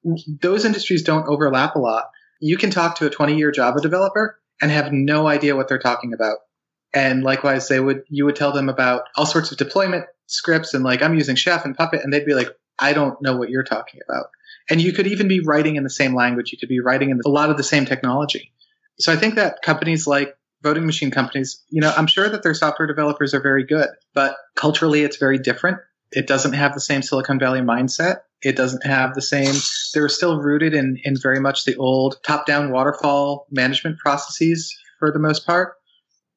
Those 0.40 0.64
industries 0.64 1.02
don't 1.02 1.28
overlap 1.28 1.76
a 1.76 1.78
lot. 1.78 2.04
You 2.40 2.56
can 2.56 2.70
talk 2.70 2.96
to 2.96 3.06
a 3.06 3.10
20 3.10 3.36
year 3.36 3.52
Java 3.52 3.80
developer 3.80 4.40
and 4.60 4.70
have 4.70 4.92
no 4.92 5.28
idea 5.28 5.54
what 5.54 5.68
they're 5.68 5.78
talking 5.78 6.12
about. 6.12 6.38
And 6.92 7.22
likewise, 7.22 7.68
they 7.68 7.80
would, 7.80 8.02
you 8.08 8.24
would 8.24 8.36
tell 8.36 8.52
them 8.52 8.68
about 8.68 9.02
all 9.16 9.26
sorts 9.26 9.52
of 9.52 9.58
deployment 9.58 10.06
scripts 10.26 10.74
and 10.74 10.84
like, 10.84 11.02
I'm 11.02 11.14
using 11.14 11.36
Chef 11.36 11.64
and 11.64 11.76
Puppet. 11.76 12.02
And 12.02 12.12
they'd 12.12 12.24
be 12.24 12.34
like, 12.34 12.48
I 12.78 12.92
don't 12.92 13.20
know 13.20 13.36
what 13.36 13.50
you're 13.50 13.64
talking 13.64 14.00
about. 14.08 14.26
And 14.70 14.80
you 14.80 14.92
could 14.92 15.06
even 15.06 15.28
be 15.28 15.40
writing 15.40 15.76
in 15.76 15.84
the 15.84 15.90
same 15.90 16.14
language. 16.14 16.50
You 16.50 16.58
could 16.58 16.68
be 16.68 16.80
writing 16.80 17.10
in 17.10 17.20
a 17.24 17.28
lot 17.28 17.50
of 17.50 17.56
the 17.56 17.62
same 17.62 17.84
technology. 17.84 18.52
So 18.98 19.12
I 19.12 19.16
think 19.16 19.34
that 19.34 19.62
companies 19.62 20.06
like 20.06 20.36
voting 20.62 20.86
machine 20.86 21.10
companies, 21.10 21.62
you 21.68 21.80
know, 21.80 21.92
I'm 21.96 22.06
sure 22.06 22.28
that 22.28 22.42
their 22.42 22.54
software 22.54 22.86
developers 22.86 23.34
are 23.34 23.40
very 23.40 23.64
good, 23.64 23.88
but 24.14 24.36
culturally 24.56 25.02
it's 25.02 25.16
very 25.16 25.38
different. 25.38 25.78
It 26.12 26.26
doesn't 26.26 26.52
have 26.52 26.74
the 26.74 26.80
same 26.80 27.02
Silicon 27.02 27.38
Valley 27.38 27.60
mindset. 27.60 28.18
It 28.42 28.56
doesn't 28.56 28.86
have 28.86 29.14
the 29.14 29.22
same, 29.22 29.54
they're 29.92 30.08
still 30.08 30.40
rooted 30.40 30.74
in, 30.74 30.98
in 31.04 31.16
very 31.20 31.40
much 31.40 31.64
the 31.64 31.76
old 31.76 32.16
top 32.26 32.46
down 32.46 32.70
waterfall 32.70 33.46
management 33.50 33.98
processes 33.98 34.74
for 34.98 35.10
the 35.10 35.18
most 35.18 35.46
part. 35.46 35.74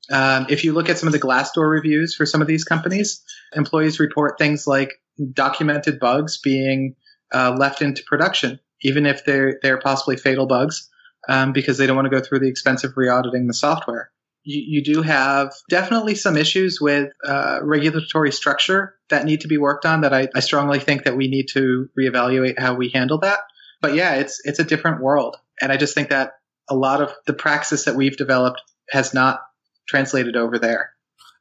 Um, 0.09 0.47
if 0.49 0.63
you 0.63 0.73
look 0.73 0.89
at 0.89 0.97
some 0.97 1.07
of 1.07 1.13
the 1.13 1.19
Glassdoor 1.19 1.69
reviews 1.69 2.15
for 2.15 2.25
some 2.25 2.41
of 2.41 2.47
these 2.47 2.63
companies, 2.63 3.21
employees 3.53 3.99
report 3.99 4.37
things 4.37 4.65
like 4.65 4.93
documented 5.33 5.99
bugs 5.99 6.37
being 6.37 6.95
uh, 7.33 7.53
left 7.57 7.81
into 7.81 8.03
production, 8.07 8.59
even 8.81 9.05
if 9.05 9.25
they're 9.25 9.59
they're 9.61 9.79
possibly 9.79 10.15
fatal 10.15 10.45
bugs 10.45 10.89
um, 11.27 11.53
because 11.53 11.77
they 11.77 11.87
don't 11.87 11.95
want 11.95 12.05
to 12.05 12.15
go 12.15 12.21
through 12.21 12.39
the 12.39 12.49
expense 12.49 12.83
of 12.83 12.95
re-auditing 12.95 13.47
the 13.47 13.53
software. 13.53 14.11
You, 14.43 14.79
you 14.79 14.83
do 14.83 15.01
have 15.01 15.53
definitely 15.69 16.15
some 16.15 16.37
issues 16.37 16.79
with 16.79 17.11
uh, 17.25 17.59
regulatory 17.61 18.31
structure 18.31 18.95
that 19.09 19.25
need 19.25 19.41
to 19.41 19.47
be 19.47 19.57
worked 19.57 19.85
on. 19.85 20.01
That 20.01 20.13
I, 20.13 20.29
I 20.33 20.39
strongly 20.39 20.79
think 20.79 21.03
that 21.03 21.17
we 21.17 21.27
need 21.27 21.47
to 21.49 21.89
reevaluate 21.99 22.57
how 22.57 22.75
we 22.75 22.89
handle 22.89 23.19
that. 23.19 23.39
But 23.81 23.93
yeah, 23.93 24.15
it's 24.15 24.41
it's 24.45 24.59
a 24.59 24.63
different 24.63 25.01
world, 25.01 25.35
and 25.61 25.71
I 25.71 25.77
just 25.77 25.93
think 25.93 26.09
that 26.09 26.33
a 26.69 26.75
lot 26.75 27.01
of 27.01 27.11
the 27.25 27.33
praxis 27.33 27.85
that 27.85 27.95
we've 27.95 28.17
developed 28.17 28.61
has 28.89 29.13
not 29.13 29.41
translated 29.87 30.35
over 30.35 30.59
there. 30.59 30.91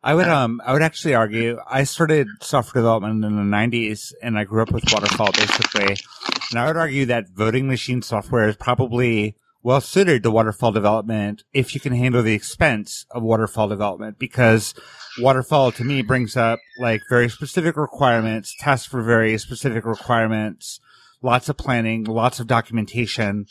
I 0.02 0.14
would 0.14 0.28
um 0.28 0.60
I 0.64 0.72
would 0.72 0.82
actually 0.82 1.14
argue 1.14 1.58
I 1.68 1.82
started 1.82 2.28
software 2.40 2.82
development 2.82 3.24
in 3.24 3.34
the 3.36 3.56
90s 3.56 4.12
and 4.22 4.38
I 4.38 4.44
grew 4.44 4.62
up 4.62 4.70
with 4.70 4.84
waterfall 4.92 5.32
basically. 5.32 5.96
And 6.50 6.60
I 6.60 6.66
would 6.66 6.76
argue 6.76 7.06
that 7.06 7.30
voting 7.30 7.66
machine 7.66 8.02
software 8.02 8.48
is 8.48 8.56
probably 8.56 9.34
well 9.66 9.80
suited 9.80 10.22
to 10.22 10.30
waterfall 10.30 10.70
development 10.70 11.42
if 11.52 11.74
you 11.74 11.80
can 11.80 11.92
handle 11.92 12.22
the 12.22 12.34
expense 12.34 13.04
of 13.10 13.20
waterfall 13.20 13.66
development 13.66 14.16
because 14.16 14.72
waterfall 15.18 15.72
to 15.72 15.82
me 15.82 16.02
brings 16.02 16.36
up 16.36 16.60
like 16.78 17.02
very 17.10 17.28
specific 17.28 17.76
requirements, 17.76 18.54
tests 18.60 18.86
for 18.86 19.02
very 19.02 19.36
specific 19.38 19.84
requirements, 19.84 20.78
lots 21.20 21.48
of 21.48 21.56
planning, 21.56 22.04
lots 22.04 22.38
of 22.38 22.46
documentation. 22.46 23.44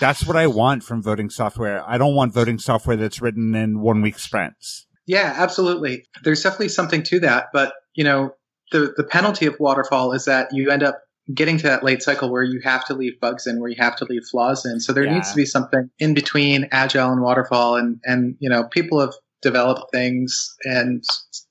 That's 0.00 0.24
what 0.24 0.36
I 0.36 0.46
want 0.46 0.84
from 0.84 1.02
voting 1.02 1.30
software. 1.30 1.82
I 1.84 1.98
don't 1.98 2.14
want 2.14 2.32
voting 2.32 2.60
software 2.60 2.96
that's 2.96 3.20
written 3.20 3.52
in 3.56 3.80
one 3.80 4.02
week 4.02 4.20
sprints. 4.20 4.86
Yeah, 5.04 5.34
absolutely. 5.36 6.04
There's 6.22 6.44
definitely 6.44 6.68
something 6.68 7.02
to 7.02 7.18
that, 7.20 7.46
but 7.52 7.72
you 7.96 8.04
know, 8.04 8.30
the 8.70 8.94
the 8.96 9.04
penalty 9.04 9.46
of 9.46 9.56
waterfall 9.58 10.12
is 10.12 10.26
that 10.26 10.46
you 10.52 10.70
end 10.70 10.84
up 10.84 11.00
getting 11.34 11.58
to 11.58 11.64
that 11.64 11.82
late 11.82 12.02
cycle 12.02 12.30
where 12.30 12.42
you 12.42 12.60
have 12.62 12.84
to 12.86 12.94
leave 12.94 13.18
bugs 13.20 13.46
in, 13.46 13.60
where 13.60 13.70
you 13.70 13.76
have 13.78 13.96
to 13.96 14.04
leave 14.04 14.24
flaws 14.30 14.64
in. 14.64 14.80
So 14.80 14.92
there 14.92 15.04
yeah. 15.04 15.14
needs 15.14 15.30
to 15.30 15.36
be 15.36 15.44
something 15.44 15.90
in 15.98 16.14
between 16.14 16.68
agile 16.70 17.10
and 17.10 17.20
waterfall. 17.20 17.76
And, 17.76 18.00
and, 18.04 18.36
you 18.38 18.48
know, 18.48 18.64
people 18.64 19.00
have 19.00 19.14
developed 19.42 19.90
things 19.92 20.54
and 20.64 21.04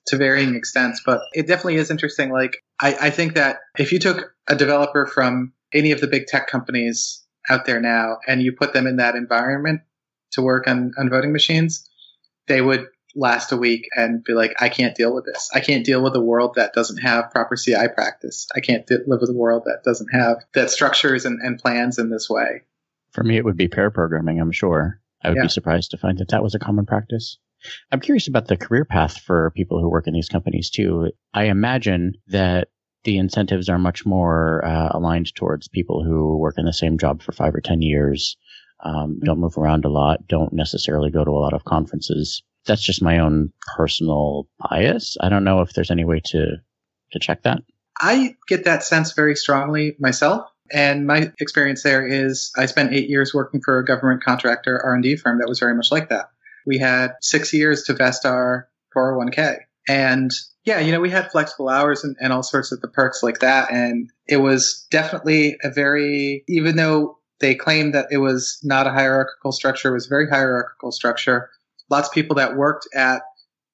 to 0.06 0.16
varying 0.16 0.54
extents, 0.54 1.02
but 1.04 1.20
it 1.34 1.46
definitely 1.46 1.76
is 1.76 1.90
interesting. 1.90 2.30
Like, 2.30 2.62
I, 2.80 2.96
I 3.02 3.10
think 3.10 3.34
that 3.34 3.58
if 3.78 3.92
you 3.92 3.98
took 3.98 4.32
a 4.48 4.56
developer 4.56 5.06
from 5.06 5.52
any 5.72 5.92
of 5.92 6.00
the 6.00 6.06
big 6.06 6.26
tech 6.26 6.46
companies 6.46 7.22
out 7.50 7.66
there 7.66 7.80
now 7.80 8.16
and 8.26 8.42
you 8.42 8.52
put 8.52 8.72
them 8.72 8.86
in 8.86 8.96
that 8.96 9.14
environment 9.14 9.82
to 10.32 10.42
work 10.42 10.66
on, 10.66 10.92
on 10.98 11.10
voting 11.10 11.32
machines, 11.32 11.88
they 12.48 12.60
would 12.60 12.86
last 13.16 13.50
a 13.50 13.56
week 13.56 13.88
and 13.96 14.22
be 14.22 14.34
like, 14.34 14.54
I 14.60 14.68
can't 14.68 14.94
deal 14.94 15.14
with 15.14 15.24
this. 15.24 15.50
I 15.54 15.60
can't 15.60 15.84
deal 15.84 16.02
with 16.02 16.14
a 16.14 16.20
world 16.20 16.54
that 16.56 16.74
doesn't 16.74 16.98
have 16.98 17.30
proper 17.30 17.56
CI 17.56 17.88
practice. 17.94 18.46
I 18.54 18.60
can't 18.60 18.88
live 18.90 19.20
with 19.20 19.30
a 19.30 19.36
world 19.36 19.62
that 19.64 19.82
doesn't 19.84 20.08
have 20.12 20.44
that 20.54 20.70
structures 20.70 21.24
and, 21.24 21.40
and 21.40 21.58
plans 21.58 21.98
in 21.98 22.10
this 22.10 22.28
way. 22.28 22.62
For 23.12 23.24
me, 23.24 23.36
it 23.36 23.44
would 23.44 23.56
be 23.56 23.68
pair 23.68 23.90
programming, 23.90 24.40
I'm 24.40 24.52
sure. 24.52 25.00
I 25.24 25.30
would 25.30 25.36
yeah. 25.36 25.44
be 25.44 25.48
surprised 25.48 25.92
to 25.92 25.96
find 25.96 26.18
that 26.18 26.28
that 26.28 26.42
was 26.42 26.54
a 26.54 26.58
common 26.58 26.84
practice. 26.84 27.38
I'm 27.90 28.00
curious 28.00 28.28
about 28.28 28.46
the 28.46 28.56
career 28.56 28.84
path 28.84 29.18
for 29.18 29.50
people 29.56 29.80
who 29.80 29.88
work 29.88 30.06
in 30.06 30.12
these 30.12 30.28
companies 30.28 30.70
too. 30.70 31.10
I 31.32 31.44
imagine 31.44 32.14
that 32.28 32.68
the 33.04 33.16
incentives 33.16 33.68
are 33.68 33.78
much 33.78 34.04
more 34.04 34.64
uh, 34.64 34.90
aligned 34.92 35.34
towards 35.34 35.68
people 35.68 36.04
who 36.04 36.36
work 36.36 36.56
in 36.58 36.66
the 36.66 36.72
same 36.72 36.98
job 36.98 37.22
for 37.22 37.32
five 37.32 37.54
or 37.54 37.60
10 37.60 37.80
years, 37.80 38.36
um, 38.80 39.20
don't 39.24 39.40
move 39.40 39.56
around 39.56 39.84
a 39.84 39.88
lot, 39.88 40.26
don't 40.28 40.52
necessarily 40.52 41.10
go 41.10 41.24
to 41.24 41.30
a 41.30 41.32
lot 41.32 41.54
of 41.54 41.64
conferences 41.64 42.42
that's 42.66 42.82
just 42.82 43.02
my 43.02 43.18
own 43.18 43.52
personal 43.76 44.48
bias. 44.58 45.16
I 45.20 45.28
don't 45.28 45.44
know 45.44 45.60
if 45.60 45.72
there's 45.72 45.90
any 45.90 46.04
way 46.04 46.20
to 46.26 46.56
to 47.12 47.18
check 47.18 47.42
that. 47.42 47.58
I 48.00 48.34
get 48.48 48.64
that 48.64 48.82
sense 48.82 49.12
very 49.12 49.34
strongly 49.34 49.96
myself. 49.98 50.46
And 50.72 51.06
my 51.06 51.32
experience 51.38 51.82
there 51.82 52.06
is 52.06 52.50
I 52.56 52.66
spent 52.66 52.92
eight 52.92 53.08
years 53.08 53.32
working 53.32 53.60
for 53.64 53.78
a 53.78 53.84
government 53.84 54.22
contractor 54.22 54.82
R&D 54.84 55.16
firm 55.16 55.38
that 55.38 55.48
was 55.48 55.60
very 55.60 55.74
much 55.74 55.92
like 55.92 56.08
that. 56.08 56.30
We 56.66 56.78
had 56.78 57.12
six 57.20 57.52
years 57.52 57.84
to 57.84 57.94
vest 57.94 58.26
our 58.26 58.68
401k. 58.94 59.58
And 59.88 60.32
yeah, 60.64 60.80
you 60.80 60.90
know, 60.90 61.00
we 61.00 61.10
had 61.10 61.30
flexible 61.30 61.68
hours 61.68 62.02
and, 62.02 62.16
and 62.20 62.32
all 62.32 62.42
sorts 62.42 62.72
of 62.72 62.80
the 62.80 62.88
perks 62.88 63.22
like 63.22 63.38
that. 63.38 63.70
And 63.70 64.10
it 64.26 64.38
was 64.38 64.84
definitely 64.90 65.56
a 65.62 65.70
very, 65.70 66.42
even 66.48 66.74
though 66.74 67.18
they 67.38 67.54
claimed 67.54 67.94
that 67.94 68.06
it 68.10 68.18
was 68.18 68.58
not 68.64 68.88
a 68.88 68.90
hierarchical 68.90 69.52
structure, 69.52 69.90
it 69.90 69.94
was 69.94 70.06
a 70.06 70.08
very 70.08 70.28
hierarchical 70.28 70.90
structure 70.90 71.50
lots 71.90 72.08
of 72.08 72.14
people 72.14 72.36
that 72.36 72.56
worked 72.56 72.88
at 72.94 73.22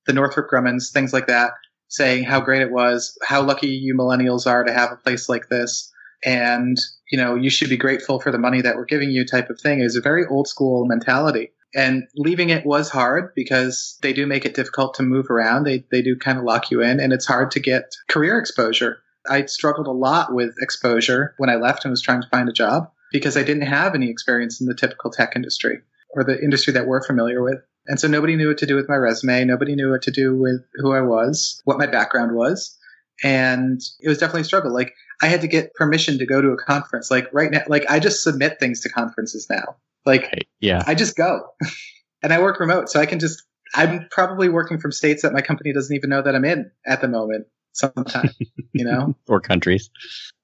the 0.07 0.13
Northrop 0.13 0.49
Grummans, 0.49 0.91
things 0.91 1.13
like 1.13 1.27
that, 1.29 1.53
saying 1.89 2.25
how 2.25 2.41
great 2.41 2.63
it 2.63 2.73
was, 2.73 3.17
how 3.23 3.43
lucky 3.43 3.69
you 3.69 3.95
millennials 3.95 4.47
are 4.47 4.65
to 4.65 4.73
have 4.73 4.93
a 4.93 4.97
place 4.97 5.29
like 5.29 5.49
this. 5.49 5.91
And, 6.25 6.79
you 7.11 7.19
know, 7.19 7.35
you 7.35 7.51
should 7.51 7.69
be 7.69 7.77
grateful 7.77 8.21
for 8.21 8.31
the 8.31 8.39
money 8.39 8.63
that 8.63 8.77
we're 8.77 8.85
giving 8.85 9.11
you 9.11 9.27
type 9.27 9.51
of 9.51 9.61
thing 9.61 9.81
is 9.81 9.97
a 9.97 10.01
very 10.01 10.25
old 10.27 10.49
school 10.49 10.87
mentality. 10.87 11.51
And 11.75 12.05
leaving 12.15 12.51
it 12.51 12.67
was 12.67 12.91
hard 12.91 13.33
because 13.35 13.99
they 14.03 14.13
do 14.13 14.27
make 14.27 14.45
it 14.45 14.55
difficult 14.55 14.95
to 14.95 15.03
move 15.03 15.31
around. 15.31 15.65
They, 15.65 15.85
they 15.91 16.03
do 16.03 16.17
kind 16.17 16.39
of 16.39 16.45
lock 16.45 16.71
you 16.71 16.83
in 16.83 17.01
and 17.01 17.13
it's 17.13 17.27
hard 17.27 17.51
to 17.53 17.61
get 17.61 17.95
career 18.09 18.39
exposure. 18.39 18.99
I 19.29 19.47
struggled 19.47 19.87
a 19.87 19.93
lot 19.93 20.35
with 20.35 20.55
exposure 20.61 21.35
when 21.39 21.49
I 21.49 21.57
left 21.57 21.85
and 21.85 21.91
was 21.91 22.03
trying 22.03 22.23
to 22.23 22.29
find 22.29 22.49
a 22.49 22.53
job 22.53 22.91
because 23.11 23.37
I 23.37 23.43
didn't 23.43 23.67
have 23.67 23.95
any 23.95 24.11
experience 24.11 24.61
in 24.61 24.67
the 24.67 24.75
typical 24.75 25.11
tech 25.11 25.35
industry 25.35 25.79
or 26.15 26.25
the 26.25 26.43
industry 26.43 26.73
that 26.73 26.87
we're 26.87 27.07
familiar 27.07 27.43
with. 27.43 27.59
And 27.87 27.99
so 27.99 28.09
nobody 28.09 28.37
knew 28.37 28.49
what 28.49 28.59
to 28.59 28.67
do 28.67 28.77
with 28.77 28.89
my 28.89 28.95
resume. 28.95 29.45
Nobody 29.45 29.75
knew 29.75 29.91
what 29.91 30.03
to 30.03 30.11
do 30.11 30.37
with 30.37 30.63
who 30.75 30.93
I 30.93 31.01
was, 31.01 31.61
what 31.65 31.79
my 31.79 31.87
background 31.87 32.35
was. 32.35 32.77
And 33.25 33.81
it 34.01 34.09
was 34.09 34.19
definitely 34.19 34.43
a 34.43 34.45
struggle. 34.45 34.73
Like 34.73 34.95
I 35.21 35.27
had 35.27 35.41
to 35.43 35.49
get 35.49 35.75
permission 35.75 36.19
to 36.19 36.27
go 36.27 36.41
to 36.41 36.51
a 36.51 36.57
conference. 36.57 37.11
Like 37.11 37.27
right 37.33 37.51
now, 37.51 37.63
like 37.69 37.91
I 37.91 37.99
just 37.99 38.23
submit 38.23 38.59
things 38.61 38.81
to 38.81 38.89
conferences 38.89 39.47
now. 39.51 39.77
Like, 40.07 40.23
Right. 40.23 40.49
Yeah. 40.61 40.83
I 40.87 40.95
just 40.95 41.17
go 41.17 41.47
and 42.23 42.33
I 42.33 42.41
work 42.41 42.61
remote. 42.61 42.89
So 42.89 43.01
I 43.01 43.07
can 43.07 43.19
just, 43.19 43.43
I'm 43.75 44.07
probably 44.11 44.49
working 44.49 44.79
from 44.79 44.93
states 44.93 45.23
that 45.23 45.33
my 45.33 45.41
company 45.41 45.73
doesn't 45.73 45.95
even 45.95 46.11
know 46.11 46.23
that 46.23 46.35
I'm 46.35 46.45
in 46.45 46.71
at 46.87 47.01
the 47.01 47.09
moment 47.09 47.47
sometimes, 47.73 48.37
you 48.73 48.85
know? 48.85 49.17
Or 49.29 49.41
countries. 49.41 49.91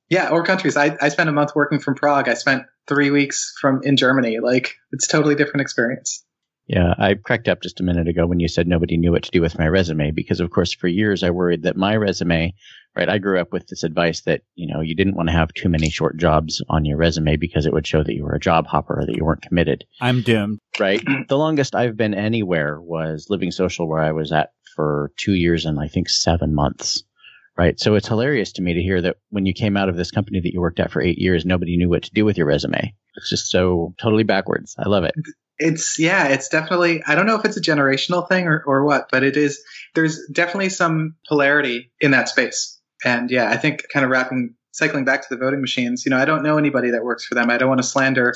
Yeah, 0.08 0.30
or 0.30 0.42
countries. 0.42 0.76
I, 0.76 0.96
I 1.00 1.10
spent 1.10 1.28
a 1.28 1.32
month 1.32 1.54
working 1.54 1.80
from 1.80 1.94
Prague. 1.94 2.28
I 2.28 2.34
spent 2.34 2.62
three 2.86 3.10
weeks 3.10 3.54
from 3.60 3.80
in 3.82 3.96
Germany. 3.96 4.38
Like 4.40 4.74
it's 4.92 5.06
totally 5.06 5.34
different 5.34 5.60
experience. 5.60 6.24
Yeah, 6.68 6.92
I 6.98 7.14
cracked 7.14 7.48
up 7.48 7.62
just 7.62 7.80
a 7.80 7.82
minute 7.82 8.08
ago 8.08 8.26
when 8.26 8.40
you 8.40 8.48
said 8.48 8.68
nobody 8.68 8.98
knew 8.98 9.10
what 9.10 9.22
to 9.22 9.30
do 9.30 9.40
with 9.40 9.58
my 9.58 9.66
resume 9.66 10.10
because, 10.10 10.38
of 10.38 10.50
course, 10.50 10.74
for 10.74 10.86
years 10.86 11.22
I 11.22 11.30
worried 11.30 11.62
that 11.62 11.78
my 11.78 11.96
resume, 11.96 12.54
right? 12.94 13.08
I 13.08 13.16
grew 13.16 13.40
up 13.40 13.54
with 13.54 13.68
this 13.68 13.84
advice 13.84 14.20
that, 14.22 14.42
you 14.54 14.72
know, 14.72 14.82
you 14.82 14.94
didn't 14.94 15.16
want 15.16 15.30
to 15.30 15.34
have 15.34 15.52
too 15.54 15.70
many 15.70 15.88
short 15.88 16.18
jobs 16.18 16.62
on 16.68 16.84
your 16.84 16.98
resume 16.98 17.36
because 17.36 17.64
it 17.64 17.72
would 17.72 17.86
show 17.86 18.02
that 18.02 18.14
you 18.14 18.22
were 18.22 18.34
a 18.34 18.40
job 18.40 18.66
hopper 18.66 19.00
or 19.00 19.06
that 19.06 19.16
you 19.16 19.24
weren't 19.24 19.40
committed, 19.40 19.86
I'm 19.98 20.20
doomed. 20.20 20.58
right? 20.78 21.02
the 21.28 21.38
longest 21.38 21.74
I've 21.74 21.96
been 21.96 22.12
anywhere 22.12 22.78
was 22.78 23.28
Living 23.30 23.50
Social, 23.50 23.88
where 23.88 24.02
I 24.02 24.12
was 24.12 24.30
at 24.30 24.50
for 24.76 25.10
two 25.16 25.34
years 25.34 25.64
and 25.64 25.80
I 25.80 25.88
think 25.88 26.10
seven 26.10 26.54
months. 26.54 27.02
Right. 27.56 27.80
So 27.80 27.96
it's 27.96 28.06
hilarious 28.06 28.52
to 28.52 28.62
me 28.62 28.74
to 28.74 28.82
hear 28.82 29.02
that 29.02 29.16
when 29.30 29.44
you 29.44 29.52
came 29.52 29.76
out 29.76 29.88
of 29.88 29.96
this 29.96 30.12
company 30.12 30.38
that 30.40 30.52
you 30.52 30.60
worked 30.60 30.78
at 30.78 30.92
for 30.92 31.02
eight 31.02 31.18
years, 31.18 31.44
nobody 31.44 31.76
knew 31.76 31.88
what 31.88 32.04
to 32.04 32.12
do 32.12 32.24
with 32.24 32.36
your 32.36 32.46
resume. 32.46 32.94
It's 33.16 33.30
just 33.30 33.50
so 33.50 33.94
totally 34.00 34.22
backwards. 34.22 34.76
I 34.78 34.88
love 34.88 35.02
it. 35.02 35.14
It's 35.58 35.98
yeah, 35.98 36.28
it's 36.28 36.48
definitely 36.48 37.02
I 37.06 37.14
don't 37.14 37.26
know 37.26 37.36
if 37.36 37.44
it's 37.44 37.56
a 37.56 37.60
generational 37.60 38.28
thing 38.28 38.46
or, 38.46 38.62
or 38.66 38.84
what, 38.84 39.08
but 39.10 39.22
it 39.22 39.36
is 39.36 39.62
there's 39.94 40.20
definitely 40.32 40.68
some 40.68 41.16
polarity 41.28 41.90
in 42.00 42.12
that 42.12 42.28
space. 42.28 42.78
And 43.04 43.30
yeah, 43.30 43.50
I 43.50 43.56
think 43.56 43.84
kind 43.92 44.04
of 44.04 44.10
wrapping 44.10 44.54
cycling 44.72 45.04
back 45.04 45.22
to 45.22 45.28
the 45.30 45.36
voting 45.36 45.60
machines, 45.60 46.04
you 46.04 46.10
know, 46.10 46.18
I 46.18 46.24
don't 46.24 46.42
know 46.42 46.58
anybody 46.58 46.90
that 46.90 47.04
works 47.04 47.24
for 47.24 47.34
them. 47.34 47.50
I 47.50 47.58
don't 47.58 47.68
want 47.68 47.80
to 47.80 47.86
slander 47.86 48.34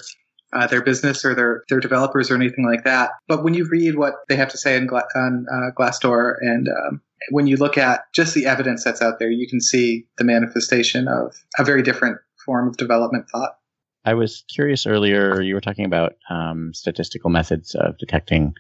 uh, 0.53 0.67
their 0.67 0.83
business 0.83 1.25
or 1.25 1.35
their 1.35 1.65
their 1.69 1.81
developers 1.81 2.31
or 2.31 2.35
anything 2.35 2.67
like 2.67 2.85
that. 2.85 3.11
But 3.29 3.43
when 3.43 3.55
you 3.55 3.69
read 3.71 3.97
what 3.97 4.15
they 4.29 4.37
have 4.37 4.51
to 4.51 4.59
say 4.59 4.79
Gla- 4.85 5.09
on 5.15 5.47
uh, 5.51 5.71
Glassdoor 5.79 6.35
and 6.41 6.69
um, 6.69 7.01
when 7.31 7.47
you 7.47 7.57
look 7.57 7.79
at 7.79 8.03
just 8.13 8.35
the 8.35 8.47
evidence 8.47 8.85
that's 8.85 9.01
out 9.01 9.19
there, 9.19 9.31
you 9.31 9.49
can 9.49 9.61
see 9.61 10.07
the 10.19 10.25
manifestation 10.25 11.09
of 11.09 11.35
a 11.59 11.65
very 11.65 11.83
different 11.83 12.19
form 12.45 12.69
of 12.69 12.77
development 12.77 13.27
thought. 13.31 13.57
I 14.05 14.15
was 14.15 14.45
curious 14.53 14.87
earlier. 14.87 15.41
You 15.41 15.55
were 15.55 15.61
talking 15.61 15.85
about 15.85 16.15
um, 16.29 16.73
statistical 16.75 17.31
methods 17.31 17.75
of 17.75 17.99
detecting 17.99 18.55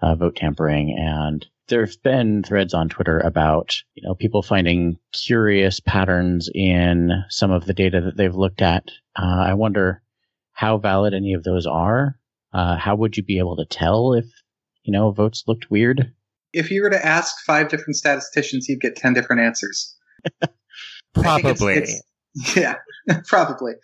uh, 0.00 0.14
vote 0.16 0.36
tampering, 0.36 0.96
and 0.98 1.46
there 1.68 1.84
have 1.84 2.02
been 2.02 2.42
threads 2.42 2.74
on 2.74 2.88
Twitter 2.88 3.20
about 3.20 3.76
you 3.94 4.02
know 4.02 4.14
people 4.14 4.42
finding 4.42 4.98
curious 5.12 5.80
patterns 5.80 6.48
in 6.54 7.10
some 7.28 7.50
of 7.50 7.64
the 7.66 7.74
data 7.74 8.00
that 8.00 8.16
they've 8.16 8.34
looked 8.34 8.62
at. 8.62 8.90
Uh, 9.16 9.44
I 9.46 9.54
wonder 9.54 10.02
how 10.52 10.78
valid 10.78 11.14
any 11.14 11.34
of 11.34 11.44
those 11.44 11.66
are. 11.66 12.18
Uh, 12.52 12.76
how 12.76 12.96
would 12.96 13.16
you 13.16 13.22
be 13.22 13.38
able 13.38 13.56
to 13.56 13.64
tell 13.66 14.14
if 14.14 14.24
you 14.82 14.92
know 14.92 15.10
votes 15.12 15.44
looked 15.46 15.70
weird? 15.70 16.12
If 16.52 16.70
you 16.70 16.82
were 16.82 16.90
to 16.90 17.06
ask 17.06 17.44
five 17.44 17.68
different 17.68 17.96
statisticians, 17.96 18.68
you'd 18.68 18.80
get 18.80 18.96
ten 18.96 19.14
different 19.14 19.42
answers. 19.42 19.94
I 20.42 20.46
think 20.46 20.50
it's- 21.20 21.22
Probably. 21.58 21.74
it's- 21.74 22.02
yeah, 22.56 22.76
probably. 23.26 23.74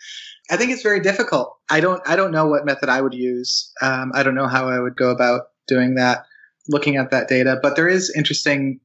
I 0.51 0.57
think 0.57 0.71
it's 0.71 0.83
very 0.83 1.01
difficult. 1.01 1.57
I 1.71 1.81
don't. 1.81 2.03
I 2.07 2.17
don't 2.17 2.33
know 2.33 2.47
what 2.47 2.65
method 2.65 2.89
I 2.89 3.01
would 3.01 3.15
use. 3.15 3.73
Um, 3.81 4.13
I 4.15 4.23
don't 4.23 4.35
know 4.35 4.47
how 4.47 4.69
I 4.69 4.79
would 4.79 4.97
go 4.97 5.11
about 5.11 5.43
doing 5.67 5.95
that, 5.95 6.27
looking 6.69 6.97
at 6.97 7.11
that 7.11 7.29
data. 7.29 7.59
But 7.63 7.77
there 7.77 7.89
is 7.89 8.13
interesting 8.15 8.81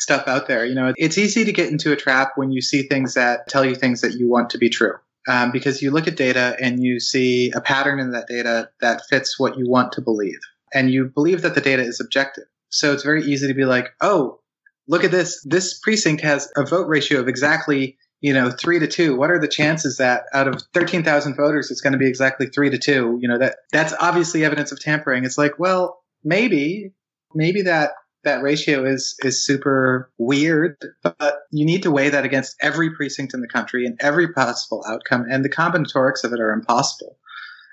stuff 0.00 0.26
out 0.26 0.48
there. 0.48 0.64
You 0.64 0.74
know, 0.74 0.92
it's 0.96 1.18
easy 1.18 1.44
to 1.44 1.52
get 1.52 1.70
into 1.70 1.92
a 1.92 1.96
trap 1.96 2.32
when 2.36 2.50
you 2.50 2.60
see 2.60 2.82
things 2.82 3.14
that 3.14 3.48
tell 3.48 3.64
you 3.64 3.74
things 3.74 4.00
that 4.00 4.14
you 4.14 4.28
want 4.28 4.50
to 4.50 4.58
be 4.58 4.68
true. 4.68 4.94
Um, 5.26 5.52
because 5.52 5.80
you 5.80 5.90
look 5.90 6.06
at 6.06 6.16
data 6.16 6.54
and 6.60 6.82
you 6.82 7.00
see 7.00 7.50
a 7.52 7.60
pattern 7.60 7.98
in 7.98 8.10
that 8.10 8.26
data 8.28 8.68
that 8.82 9.00
fits 9.08 9.38
what 9.38 9.56
you 9.56 9.68
want 9.68 9.92
to 9.92 10.02
believe, 10.02 10.40
and 10.72 10.90
you 10.90 11.06
believe 11.06 11.42
that 11.42 11.54
the 11.54 11.62
data 11.62 11.82
is 11.82 12.00
objective. 12.00 12.44
So 12.68 12.92
it's 12.92 13.04
very 13.04 13.24
easy 13.24 13.46
to 13.46 13.54
be 13.54 13.64
like, 13.64 13.94
oh, 14.00 14.40
look 14.88 15.04
at 15.04 15.10
this. 15.10 15.42
This 15.44 15.78
precinct 15.78 16.22
has 16.22 16.50
a 16.56 16.66
vote 16.66 16.88
ratio 16.88 17.20
of 17.20 17.28
exactly 17.28 17.96
you 18.20 18.32
know, 18.32 18.50
three 18.50 18.78
to 18.78 18.86
two. 18.86 19.16
What 19.16 19.30
are 19.30 19.38
the 19.38 19.48
chances 19.48 19.98
that 19.98 20.24
out 20.32 20.48
of 20.48 20.62
13,000 20.72 21.36
voters, 21.36 21.70
it's 21.70 21.80
going 21.80 21.92
to 21.92 21.98
be 21.98 22.08
exactly 22.08 22.46
three 22.46 22.70
to 22.70 22.78
two? 22.78 23.18
You 23.20 23.28
know, 23.28 23.38
that 23.38 23.56
that's 23.72 23.94
obviously 24.00 24.44
evidence 24.44 24.72
of 24.72 24.80
tampering. 24.80 25.24
It's 25.24 25.38
like, 25.38 25.58
well, 25.58 26.02
maybe, 26.22 26.92
maybe 27.34 27.62
that 27.62 27.92
that 28.24 28.42
ratio 28.42 28.84
is 28.84 29.14
is 29.22 29.44
super 29.44 30.10
weird, 30.18 30.76
but 31.02 31.40
you 31.50 31.64
need 31.64 31.82
to 31.82 31.90
weigh 31.90 32.08
that 32.08 32.24
against 32.24 32.56
every 32.60 32.90
precinct 32.94 33.34
in 33.34 33.40
the 33.40 33.48
country 33.48 33.86
and 33.86 33.98
every 34.00 34.32
possible 34.32 34.82
outcome, 34.88 35.26
and 35.30 35.44
the 35.44 35.50
combinatorics 35.50 36.24
of 36.24 36.32
it 36.32 36.40
are 36.40 36.52
impossible. 36.52 37.18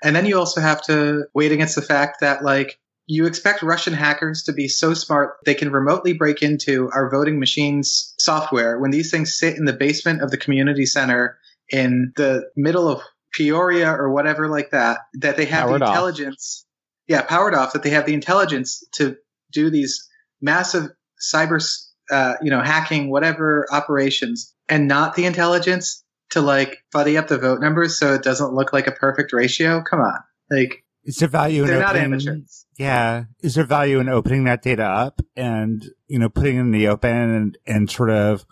And 0.04 0.14
then 0.14 0.26
you 0.26 0.38
also 0.38 0.60
have 0.60 0.82
to 0.82 1.24
weigh 1.32 1.46
it 1.46 1.52
against 1.52 1.76
the 1.76 1.82
fact 1.82 2.20
that 2.20 2.44
like 2.44 2.78
you 3.06 3.26
expect 3.26 3.62
Russian 3.62 3.92
hackers 3.92 4.44
to 4.44 4.52
be 4.52 4.68
so 4.68 4.94
smart 4.94 5.34
they 5.44 5.54
can 5.54 5.72
remotely 5.72 6.12
break 6.12 6.42
into 6.42 6.90
our 6.92 7.10
voting 7.10 7.38
machines 7.38 8.14
software 8.18 8.78
when 8.78 8.90
these 8.90 9.10
things 9.10 9.34
sit 9.36 9.56
in 9.56 9.64
the 9.64 9.72
basement 9.72 10.22
of 10.22 10.30
the 10.30 10.36
community 10.36 10.86
center 10.86 11.38
in 11.68 12.12
the 12.16 12.44
middle 12.56 12.88
of 12.88 13.02
Peoria 13.32 13.90
or 13.90 14.10
whatever 14.10 14.48
like 14.48 14.70
that, 14.70 15.00
that 15.14 15.36
they 15.36 15.46
have 15.46 15.68
Powered 15.68 15.80
the 15.80 15.86
off. 15.86 15.90
intelligence, 15.90 16.66
yeah, 17.08 17.22
powered 17.22 17.54
off, 17.54 17.72
that 17.72 17.82
they 17.82 17.90
have 17.90 18.06
the 18.06 18.14
intelligence 18.14 18.84
to 18.92 19.16
do 19.50 19.70
these 19.70 20.08
massive 20.40 20.90
cyber, 21.20 21.62
uh, 22.10 22.34
you 22.42 22.50
know, 22.50 22.60
hacking, 22.60 23.10
whatever 23.10 23.66
operations 23.70 24.54
and 24.68 24.86
not 24.86 25.14
the 25.14 25.24
intelligence 25.24 26.04
to 26.30 26.40
like 26.40 26.78
buddy 26.92 27.16
up 27.16 27.28
the 27.28 27.38
vote 27.38 27.60
numbers 27.60 27.98
so 27.98 28.14
it 28.14 28.22
doesn't 28.22 28.54
look 28.54 28.72
like 28.72 28.86
a 28.86 28.92
perfect 28.92 29.32
ratio. 29.32 29.82
Come 29.82 30.00
on. 30.00 30.18
Like 30.50 30.81
Is 31.04 31.16
there 31.16 31.28
value 31.28 31.62
in 31.62 31.68
they're 31.68 31.80
not 31.80 31.96
opening? 31.96 32.12
amateurs. 32.12 32.66
Yeah. 32.78 33.24
Is 33.40 33.54
there 33.54 33.64
value 33.64 33.98
in 34.00 34.08
opening 34.08 34.44
that 34.44 34.62
data 34.62 34.84
up 34.84 35.20
and, 35.36 35.84
you 36.06 36.18
know, 36.18 36.28
putting 36.28 36.56
it 36.56 36.60
in 36.60 36.70
the 36.70 36.88
open 36.88 37.10
and, 37.10 37.58
and 37.66 37.90
sort 37.90 38.10
of 38.10 38.44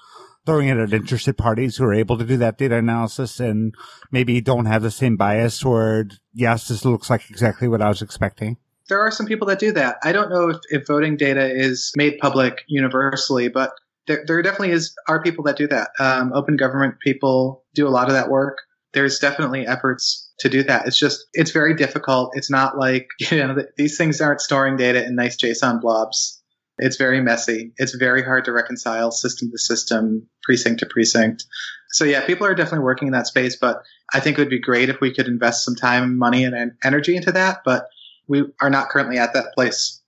throwing 0.46 0.68
it 0.68 0.78
at 0.78 0.92
interested 0.92 1.36
parties 1.36 1.76
who 1.76 1.84
are 1.84 1.94
able 1.94 2.18
to 2.18 2.24
do 2.24 2.36
that 2.38 2.58
data 2.58 2.76
analysis 2.76 3.40
and 3.40 3.74
maybe 4.10 4.40
don't 4.40 4.66
have 4.66 4.82
the 4.82 4.90
same 4.90 5.16
bias 5.16 5.58
toward, 5.58 6.14
yes, 6.32 6.68
this 6.68 6.84
looks 6.84 7.08
like 7.10 7.30
exactly 7.30 7.68
what 7.68 7.82
I 7.82 7.88
was 7.88 8.02
expecting? 8.02 8.56
there 8.90 9.00
are 9.00 9.10
some 9.10 9.24
people 9.24 9.46
that 9.46 9.58
do 9.58 9.72
that. 9.72 9.96
I 10.02 10.12
don't 10.12 10.28
know 10.28 10.50
if, 10.50 10.58
if 10.68 10.86
voting 10.86 11.16
data 11.16 11.48
is 11.50 11.92
made 11.96 12.18
public 12.18 12.64
universally, 12.66 13.48
but 13.48 13.72
there, 14.06 14.24
there 14.26 14.42
definitely 14.42 14.72
is 14.72 14.94
are 15.08 15.22
people 15.22 15.44
that 15.44 15.56
do 15.56 15.68
that. 15.68 15.90
Um, 15.98 16.32
open 16.34 16.56
government 16.56 16.96
people 17.00 17.64
do 17.72 17.88
a 17.88 17.90
lot 17.90 18.08
of 18.08 18.14
that 18.14 18.28
work. 18.28 18.58
There's 18.92 19.20
definitely 19.20 19.66
efforts 19.66 20.29
to 20.40 20.48
do 20.48 20.62
that. 20.64 20.86
It's 20.86 20.98
just 20.98 21.26
it's 21.32 21.52
very 21.52 21.74
difficult. 21.74 22.32
It's 22.34 22.50
not 22.50 22.76
like 22.76 23.08
you 23.18 23.38
know 23.38 23.56
these 23.76 23.96
things 23.96 24.20
aren't 24.20 24.40
storing 24.40 24.76
data 24.76 25.04
in 25.04 25.14
nice 25.14 25.36
JSON 25.36 25.80
blobs. 25.80 26.38
It's 26.78 26.96
very 26.96 27.20
messy. 27.20 27.72
It's 27.76 27.94
very 27.94 28.22
hard 28.22 28.46
to 28.46 28.52
reconcile 28.52 29.10
system 29.10 29.50
to 29.50 29.58
system, 29.58 30.26
precinct 30.42 30.80
to 30.80 30.86
precinct. 30.86 31.44
So 31.90 32.04
yeah, 32.04 32.24
people 32.24 32.46
are 32.46 32.54
definitely 32.54 32.84
working 32.84 33.08
in 33.08 33.12
that 33.12 33.26
space, 33.26 33.56
but 33.56 33.82
I 34.14 34.20
think 34.20 34.38
it 34.38 34.40
would 34.40 34.48
be 34.48 34.60
great 34.60 34.88
if 34.88 35.00
we 35.00 35.12
could 35.12 35.26
invest 35.26 35.64
some 35.64 35.74
time, 35.74 36.16
money, 36.16 36.44
and 36.44 36.72
energy 36.82 37.16
into 37.16 37.32
that. 37.32 37.58
But 37.66 37.88
we 38.28 38.44
are 38.62 38.70
not 38.70 38.88
currently 38.88 39.18
at 39.18 39.34
that 39.34 39.52
place. 39.54 40.00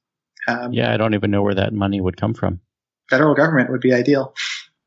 Um, 0.49 0.73
Yeah, 0.73 0.95
I 0.95 0.97
don't 0.97 1.15
even 1.15 1.31
know 1.31 1.43
where 1.43 1.55
that 1.55 1.75
money 1.75 2.01
would 2.01 2.17
come 2.17 2.33
from. 2.33 2.61
Federal 3.11 3.35
government 3.35 3.71
would 3.71 3.81
be 3.81 3.93
ideal. 3.93 4.33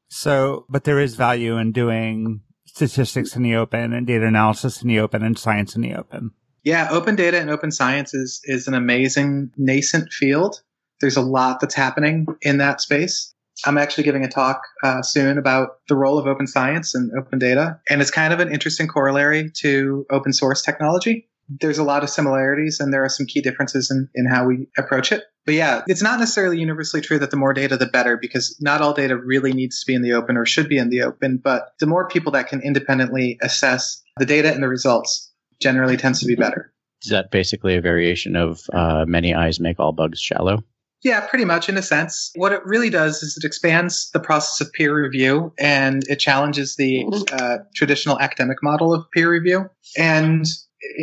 So, 0.10 0.66
but 0.70 0.86
there 0.86 1.00
is 1.00 1.16
value 1.16 1.58
in 1.58 1.72
doing 1.72 2.42
statistics 2.76 3.38
in 3.38 3.42
the 3.42 3.56
open 3.56 3.94
and 3.94 4.06
data 4.06 4.26
analysis 4.26 4.82
in 4.82 4.90
the 4.90 5.00
open 5.00 5.24
and 5.24 5.40
science 5.40 5.76
in 5.76 5.82
the 5.82 5.96
open. 5.96 6.32
Yeah, 6.64 6.90
open 6.92 7.16
data 7.16 7.40
and 7.40 7.50
open 7.50 7.72
science 7.72 8.14
is, 8.14 8.42
is 8.44 8.68
an 8.68 8.74
amazing 8.74 9.52
nascent 9.56 10.12
field. 10.12 10.62
There's 11.00 11.16
a 11.16 11.22
lot 11.22 11.62
that's 11.62 11.76
happening 11.76 12.26
in 12.42 12.58
that 12.58 12.82
space. 12.82 13.34
I'm 13.66 13.78
actually 13.78 14.04
giving 14.04 14.26
a 14.26 14.30
talk 14.30 14.62
uh, 14.84 15.02
soon 15.02 15.38
about 15.38 15.80
the 15.88 15.96
role 15.96 16.18
of 16.18 16.28
open 16.28 16.48
science 16.48 16.94
and 16.94 17.12
open 17.18 17.40
data. 17.40 17.80
And 17.90 18.02
it's 18.02 18.12
kind 18.12 18.34
of 18.34 18.42
an 18.42 18.52
interesting 18.52 18.88
corollary 18.88 19.52
to 19.62 20.06
open 20.12 20.34
source 20.34 20.62
technology. 20.62 21.30
There's 21.48 21.78
a 21.78 21.84
lot 21.84 22.04
of 22.04 22.10
similarities 22.10 22.82
and 22.82 22.92
there 22.92 23.06
are 23.06 23.10
some 23.10 23.26
key 23.26 23.40
differences 23.40 23.90
in, 23.90 24.10
in 24.16 24.26
how 24.26 24.46
we 24.46 24.68
approach 24.78 25.14
it. 25.14 25.24
But 25.46 25.54
yeah, 25.54 25.84
it's 25.88 26.02
not 26.02 26.20
necessarily 26.20 26.60
universally 26.60 27.02
true 27.02 27.20
that 27.20 27.30
the 27.30 27.38
more 27.38 27.54
data, 27.54 27.78
the 27.78 27.86
better, 27.86 28.18
because 28.18 28.58
not 28.60 28.82
all 28.82 28.94
data 28.94 29.16
really 29.16 29.54
needs 29.54 29.80
to 29.80 29.86
be 29.86 29.94
in 29.94 30.02
the 30.02 30.14
open 30.14 30.38
or 30.38 30.46
should 30.46 30.68
be 30.68 30.78
in 30.78 30.90
the 30.90 31.04
open. 31.04 31.38
But 31.38 31.70
the 31.80 31.86
more 31.86 32.08
people 32.08 32.32
that 32.32 32.48
can 32.48 32.62
independently 32.62 33.38
assess 33.42 34.02
the 34.18 34.26
data 34.26 34.52
and 34.52 34.64
the 34.64 34.68
results 34.68 35.32
generally 35.60 35.98
tends 35.98 36.20
to 36.22 36.26
be 36.26 36.36
better. 36.36 36.74
Is 37.04 37.12
that 37.12 37.30
basically 37.30 37.76
a 37.76 37.82
variation 37.82 38.36
of 38.36 38.62
uh, 38.74 39.06
many 39.08 39.36
eyes 39.36 39.60
make 39.60 39.80
all 39.80 39.92
bugs 39.92 40.20
shallow? 40.20 40.64
Yeah, 41.04 41.20
pretty 41.28 41.46
much 41.46 41.70
in 41.70 41.78
a 41.78 41.84
sense. 41.84 42.32
What 42.36 42.52
it 42.52 42.66
really 42.66 42.90
does 42.90 43.22
is 43.22 43.38
it 43.38 43.46
expands 43.46 44.10
the 44.12 44.20
process 44.20 44.60
of 44.60 44.74
peer 44.74 45.00
review 45.00 45.54
and 45.60 46.04
it 46.10 46.16
challenges 46.16 46.78
the 46.78 47.06
uh, 47.32 47.58
traditional 47.76 48.20
academic 48.20 48.64
model 48.64 48.92
of 48.92 49.06
peer 49.12 49.30
review. 49.30 49.70
And 49.96 50.46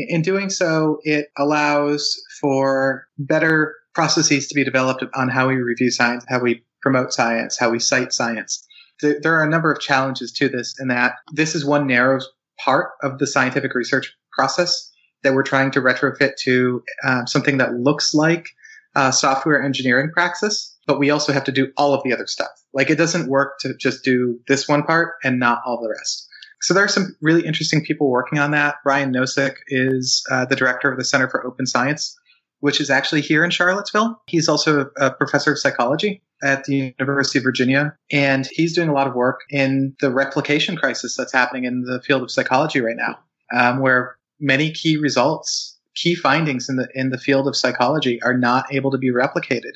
in 0.09 0.22
doing 0.22 0.51
so, 0.51 0.99
it 1.05 1.28
allows 1.36 2.20
for 2.40 3.07
better 3.16 3.76
processes 3.95 4.49
to 4.49 4.55
be 4.55 4.64
developed 4.64 5.05
on 5.14 5.28
how 5.28 5.49
we 5.49 5.57
review 5.57 5.90
science, 5.90 6.24
how 6.28 6.40
we 6.40 6.62
promote 6.80 7.12
science, 7.12 7.59
how 7.59 7.70
we 7.70 7.78
cite 7.78 8.12
science. 8.12 8.66
There 9.01 9.34
are 9.34 9.45
a 9.45 9.51
number 9.51 9.72
of 9.72 9.80
challenges 9.80 10.32
to 10.32 10.49
this 10.49 10.74
in 10.78 10.88
that 10.88 11.14
this 11.32 11.55
is 11.55 11.64
one 11.64 11.86
narrow 11.86 12.20
part 12.59 12.90
of 13.03 13.18
the 13.18 13.26
scientific 13.26 13.74
research 13.74 14.14
process 14.32 14.90
that 15.22 15.34
we're 15.34 15.43
trying 15.43 15.70
to 15.72 15.80
retrofit 15.80 16.36
to 16.43 16.82
um, 17.05 17.26
something 17.26 17.59
that 17.59 17.74
looks 17.74 18.14
like 18.14 18.49
uh, 18.95 19.11
software 19.11 19.62
engineering 19.62 20.11
praxis, 20.12 20.76
but 20.86 20.99
we 20.99 21.11
also 21.11 21.32
have 21.32 21.45
to 21.45 21.53
do 21.53 21.72
all 21.76 21.95
of 21.95 22.03
the 22.05 22.12
other 22.12 22.26
stuff. 22.26 22.51
Like 22.72 22.90
it 22.90 22.99
doesn't 22.99 23.28
work 23.28 23.59
to 23.61 23.74
just 23.76 24.05
do 24.05 24.38
this 24.49 24.68
one 24.68 24.82
part 24.82 25.14
and 25.24 25.38
not 25.38 25.62
all 25.64 25.80
the 25.80 25.88
rest. 25.88 26.28
So 26.61 26.74
there 26.74 26.84
are 26.84 26.88
some 26.88 27.16
really 27.20 27.45
interesting 27.45 27.84
people 27.84 28.09
working 28.09 28.38
on 28.38 28.53
that. 28.53 28.76
Brian 28.84 29.12
Nosek 29.12 29.57
is 29.66 30.24
uh, 30.30 30.45
the 30.45 30.55
director 30.55 30.90
of 30.90 30.99
the 30.99 31.05
Center 31.05 31.28
for 31.28 31.45
Open 31.45 31.66
Science, 31.66 32.16
which 32.62 32.80
is 32.80 32.90
actually 32.90 33.20
here 33.20 33.44
in 33.44 33.50
Charlottesville. 33.50 34.22
He's 34.28 34.48
also 34.48 34.88
a 34.96 35.10
professor 35.10 35.50
of 35.50 35.58
psychology 35.58 36.22
at 36.44 36.62
the 36.62 36.94
University 37.00 37.40
of 37.40 37.42
Virginia, 37.42 37.96
and 38.12 38.48
he's 38.52 38.72
doing 38.72 38.88
a 38.88 38.92
lot 38.92 39.08
of 39.08 39.14
work 39.14 39.40
in 39.50 39.96
the 40.00 40.12
replication 40.12 40.76
crisis 40.76 41.16
that's 41.16 41.32
happening 41.32 41.64
in 41.64 41.82
the 41.82 42.00
field 42.02 42.22
of 42.22 42.30
psychology 42.30 42.80
right 42.80 42.96
now, 42.96 43.18
um, 43.52 43.80
where 43.80 44.16
many 44.38 44.70
key 44.70 44.96
results, 44.96 45.76
key 45.96 46.14
findings 46.14 46.68
in 46.68 46.76
the 46.76 46.86
in 46.94 47.10
the 47.10 47.18
field 47.18 47.48
of 47.48 47.56
psychology 47.56 48.22
are 48.22 48.38
not 48.38 48.72
able 48.72 48.92
to 48.92 48.98
be 48.98 49.10
replicated. 49.10 49.72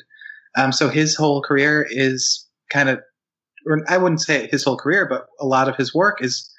Um, 0.55 0.71
so 0.71 0.87
his 0.87 1.13
whole 1.13 1.41
career 1.41 1.85
is 1.89 2.47
kind 2.71 2.87
of, 2.87 3.01
or 3.65 3.83
I 3.89 3.97
wouldn't 3.97 4.21
say 4.21 4.47
his 4.47 4.63
whole 4.63 4.77
career, 4.77 5.05
but 5.05 5.27
a 5.41 5.45
lot 5.45 5.67
of 5.67 5.75
his 5.75 5.93
work 5.93 6.23
is 6.23 6.49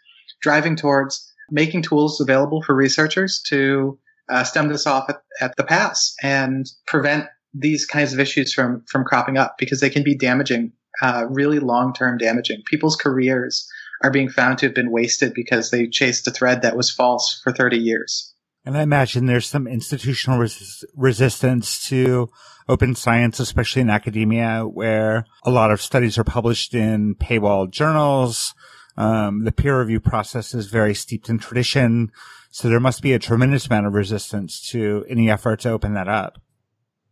driving 0.42 0.76
towards 0.76 1.26
making 1.50 1.80
tools 1.80 2.20
available 2.20 2.62
for 2.62 2.74
researchers 2.74 3.40
to 3.48 3.98
uh, 4.28 4.44
stem 4.44 4.68
this 4.68 4.86
off 4.86 5.08
at, 5.08 5.22
at 5.40 5.56
the 5.56 5.64
pass 5.64 6.14
and 6.22 6.66
prevent 6.86 7.26
these 7.54 7.86
kinds 7.86 8.12
of 8.12 8.20
issues 8.20 8.52
from 8.52 8.84
from 8.88 9.04
cropping 9.04 9.36
up 9.36 9.56
because 9.58 9.80
they 9.80 9.90
can 9.90 10.02
be 10.02 10.16
damaging, 10.16 10.72
uh, 11.02 11.24
really 11.28 11.58
long 11.58 11.92
term 11.92 12.18
damaging. 12.18 12.62
People's 12.66 12.96
careers 12.96 13.68
are 14.02 14.10
being 14.10 14.28
found 14.28 14.58
to 14.58 14.66
have 14.66 14.74
been 14.74 14.92
wasted 14.92 15.32
because 15.34 15.70
they 15.70 15.88
chased 15.88 16.26
a 16.28 16.30
thread 16.30 16.62
that 16.62 16.76
was 16.76 16.90
false 16.90 17.40
for 17.42 17.52
30 17.52 17.78
years. 17.78 18.34
And 18.64 18.76
I 18.76 18.82
imagine 18.82 19.26
there's 19.26 19.46
some 19.46 19.66
institutional 19.66 20.38
res- 20.38 20.84
resistance 20.94 21.88
to 21.88 22.28
open 22.68 22.94
science, 22.94 23.40
especially 23.40 23.82
in 23.82 23.90
academia, 23.90 24.60
where 24.62 25.24
a 25.42 25.50
lot 25.50 25.70
of 25.70 25.80
studies 25.80 26.18
are 26.18 26.24
published 26.24 26.74
in 26.74 27.14
paywall 27.14 27.70
journals. 27.70 28.54
Um, 28.96 29.44
the 29.44 29.52
peer 29.52 29.80
review 29.80 30.00
process 30.00 30.54
is 30.54 30.66
very 30.66 30.94
steeped 30.94 31.28
in 31.28 31.38
tradition. 31.38 32.10
So 32.58 32.68
there 32.68 32.80
must 32.80 33.02
be 33.02 33.12
a 33.12 33.20
tremendous 33.20 33.68
amount 33.68 33.86
of 33.86 33.94
resistance 33.94 34.60
to 34.70 35.04
any 35.08 35.30
effort 35.30 35.60
to 35.60 35.70
open 35.70 35.94
that 35.94 36.08
up. 36.08 36.42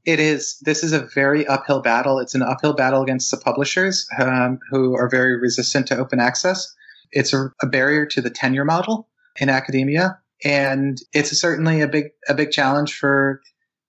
It 0.05 0.19
is. 0.19 0.59
This 0.63 0.83
is 0.83 0.93
a 0.93 1.07
very 1.15 1.47
uphill 1.47 1.81
battle. 1.81 2.19
It's 2.19 2.35
an 2.35 2.43
uphill 2.43 2.73
battle 2.73 3.01
against 3.01 3.31
the 3.31 3.37
publishers 3.37 4.09
um, 4.19 4.59
who 4.73 4.97
are 4.97 5.09
very 5.09 5.39
resistant 5.39 5.87
to 5.87 5.99
open 5.99 6.19
access. 6.19 6.75
It's 7.13 7.33
a, 7.33 7.53
a 7.63 7.67
barrier 7.69 8.07
to 8.07 8.21
the 8.21 8.29
tenure 8.29 8.65
model 8.65 9.09
in 9.39 9.49
academia, 9.49 10.19
and 10.43 10.99
it's 11.13 11.41
certainly 11.41 11.81
a 11.81 11.87
big 11.87 12.07
a 12.29 12.35
big 12.35 12.51
challenge 12.51 12.99
for 12.99 13.41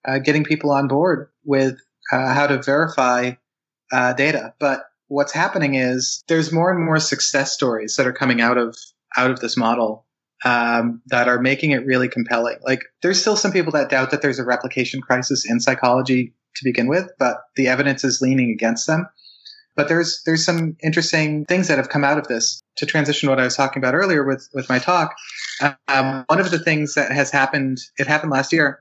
uh, 0.06 0.20
getting 0.20 0.44
people 0.44 0.70
on 0.70 0.88
board 0.88 1.32
with 1.44 1.80
uh, 2.12 2.36
how 2.36 2.46
to 2.46 2.62
verify 2.62 3.32
uh, 3.92 4.14
data. 4.14 4.54
But 4.60 4.84
what's 5.08 5.34
happening 5.34 5.74
is 5.74 6.24
there's 6.28 6.54
more 6.54 6.70
and 6.70 6.86
more 6.86 7.00
success 7.00 7.52
stories 7.52 7.96
that 7.96 8.06
are 8.06 8.14
coming 8.14 8.42
out 8.42 8.60
of 8.60 8.78
out 9.18 9.32
of 9.32 9.40
this 9.40 9.58
model 9.58 10.06
um, 10.46 11.02
that 11.08 11.28
are 11.28 11.40
making 11.40 11.72
it 11.72 11.86
really 11.86 12.08
compelling. 12.08 12.58
Like, 12.64 12.84
there's 13.02 13.20
still 13.20 13.36
some 13.36 13.52
people 13.52 13.72
that 13.74 13.90
doubt 13.90 14.12
that 14.12 14.22
there's 14.22 14.40
a 14.40 14.46
replication 14.46 15.02
crisis 15.02 15.50
in 15.50 15.60
psychology 15.60 16.34
to 16.56 16.64
begin 16.64 16.88
with, 16.88 17.10
but 17.20 17.38
the 17.56 17.68
evidence 17.68 18.04
is 18.04 18.22
leaning 18.22 18.52
against 18.52 18.88
them. 18.88 19.08
But 19.76 19.88
there's 19.88 20.24
there's 20.26 20.44
some 20.44 20.76
interesting 20.84 21.46
things 21.46 21.68
that 21.68 21.78
have 21.78 21.90
come 21.90 22.04
out 22.04 22.18
of 22.18 22.28
this. 22.28 22.62
To 22.78 22.86
transition 22.86 23.30
what 23.30 23.40
I 23.40 23.44
was 23.44 23.56
talking 23.56 23.80
about 23.82 23.94
earlier 23.94 24.24
with 24.24 24.48
with 24.54 24.68
my 24.70 24.80
talk, 24.80 25.16
um, 25.88 26.26
one 26.28 26.40
of 26.40 26.50
the 26.50 26.60
things 26.60 26.96
that 26.96 27.12
has 27.12 27.30
happened, 27.30 27.78
it 28.00 28.08
happened 28.08 28.32
last 28.32 28.52
year, 28.52 28.80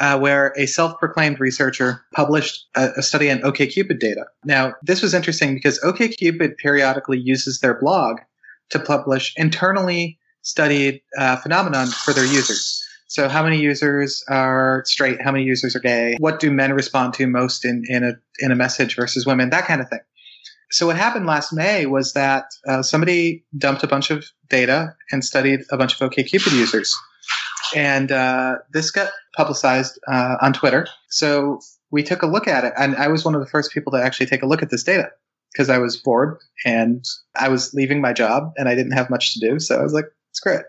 uh, 0.00 0.18
where 0.18 0.54
a 0.56 0.66
self-proclaimed 0.66 1.40
researcher 1.40 2.02
published 2.14 2.66
a, 2.74 2.90
a, 2.96 3.02
study 3.02 3.30
on 3.30 3.38
OKCupid 3.38 3.98
data. 3.98 4.24
Now, 4.44 4.74
this 4.82 5.02
was 5.02 5.14
interesting 5.14 5.54
because 5.54 5.80
OKCupid 5.80 6.56
periodically 6.56 7.18
uses 7.18 7.60
their 7.60 7.78
blog 7.78 8.18
to 8.70 8.78
publish 8.78 9.32
internally 9.36 10.18
studied 10.46 11.02
uh, 11.18 11.36
phenomenon 11.36 11.88
for 11.88 12.14
their 12.14 12.24
users. 12.24 12.82
So, 13.08 13.28
how 13.28 13.42
many 13.42 13.58
users 13.58 14.24
are 14.28 14.82
straight? 14.86 15.20
How 15.20 15.32
many 15.32 15.44
users 15.44 15.76
are 15.76 15.80
gay? 15.80 16.16
What 16.18 16.40
do 16.40 16.50
men 16.50 16.72
respond 16.72 17.14
to 17.14 17.26
most 17.26 17.64
in, 17.64 17.82
in 17.88 18.02
a 18.04 18.12
in 18.38 18.50
a 18.50 18.56
message 18.56 18.96
versus 18.96 19.26
women? 19.26 19.50
That 19.50 19.66
kind 19.66 19.80
of 19.80 19.88
thing. 19.88 20.00
So, 20.70 20.86
what 20.86 20.96
happened 20.96 21.26
last 21.26 21.52
May 21.52 21.86
was 21.86 22.14
that 22.14 22.44
uh, 22.66 22.82
somebody 22.82 23.44
dumped 23.56 23.82
a 23.82 23.86
bunch 23.86 24.10
of 24.10 24.24
data 24.48 24.94
and 25.12 25.24
studied 25.24 25.60
a 25.70 25.76
bunch 25.76 26.00
of 26.00 26.10
OKCupid 26.10 26.52
users, 26.52 26.96
and 27.74 28.10
uh, 28.10 28.56
this 28.72 28.90
got 28.90 29.10
publicized 29.36 29.98
uh, 30.08 30.36
on 30.40 30.52
Twitter. 30.52 30.86
So 31.10 31.60
we 31.90 32.02
took 32.02 32.22
a 32.22 32.26
look 32.26 32.48
at 32.48 32.64
it, 32.64 32.72
and 32.76 32.96
I 32.96 33.08
was 33.08 33.24
one 33.24 33.34
of 33.34 33.40
the 33.40 33.46
first 33.48 33.72
people 33.72 33.92
to 33.92 34.02
actually 34.02 34.26
take 34.26 34.42
a 34.42 34.46
look 34.46 34.62
at 34.62 34.70
this 34.70 34.82
data 34.82 35.10
because 35.52 35.70
I 35.70 35.78
was 35.78 35.96
bored 35.96 36.38
and 36.64 37.04
I 37.34 37.48
was 37.48 37.72
leaving 37.72 38.00
my 38.00 38.12
job 38.12 38.52
and 38.58 38.68
I 38.68 38.74
didn't 38.74 38.92
have 38.92 39.08
much 39.08 39.32
to 39.34 39.40
do. 39.40 39.58
So 39.58 39.78
I 39.78 39.82
was 39.82 39.94
like, 39.94 40.04
it's 40.36 40.40
great. 40.40 40.60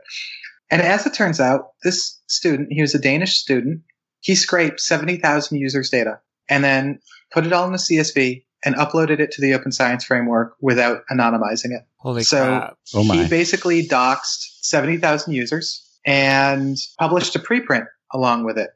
And 0.72 0.82
as 0.82 1.06
it 1.06 1.14
turns 1.14 1.42
out, 1.42 1.72
this 1.84 2.22
student, 2.28 2.70
he 2.72 2.82
was 2.82 2.96
a 2.96 3.00
Danish 3.00 3.36
student, 3.38 3.82
he 4.22 4.34
scraped 4.34 4.80
70,000 4.80 5.58
users' 5.58 5.90
data 5.90 6.20
and 6.50 6.64
then 6.64 7.00
put 7.34 7.46
it 7.46 7.52
all 7.52 7.68
in 7.68 7.74
a 7.74 7.78
CSV 7.78 8.44
and 8.64 8.76
uploaded 8.76 9.20
it 9.20 9.32
to 9.32 9.42
the 9.42 9.54
Open 9.54 9.74
Science 9.74 10.06
Framework 10.06 10.56
without 10.62 11.02
anonymizing 11.12 11.72
it. 11.72 11.84
Holy 11.98 12.24
so 12.24 12.46
crap. 12.46 12.78
Oh 12.96 13.04
my. 13.04 13.24
he 13.24 13.30
basically 13.30 13.86
doxed 13.86 14.46
70,000 14.62 15.34
users 15.34 15.86
and 16.06 16.78
published 16.98 17.36
a 17.36 17.40
preprint 17.40 17.86
along 18.14 18.46
with 18.46 18.58
it. 18.58 18.70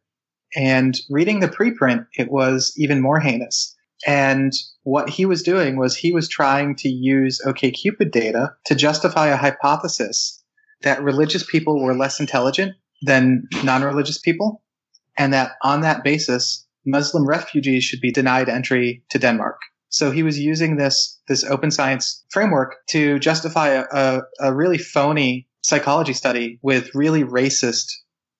And 0.57 0.99
reading 1.09 1.39
the 1.39 1.47
preprint, 1.47 2.05
it 2.17 2.29
was 2.29 2.73
even 2.75 2.99
more 2.99 3.21
heinous. 3.21 3.73
And 4.05 4.51
what 4.83 5.09
he 5.09 5.25
was 5.25 5.41
doing 5.41 5.77
was 5.77 5.95
he 5.95 6.11
was 6.11 6.27
trying 6.27 6.75
to 6.77 6.89
use 6.89 7.39
OKCupid 7.45 8.11
data 8.11 8.53
to 8.65 8.75
justify 8.75 9.27
a 9.27 9.37
hypothesis 9.37 10.40
that 10.83 11.03
religious 11.03 11.45
people 11.45 11.81
were 11.81 11.95
less 11.95 12.19
intelligent 12.19 12.73
than 13.01 13.47
non-religious 13.63 14.19
people, 14.19 14.63
and 15.17 15.33
that 15.33 15.53
on 15.63 15.81
that 15.81 16.03
basis, 16.03 16.65
Muslim 16.85 17.27
refugees 17.27 17.83
should 17.83 18.01
be 18.01 18.11
denied 18.11 18.49
entry 18.49 19.03
to 19.09 19.19
Denmark. 19.19 19.57
So 19.89 20.09
he 20.09 20.23
was 20.23 20.39
using 20.39 20.77
this 20.77 21.19
this 21.27 21.43
open 21.43 21.69
science 21.69 22.23
framework 22.29 22.75
to 22.89 23.19
justify 23.19 23.69
a, 23.69 23.83
a, 23.91 24.21
a 24.39 24.53
really 24.53 24.77
phony 24.77 25.47
psychology 25.63 26.13
study 26.13 26.59
with 26.61 26.95
really 26.95 27.23
racist 27.23 27.87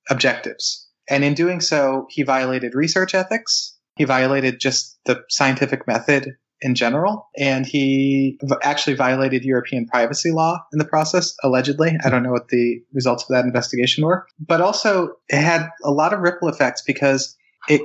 objectives. 0.09 0.87
And 1.09 1.23
in 1.23 1.33
doing 1.33 1.59
so, 1.61 2.07
he 2.09 2.23
violated 2.23 2.73
research 2.73 3.13
ethics. 3.13 3.77
He 3.97 4.05
violated 4.05 4.59
just 4.59 4.97
the 5.05 5.23
scientific 5.29 5.85
method 5.85 6.37
in 6.61 6.75
general. 6.75 7.29
And 7.37 7.65
he 7.65 8.39
actually 8.61 8.95
violated 8.95 9.43
European 9.43 9.85
privacy 9.87 10.31
law 10.31 10.63
in 10.71 10.79
the 10.79 10.85
process, 10.85 11.35
allegedly. 11.43 11.97
I 12.03 12.09
don't 12.09 12.23
know 12.23 12.31
what 12.31 12.49
the 12.49 12.81
results 12.93 13.23
of 13.23 13.29
that 13.29 13.45
investigation 13.45 14.05
were. 14.05 14.25
But 14.39 14.61
also, 14.61 15.15
it 15.29 15.41
had 15.41 15.69
a 15.83 15.91
lot 15.91 16.13
of 16.13 16.19
ripple 16.19 16.47
effects 16.47 16.83
because 16.85 17.35
it 17.67 17.81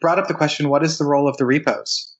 brought 0.00 0.18
up 0.18 0.28
the 0.28 0.34
question 0.34 0.68
what 0.68 0.84
is 0.84 0.98
the 0.98 1.04
role 1.04 1.28
of 1.28 1.36
the 1.36 1.46
repos 1.46 2.14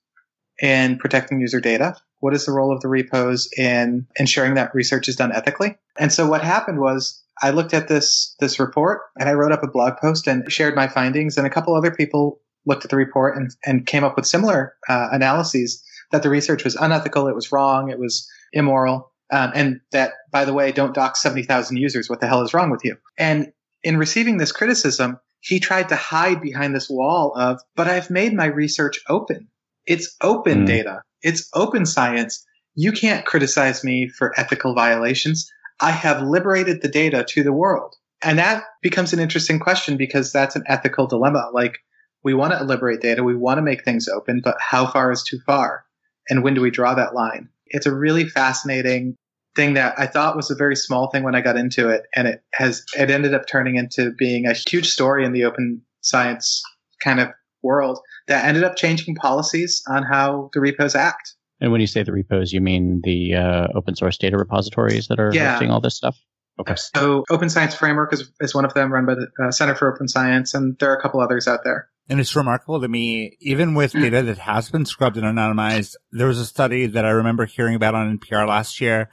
in 0.60 0.98
protecting 0.98 1.40
user 1.40 1.60
data? 1.60 1.94
What 2.20 2.34
is 2.34 2.46
the 2.46 2.52
role 2.52 2.72
of 2.72 2.80
the 2.80 2.88
repos 2.88 3.48
in 3.56 4.06
ensuring 4.18 4.54
that 4.54 4.74
research 4.74 5.08
is 5.08 5.16
done 5.16 5.32
ethically? 5.32 5.76
And 5.98 6.12
so 6.12 6.28
what 6.28 6.42
happened 6.42 6.80
was 6.80 7.22
I 7.40 7.50
looked 7.50 7.74
at 7.74 7.88
this 7.88 8.34
this 8.40 8.58
report 8.58 9.02
and 9.18 9.28
I 9.28 9.34
wrote 9.34 9.52
up 9.52 9.62
a 9.62 9.68
blog 9.68 9.96
post 9.98 10.26
and 10.26 10.50
shared 10.50 10.74
my 10.74 10.88
findings 10.88 11.36
and 11.36 11.46
a 11.46 11.50
couple 11.50 11.74
other 11.74 11.92
people 11.92 12.40
looked 12.66 12.84
at 12.84 12.90
the 12.90 12.96
report 12.96 13.36
and, 13.36 13.50
and 13.64 13.86
came 13.86 14.04
up 14.04 14.16
with 14.16 14.26
similar 14.26 14.74
uh, 14.88 15.08
analyses 15.12 15.82
that 16.10 16.22
the 16.22 16.30
research 16.30 16.64
was 16.64 16.76
unethical, 16.76 17.28
it 17.28 17.34
was 17.34 17.52
wrong, 17.52 17.90
it 17.90 17.98
was 17.98 18.28
immoral, 18.52 19.12
um, 19.30 19.52
and 19.54 19.80
that, 19.92 20.12
by 20.32 20.44
the 20.44 20.54
way, 20.54 20.72
don't 20.72 20.94
dox 20.94 21.22
70,000 21.22 21.76
users. 21.76 22.08
What 22.08 22.20
the 22.20 22.26
hell 22.26 22.42
is 22.42 22.54
wrong 22.54 22.70
with 22.70 22.84
you? 22.84 22.96
And 23.18 23.52
in 23.82 23.98
receiving 23.98 24.38
this 24.38 24.52
criticism, 24.52 25.18
he 25.40 25.60
tried 25.60 25.90
to 25.90 25.96
hide 25.96 26.40
behind 26.40 26.74
this 26.74 26.88
wall 26.88 27.32
of, 27.36 27.60
but 27.76 27.88
I've 27.88 28.10
made 28.10 28.34
my 28.34 28.46
research 28.46 29.00
open. 29.08 29.48
It's 29.86 30.16
open 30.20 30.64
mm. 30.64 30.66
data. 30.66 31.02
It's 31.22 31.48
open 31.54 31.86
science. 31.86 32.44
You 32.74 32.92
can't 32.92 33.26
criticize 33.26 33.84
me 33.84 34.08
for 34.08 34.38
ethical 34.38 34.74
violations. 34.74 35.50
I 35.80 35.90
have 35.90 36.22
liberated 36.22 36.82
the 36.82 36.88
data 36.88 37.24
to 37.28 37.42
the 37.42 37.52
world. 37.52 37.94
And 38.22 38.38
that 38.38 38.64
becomes 38.82 39.12
an 39.12 39.20
interesting 39.20 39.60
question 39.60 39.96
because 39.96 40.32
that's 40.32 40.56
an 40.56 40.64
ethical 40.66 41.06
dilemma. 41.06 41.50
Like, 41.52 41.78
we 42.24 42.34
want 42.34 42.52
to 42.52 42.64
liberate 42.64 43.00
data, 43.00 43.22
we 43.22 43.36
want 43.36 43.58
to 43.58 43.62
make 43.62 43.84
things 43.84 44.08
open, 44.08 44.40
but 44.42 44.56
how 44.60 44.86
far 44.86 45.12
is 45.12 45.22
too 45.22 45.38
far? 45.46 45.84
And 46.28 46.42
when 46.42 46.54
do 46.54 46.60
we 46.60 46.70
draw 46.70 46.94
that 46.94 47.14
line? 47.14 47.48
It's 47.66 47.86
a 47.86 47.94
really 47.94 48.28
fascinating 48.28 49.16
thing 49.56 49.74
that 49.74 49.94
I 49.98 50.06
thought 50.06 50.36
was 50.36 50.50
a 50.50 50.54
very 50.54 50.76
small 50.76 51.10
thing 51.10 51.22
when 51.22 51.34
I 51.34 51.40
got 51.40 51.56
into 51.56 51.88
it. 51.88 52.04
And 52.14 52.28
it 52.28 52.42
has, 52.54 52.84
it 52.96 53.10
ended 53.10 53.34
up 53.34 53.46
turning 53.48 53.76
into 53.76 54.12
being 54.12 54.46
a 54.46 54.54
huge 54.54 54.88
story 54.88 55.24
in 55.24 55.32
the 55.32 55.44
open 55.44 55.82
science 56.00 56.62
kind 57.02 57.20
of 57.20 57.28
world 57.62 57.98
that 58.28 58.44
ended 58.44 58.64
up 58.64 58.76
changing 58.76 59.14
policies 59.16 59.82
on 59.88 60.02
how 60.02 60.50
the 60.52 60.60
repos 60.60 60.94
act. 60.94 61.34
And 61.60 61.72
when 61.72 61.80
you 61.80 61.86
say 61.88 62.02
the 62.02 62.12
repos, 62.12 62.52
you 62.52 62.60
mean 62.60 63.00
the 63.02 63.34
uh, 63.34 63.66
open 63.74 63.96
source 63.96 64.16
data 64.16 64.36
repositories 64.36 65.08
that 65.08 65.18
are 65.18 65.32
yeah. 65.34 65.52
hosting 65.52 65.70
all 65.70 65.80
this 65.80 65.96
stuff? 65.96 66.16
Okay. 66.60 66.74
So 66.76 67.24
Open 67.30 67.48
Science 67.48 67.74
Framework 67.74 68.12
is, 68.12 68.30
is 68.40 68.54
one 68.54 68.64
of 68.64 68.74
them 68.74 68.92
run 68.92 69.06
by 69.06 69.14
the 69.14 69.28
uh, 69.42 69.50
Center 69.50 69.74
for 69.74 69.92
Open 69.92 70.08
Science, 70.08 70.54
and 70.54 70.76
there 70.78 70.90
are 70.90 70.96
a 70.96 71.00
couple 71.00 71.20
others 71.20 71.46
out 71.46 71.60
there. 71.64 71.88
And 72.08 72.20
it's 72.20 72.34
remarkable 72.34 72.80
to 72.80 72.88
me, 72.88 73.36
even 73.40 73.74
with 73.74 73.92
mm. 73.92 74.02
data 74.02 74.22
that 74.22 74.38
has 74.38 74.70
been 74.70 74.86
scrubbed 74.86 75.16
and 75.16 75.26
anonymized, 75.26 75.96
there 76.10 76.26
was 76.26 76.38
a 76.38 76.46
study 76.46 76.86
that 76.86 77.04
I 77.04 77.10
remember 77.10 77.44
hearing 77.44 77.74
about 77.74 77.94
on 77.94 78.18
NPR 78.18 78.48
last 78.48 78.80
year 78.80 79.10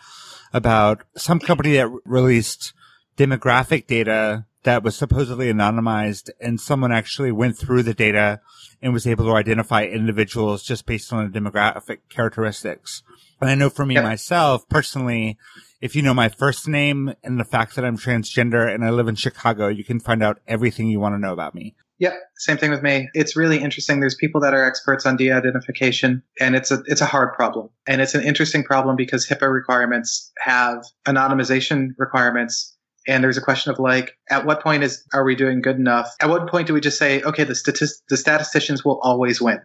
about 0.54 1.04
some 1.18 1.39
company 1.39 1.74
that 1.74 1.89
released 2.06 2.74
demographic 3.18 3.88
data 3.88 4.46
that 4.64 4.84
was 4.84 4.96
supposedly 4.96 5.52
anonymized 5.52 6.30
and 6.41 6.60
someone 6.60 6.91
actually 6.91 7.32
went 7.32 7.58
through 7.58 7.84
the 7.84 7.93
data 7.93 8.41
and 8.82 8.93
was 8.93 9.06
able 9.06 9.26
to 9.26 9.36
identify 9.36 9.84
individuals 9.84 10.64
just 10.64 10.86
based 10.86 11.14
on 11.14 11.32
the 11.32 11.39
demographic 11.39 12.00
characteristics. 12.10 13.04
And 13.39 13.50
I 13.50 13.56
know 13.56 13.70
for 13.70 13.86
me 13.86 13.96
myself 13.96 14.68
personally, 14.70 15.38
if 15.82 15.96
you 15.96 16.02
know 16.02 16.14
my 16.14 16.30
first 16.30 16.68
name 16.68 17.14
and 17.24 17.39
the 17.39 17.46
fact 17.46 17.76
that 17.76 17.86
I'm 17.86 17.98
transgender 17.98 18.74
and 18.74 18.84
I 18.84 18.89
live 18.89 19.08
in 19.08 19.16
Chicago, 19.16 19.68
you 19.68 19.84
can 19.84 20.00
find 20.00 20.24
out 20.24 20.39
everything 20.48 20.88
you 20.88 21.00
want 21.00 21.14
to 21.14 21.20
know 21.20 21.34
about 21.34 21.54
me. 21.54 21.76
Yep, 22.00 22.14
same 22.38 22.58
thing 22.58 22.72
with 22.72 22.84
me. 22.84 23.10
It's 23.14 23.38
really 23.38 23.60
interesting. 23.60 24.00
There's 24.00 24.16
people 24.16 24.41
that 24.41 24.54
are 24.54 24.66
experts 24.66 25.06
on 25.06 25.16
de-identification, 25.16 26.24
and 26.41 26.56
it's 26.56 26.70
a 26.70 26.84
it's 26.88 27.02
a 27.02 27.06
hard 27.06 27.34
problem, 27.34 27.70
and 27.88 28.02
it's 28.02 28.16
an 28.16 28.24
interesting 28.24 28.64
problem 28.64 28.98
because 28.98 29.26
HIPAA 29.26 29.52
requirements 29.52 30.32
have 30.39 30.84
anonymization 31.08 31.89
requirements, 31.98 32.76
and 33.08 33.24
there's 33.24 33.38
a 33.38 33.41
question 33.41 33.72
of 33.72 33.80
like, 33.80 34.12
at 34.30 34.46
what 34.46 34.62
point 34.62 34.84
is 34.84 35.06
are 35.14 35.24
we 35.24 35.36
doing 35.36 35.62
good 35.62 35.78
enough? 35.78 36.14
At 36.20 36.30
what 36.30 36.50
point 36.50 36.68
do 36.68 36.74
we 36.74 36.82
just 36.82 37.00
say, 37.00 37.22
okay, 37.22 37.46
the 37.46 37.56
statist- 37.56 38.04
the 38.10 38.18
statisticians 38.18 38.84
will 38.84 39.00
always 39.02 39.41
win? 39.41 39.60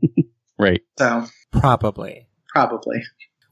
right. 0.58 0.82
So 0.98 1.26
probably, 1.50 2.28
probably. 2.50 3.02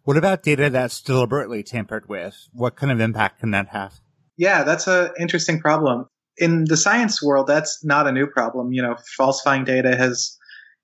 What 0.03 0.19
about 0.19 0.43
data 0.43 0.69
that's 0.69 1.01
deliberately 1.01 1.63
tampered 1.63 2.11
with? 2.11 2.49
What 2.53 2.77
kind 2.77 2.93
of 2.93 3.01
impact 3.01 3.41
can 3.41 3.53
that 3.53 3.69
have? 3.69 4.01
Yeah, 4.37 4.65
that's 4.65 4.87
an 4.87 5.11
interesting 5.19 5.61
problem 5.61 6.09
in 6.39 6.65
the 6.65 6.77
science 6.77 7.23
world, 7.23 7.47
that's 7.47 7.85
not 7.85 8.07
a 8.07 8.13
new 8.13 8.27
problem. 8.27 8.73
You 8.73 8.83
know, 8.83 8.97
falsifying 9.17 9.65
data 9.65 9.97
has 9.97 10.37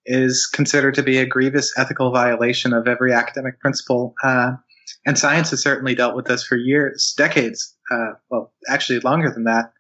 is 0.07 0.47
considered 0.47 0.95
to 0.95 1.03
be 1.03 1.17
a 1.19 1.27
grievous 1.27 1.73
ethical 1.79 2.13
violation 2.13 2.75
of 2.75 2.87
every 2.87 3.13
academic 3.13 3.59
principle. 3.61 4.15
Uh, 4.23 4.53
and 5.07 5.19
science 5.19 5.51
has 5.51 5.63
certainly 5.63 5.95
dealt 5.95 6.15
with 6.15 6.27
this 6.27 6.45
for 6.45 6.57
years, 6.57 7.15
decades. 7.17 7.75
Uh, 7.91 8.13
well, 8.31 8.53
actually 8.69 9.01
longer 9.01 9.31
than 9.31 9.45
that. 9.45 9.73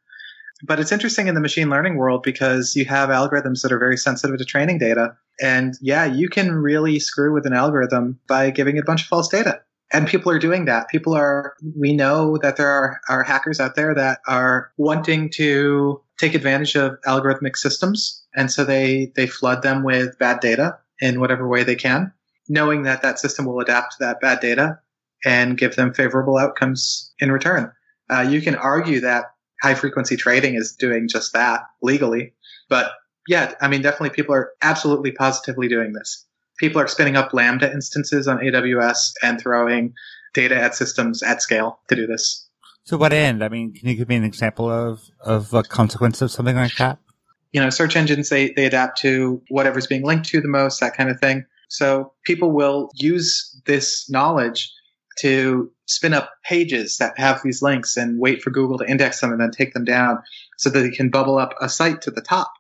But 0.66 0.80
it's 0.80 0.92
interesting 0.92 1.26
in 1.26 1.34
the 1.34 1.42
machine 1.42 1.68
learning 1.68 1.96
world 1.96 2.22
because 2.22 2.74
you 2.74 2.86
have 2.86 3.10
algorithms 3.10 3.60
that 3.62 3.72
are 3.72 3.78
very 3.78 3.98
sensitive 3.98 4.38
to 4.38 4.44
training 4.46 4.78
data. 4.78 5.14
And 5.42 5.74
yeah, 5.82 6.06
you 6.06 6.30
can 6.30 6.52
really 6.52 6.98
screw 7.00 7.34
with 7.34 7.44
an 7.44 7.52
algorithm 7.52 8.18
by 8.26 8.50
giving 8.50 8.76
it 8.76 8.80
a 8.80 8.84
bunch 8.84 9.02
of 9.02 9.08
false 9.08 9.28
data 9.28 9.60
and 9.94 10.08
people 10.08 10.30
are 10.32 10.40
doing 10.40 10.64
that. 10.64 10.88
People 10.88 11.14
are, 11.14 11.54
we 11.78 11.94
know 11.94 12.36
that 12.42 12.56
there 12.56 12.68
are, 12.68 13.00
are 13.08 13.22
hackers 13.22 13.60
out 13.60 13.76
there 13.76 13.94
that 13.94 14.18
are 14.26 14.72
wanting 14.76 15.30
to 15.30 16.02
take 16.18 16.34
advantage 16.34 16.74
of 16.74 17.00
algorithmic 17.06 17.56
systems. 17.56 18.24
And 18.34 18.50
so 18.50 18.64
they, 18.64 19.12
they 19.14 19.28
flood 19.28 19.62
them 19.62 19.84
with 19.84 20.18
bad 20.18 20.40
data 20.40 20.76
in 21.00 21.20
whatever 21.20 21.48
way 21.48 21.62
they 21.62 21.76
can, 21.76 22.12
knowing 22.48 22.82
that 22.82 23.02
that 23.02 23.20
system 23.20 23.46
will 23.46 23.60
adapt 23.60 23.92
to 23.92 23.96
that 24.00 24.20
bad 24.20 24.40
data 24.40 24.80
and 25.24 25.56
give 25.56 25.76
them 25.76 25.94
favorable 25.94 26.38
outcomes 26.38 27.12
in 27.20 27.30
return. 27.30 27.70
Uh, 28.10 28.22
you 28.22 28.42
can 28.42 28.56
argue 28.56 29.00
that 29.00 29.26
high 29.62 29.74
frequency 29.74 30.16
trading 30.16 30.56
is 30.56 30.72
doing 30.72 31.06
just 31.08 31.32
that 31.34 31.60
legally, 31.82 32.34
but 32.68 32.90
yeah, 33.28 33.54
I 33.60 33.68
mean, 33.68 33.80
definitely 33.80 34.10
people 34.10 34.34
are 34.34 34.50
absolutely 34.60 35.12
positively 35.12 35.68
doing 35.68 35.92
this 35.92 36.26
people 36.58 36.80
are 36.80 36.88
spinning 36.88 37.16
up 37.16 37.32
Lambda 37.32 37.72
instances 37.72 38.28
on 38.28 38.38
AWS 38.38 39.12
and 39.22 39.40
throwing 39.40 39.94
data 40.32 40.56
at 40.56 40.74
systems 40.74 41.22
at 41.22 41.42
scale 41.42 41.78
to 41.88 41.96
do 41.96 42.06
this. 42.06 42.48
So 42.84 42.98
what 42.98 43.12
end? 43.12 43.42
I 43.42 43.48
mean, 43.48 43.72
can 43.72 43.88
you 43.88 43.94
give 43.94 44.08
me 44.08 44.16
an 44.16 44.24
example 44.24 44.70
of, 44.70 45.10
of 45.20 45.54
a 45.54 45.62
consequence 45.62 46.20
of 46.20 46.30
something 46.30 46.56
like 46.56 46.76
that? 46.76 46.98
You 47.52 47.60
know, 47.60 47.70
search 47.70 47.96
engines, 47.96 48.28
they, 48.28 48.50
they 48.50 48.66
adapt 48.66 48.98
to 49.00 49.40
whatever's 49.48 49.86
being 49.86 50.02
linked 50.02 50.26
to 50.30 50.40
the 50.40 50.48
most, 50.48 50.80
that 50.80 50.94
kind 50.94 51.08
of 51.08 51.18
thing. 51.20 51.46
So 51.68 52.12
people 52.24 52.50
will 52.50 52.90
use 52.94 53.60
this 53.64 54.10
knowledge 54.10 54.70
to 55.20 55.70
spin 55.86 56.12
up 56.12 56.30
pages 56.44 56.98
that 56.98 57.18
have 57.18 57.40
these 57.42 57.62
links 57.62 57.96
and 57.96 58.18
wait 58.18 58.42
for 58.42 58.50
Google 58.50 58.78
to 58.78 58.90
index 58.90 59.20
them 59.20 59.32
and 59.32 59.40
then 59.40 59.50
take 59.50 59.72
them 59.72 59.84
down 59.84 60.22
so 60.58 60.68
that 60.70 60.80
they 60.80 60.90
can 60.90 61.08
bubble 61.08 61.38
up 61.38 61.54
a 61.60 61.68
site 61.68 62.02
to 62.02 62.10
the 62.10 62.20
top. 62.20 62.52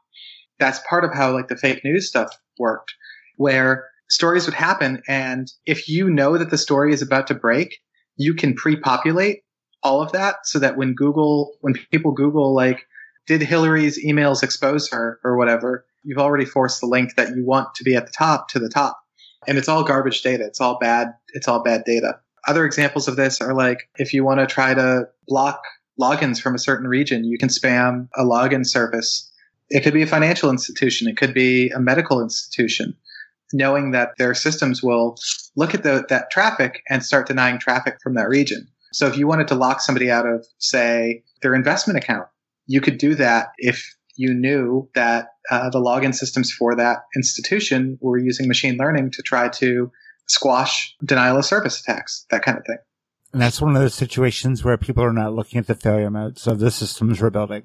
That's 0.58 0.80
part 0.88 1.04
of 1.04 1.12
how 1.12 1.32
like 1.32 1.48
the 1.48 1.56
fake 1.56 1.84
news 1.84 2.08
stuff 2.08 2.30
worked 2.58 2.94
where 3.36 3.86
stories 4.08 4.46
would 4.46 4.54
happen. 4.54 5.02
And 5.08 5.50
if 5.66 5.88
you 5.88 6.10
know 6.10 6.38
that 6.38 6.50
the 6.50 6.58
story 6.58 6.92
is 6.92 7.02
about 7.02 7.26
to 7.28 7.34
break, 7.34 7.78
you 8.16 8.34
can 8.34 8.54
pre-populate 8.54 9.42
all 9.82 10.00
of 10.00 10.12
that 10.12 10.36
so 10.44 10.58
that 10.58 10.76
when 10.76 10.94
Google, 10.94 11.56
when 11.60 11.74
people 11.90 12.12
Google 12.12 12.54
like, 12.54 12.86
did 13.26 13.42
Hillary's 13.42 14.02
emails 14.04 14.42
expose 14.42 14.90
her 14.90 15.18
or 15.24 15.36
whatever, 15.36 15.86
you've 16.02 16.18
already 16.18 16.44
forced 16.44 16.80
the 16.80 16.86
link 16.86 17.16
that 17.16 17.34
you 17.34 17.44
want 17.44 17.74
to 17.76 17.84
be 17.84 17.96
at 17.96 18.06
the 18.06 18.12
top 18.12 18.48
to 18.50 18.58
the 18.58 18.68
top. 18.68 19.00
And 19.46 19.58
it's 19.58 19.68
all 19.68 19.82
garbage 19.82 20.22
data. 20.22 20.44
It's 20.44 20.60
all 20.60 20.78
bad. 20.78 21.14
It's 21.32 21.48
all 21.48 21.62
bad 21.62 21.84
data. 21.84 22.18
Other 22.46 22.66
examples 22.66 23.08
of 23.08 23.16
this 23.16 23.40
are 23.40 23.54
like 23.54 23.88
if 23.96 24.12
you 24.12 24.24
want 24.24 24.40
to 24.40 24.46
try 24.46 24.74
to 24.74 25.08
block 25.26 25.62
logins 26.00 26.40
from 26.40 26.54
a 26.54 26.58
certain 26.58 26.86
region, 26.86 27.24
you 27.24 27.38
can 27.38 27.48
spam 27.48 28.08
a 28.14 28.22
login 28.22 28.66
service. 28.66 29.30
It 29.70 29.82
could 29.82 29.94
be 29.94 30.02
a 30.02 30.06
financial 30.06 30.50
institution. 30.50 31.08
It 31.08 31.16
could 31.16 31.32
be 31.32 31.70
a 31.70 31.80
medical 31.80 32.22
institution 32.22 32.96
knowing 33.54 33.92
that 33.92 34.10
their 34.18 34.34
systems 34.34 34.82
will 34.82 35.16
look 35.56 35.74
at 35.74 35.84
the, 35.84 36.04
that 36.08 36.30
traffic 36.30 36.82
and 36.90 37.04
start 37.04 37.28
denying 37.28 37.58
traffic 37.58 37.96
from 38.02 38.14
that 38.14 38.28
region. 38.28 38.66
So 38.92 39.06
if 39.06 39.16
you 39.16 39.26
wanted 39.26 39.48
to 39.48 39.54
lock 39.54 39.80
somebody 39.80 40.10
out 40.10 40.26
of, 40.26 40.44
say, 40.58 41.22
their 41.40 41.54
investment 41.54 41.96
account, 41.96 42.26
you 42.66 42.80
could 42.80 42.98
do 42.98 43.14
that 43.14 43.48
if 43.58 43.96
you 44.16 44.34
knew 44.34 44.88
that 44.94 45.28
uh, 45.50 45.70
the 45.70 45.80
login 45.80 46.14
systems 46.14 46.52
for 46.52 46.76
that 46.76 46.98
institution 47.16 47.98
were 48.00 48.18
using 48.18 48.48
machine 48.48 48.76
learning 48.76 49.10
to 49.12 49.22
try 49.22 49.48
to 49.48 49.90
squash 50.26 50.94
denial 51.04 51.38
of 51.38 51.44
service 51.44 51.80
attacks, 51.80 52.26
that 52.30 52.42
kind 52.42 52.58
of 52.58 52.64
thing. 52.64 52.78
And 53.32 53.42
that's 53.42 53.60
one 53.60 53.74
of 53.74 53.82
those 53.82 53.94
situations 53.94 54.64
where 54.64 54.76
people 54.76 55.02
are 55.02 55.12
not 55.12 55.34
looking 55.34 55.58
at 55.58 55.66
the 55.66 55.74
failure 55.74 56.10
modes 56.10 56.46
of 56.46 56.60
the 56.60 56.70
systems 56.70 57.20
we're 57.20 57.30
building. 57.30 57.64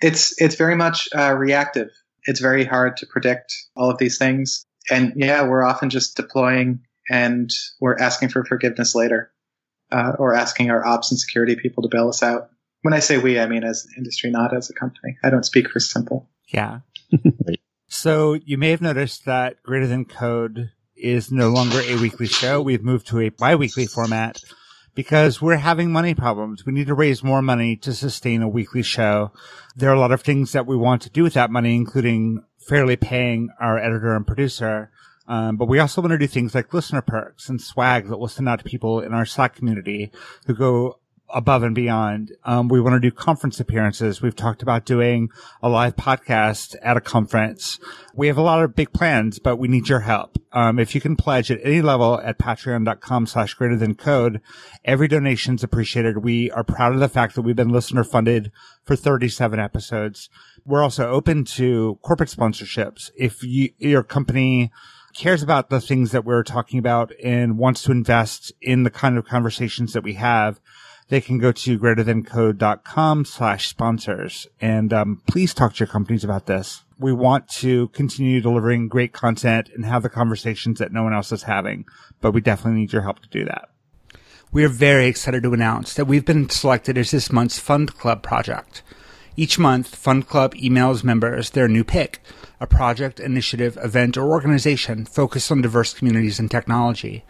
It's 0.00 0.40
it's 0.40 0.56
very 0.56 0.74
much 0.74 1.08
uh, 1.14 1.34
reactive. 1.34 1.88
It's 2.24 2.40
very 2.40 2.64
hard 2.64 2.96
to 2.98 3.06
predict 3.06 3.54
all 3.76 3.90
of 3.90 3.98
these 3.98 4.18
things 4.18 4.66
and 4.90 5.12
yeah, 5.16 5.46
we're 5.46 5.64
often 5.64 5.90
just 5.90 6.16
deploying 6.16 6.80
and 7.08 7.50
we're 7.80 7.96
asking 7.96 8.30
for 8.30 8.44
forgiveness 8.44 8.94
later, 8.94 9.30
uh, 9.92 10.12
or 10.18 10.34
asking 10.34 10.70
our 10.70 10.84
ops 10.84 11.10
and 11.10 11.20
security 11.20 11.56
people 11.56 11.82
to 11.82 11.88
bail 11.90 12.08
us 12.08 12.22
out. 12.22 12.50
When 12.82 12.94
I 12.94 12.98
say 13.00 13.18
we, 13.18 13.38
I 13.38 13.46
mean 13.46 13.64
as 13.64 13.84
an 13.84 13.94
industry, 13.96 14.30
not 14.30 14.56
as 14.56 14.70
a 14.70 14.74
company. 14.74 15.16
I 15.24 15.30
don't 15.30 15.44
speak 15.44 15.70
for 15.70 15.80
Simple. 15.80 16.28
Yeah. 16.48 16.80
so 17.88 18.34
you 18.34 18.58
may 18.58 18.70
have 18.70 18.80
noticed 18.80 19.24
that 19.24 19.62
Greater 19.62 19.86
Than 19.86 20.04
Code 20.04 20.70
is 20.96 21.30
no 21.30 21.50
longer 21.50 21.80
a 21.80 21.96
weekly 21.96 22.26
show. 22.26 22.60
We've 22.60 22.82
moved 22.82 23.08
to 23.08 23.20
a 23.20 23.28
bi-weekly 23.28 23.86
format 23.86 24.40
because 24.94 25.42
we're 25.42 25.56
having 25.56 25.92
money 25.92 26.14
problems. 26.14 26.64
We 26.64 26.72
need 26.72 26.86
to 26.86 26.94
raise 26.94 27.22
more 27.22 27.42
money 27.42 27.76
to 27.76 27.92
sustain 27.92 28.42
a 28.42 28.48
weekly 28.48 28.82
show. 28.82 29.30
There 29.76 29.90
are 29.90 29.94
a 29.94 30.00
lot 30.00 30.12
of 30.12 30.22
things 30.22 30.52
that 30.52 30.66
we 30.66 30.76
want 30.76 31.02
to 31.02 31.10
do 31.10 31.22
with 31.22 31.34
that 31.34 31.50
money, 31.50 31.76
including 31.76 32.42
fairly 32.66 32.96
paying 32.96 33.50
our 33.60 33.78
editor 33.78 34.14
and 34.14 34.26
producer. 34.26 34.90
Um, 35.28 35.56
but 35.56 35.66
we 35.66 35.78
also 35.78 36.00
want 36.00 36.12
to 36.12 36.18
do 36.18 36.26
things 36.26 36.54
like 36.54 36.72
listener 36.72 37.02
perks 37.02 37.48
and 37.48 37.60
swag 37.60 38.08
that 38.08 38.18
we'll 38.18 38.28
send 38.28 38.48
out 38.48 38.60
to 38.60 38.64
people 38.64 39.00
in 39.00 39.12
our 39.12 39.26
Slack 39.26 39.56
community 39.56 40.12
who 40.46 40.54
go 40.54 40.98
above 41.30 41.62
and 41.62 41.74
beyond. 41.74 42.32
Um, 42.44 42.68
we 42.68 42.80
want 42.80 42.94
to 42.94 43.00
do 43.00 43.14
conference 43.14 43.60
appearances. 43.60 44.22
We've 44.22 44.36
talked 44.36 44.62
about 44.62 44.84
doing 44.84 45.28
a 45.62 45.68
live 45.68 45.96
podcast 45.96 46.76
at 46.82 46.96
a 46.96 47.00
conference. 47.00 47.78
We 48.14 48.28
have 48.28 48.38
a 48.38 48.42
lot 48.42 48.62
of 48.62 48.74
big 48.74 48.92
plans, 48.92 49.38
but 49.38 49.56
we 49.56 49.68
need 49.68 49.88
your 49.88 50.00
help. 50.00 50.38
Um, 50.52 50.78
if 50.78 50.94
you 50.94 51.00
can 51.00 51.16
pledge 51.16 51.50
at 51.50 51.60
any 51.62 51.82
level 51.82 52.20
at 52.20 52.38
patreon.com 52.38 53.26
slash 53.26 53.54
greater 53.54 53.76
than 53.76 53.94
code, 53.94 54.40
every 54.84 55.08
donation 55.08 55.56
is 55.56 55.62
appreciated. 55.62 56.24
We 56.24 56.50
are 56.50 56.64
proud 56.64 56.94
of 56.94 57.00
the 57.00 57.08
fact 57.08 57.34
that 57.34 57.42
we've 57.42 57.56
been 57.56 57.68
listener 57.68 58.04
funded 58.04 58.52
for 58.84 58.96
37 58.96 59.58
episodes. 59.58 60.30
We're 60.64 60.82
also 60.82 61.08
open 61.08 61.44
to 61.44 61.98
corporate 62.02 62.30
sponsorships. 62.30 63.10
If 63.16 63.42
you, 63.42 63.70
your 63.78 64.02
company 64.02 64.70
cares 65.16 65.42
about 65.42 65.70
the 65.70 65.80
things 65.80 66.12
that 66.12 66.24
we're 66.24 66.42
talking 66.42 66.78
about 66.78 67.10
and 67.22 67.58
wants 67.58 67.82
to 67.82 67.92
invest 67.92 68.52
in 68.60 68.82
the 68.82 68.90
kind 68.90 69.16
of 69.16 69.24
conversations 69.24 69.94
that 69.94 70.02
we 70.02 70.14
have, 70.14 70.60
they 71.08 71.20
can 71.20 71.38
go 71.38 71.52
to 71.52 71.78
greaterthancode.com 71.78 73.24
slash 73.24 73.68
sponsors. 73.68 74.46
And 74.60 74.92
um, 74.92 75.22
please 75.28 75.54
talk 75.54 75.74
to 75.74 75.80
your 75.80 75.86
companies 75.88 76.24
about 76.24 76.46
this. 76.46 76.84
We 76.98 77.12
want 77.12 77.48
to 77.48 77.88
continue 77.88 78.40
delivering 78.40 78.88
great 78.88 79.12
content 79.12 79.70
and 79.74 79.84
have 79.84 80.02
the 80.02 80.08
conversations 80.08 80.78
that 80.78 80.92
no 80.92 81.02
one 81.02 81.12
else 81.12 81.30
is 81.30 81.44
having, 81.44 81.84
but 82.20 82.32
we 82.32 82.40
definitely 82.40 82.80
need 82.80 82.92
your 82.92 83.02
help 83.02 83.20
to 83.20 83.28
do 83.28 83.44
that. 83.44 83.68
We 84.52 84.64
are 84.64 84.68
very 84.68 85.06
excited 85.06 85.42
to 85.42 85.52
announce 85.52 85.94
that 85.94 86.06
we've 86.06 86.24
been 86.24 86.48
selected 86.48 86.96
as 86.96 87.10
this 87.10 87.30
month's 87.30 87.58
Fund 87.58 87.96
Club 87.98 88.22
project. 88.22 88.82
Each 89.36 89.58
month, 89.58 89.94
Fund 89.94 90.26
Club 90.26 90.54
emails 90.54 91.04
members 91.04 91.50
their 91.50 91.68
new 91.68 91.84
pick, 91.84 92.20
a 92.58 92.66
project, 92.66 93.20
initiative, 93.20 93.76
event, 93.82 94.16
or 94.16 94.30
organization 94.30 95.04
focused 95.04 95.52
on 95.52 95.60
diverse 95.60 95.92
communities 95.92 96.38
and 96.38 96.50
technology. 96.50 97.22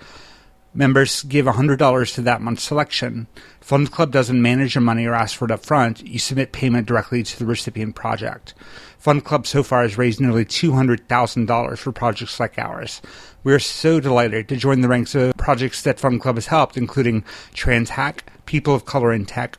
Members 0.76 1.22
give 1.22 1.46
$100 1.46 2.14
to 2.14 2.20
that 2.20 2.42
month's 2.42 2.62
selection. 2.62 3.28
Fund 3.62 3.90
Club 3.90 4.12
doesn't 4.12 4.42
manage 4.42 4.74
your 4.74 4.82
money 4.82 5.06
or 5.06 5.14
ask 5.14 5.38
for 5.38 5.46
it 5.46 5.50
up 5.50 5.64
front. 5.64 6.06
You 6.06 6.18
submit 6.18 6.52
payment 6.52 6.86
directly 6.86 7.22
to 7.22 7.38
the 7.38 7.46
recipient 7.46 7.96
project. 7.96 8.52
Fund 8.98 9.24
Club 9.24 9.46
so 9.46 9.62
far 9.62 9.80
has 9.80 9.96
raised 9.96 10.20
nearly 10.20 10.44
$200,000 10.44 11.78
for 11.78 11.92
projects 11.92 12.38
like 12.38 12.58
ours. 12.58 13.00
We 13.42 13.54
are 13.54 13.58
so 13.58 14.00
delighted 14.00 14.50
to 14.50 14.56
join 14.56 14.82
the 14.82 14.88
ranks 14.88 15.14
of 15.14 15.34
projects 15.38 15.80
that 15.80 15.98
Fund 15.98 16.20
Club 16.20 16.34
has 16.34 16.48
helped, 16.48 16.76
including 16.76 17.22
TransHack, 17.54 18.18
People 18.44 18.74
of 18.74 18.84
Color 18.84 19.14
in 19.14 19.24
Tech, 19.24 19.56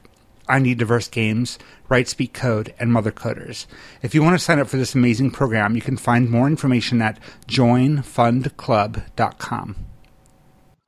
I 0.47 0.59
Need 0.59 0.77
Diverse 0.77 1.07
Games, 1.07 1.57
Write 1.89 2.07
Speak 2.07 2.35
Code, 2.35 2.75
and 2.77 2.93
Mother 2.93 3.11
Coders. 3.11 3.65
If 4.03 4.13
you 4.13 4.21
want 4.21 4.37
to 4.37 4.43
sign 4.43 4.59
up 4.59 4.67
for 4.67 4.77
this 4.77 4.93
amazing 4.93 5.31
program, 5.31 5.75
you 5.75 5.81
can 5.81 5.97
find 5.97 6.29
more 6.29 6.45
information 6.45 7.01
at 7.01 7.19
joinfundclub.com. 7.47 9.86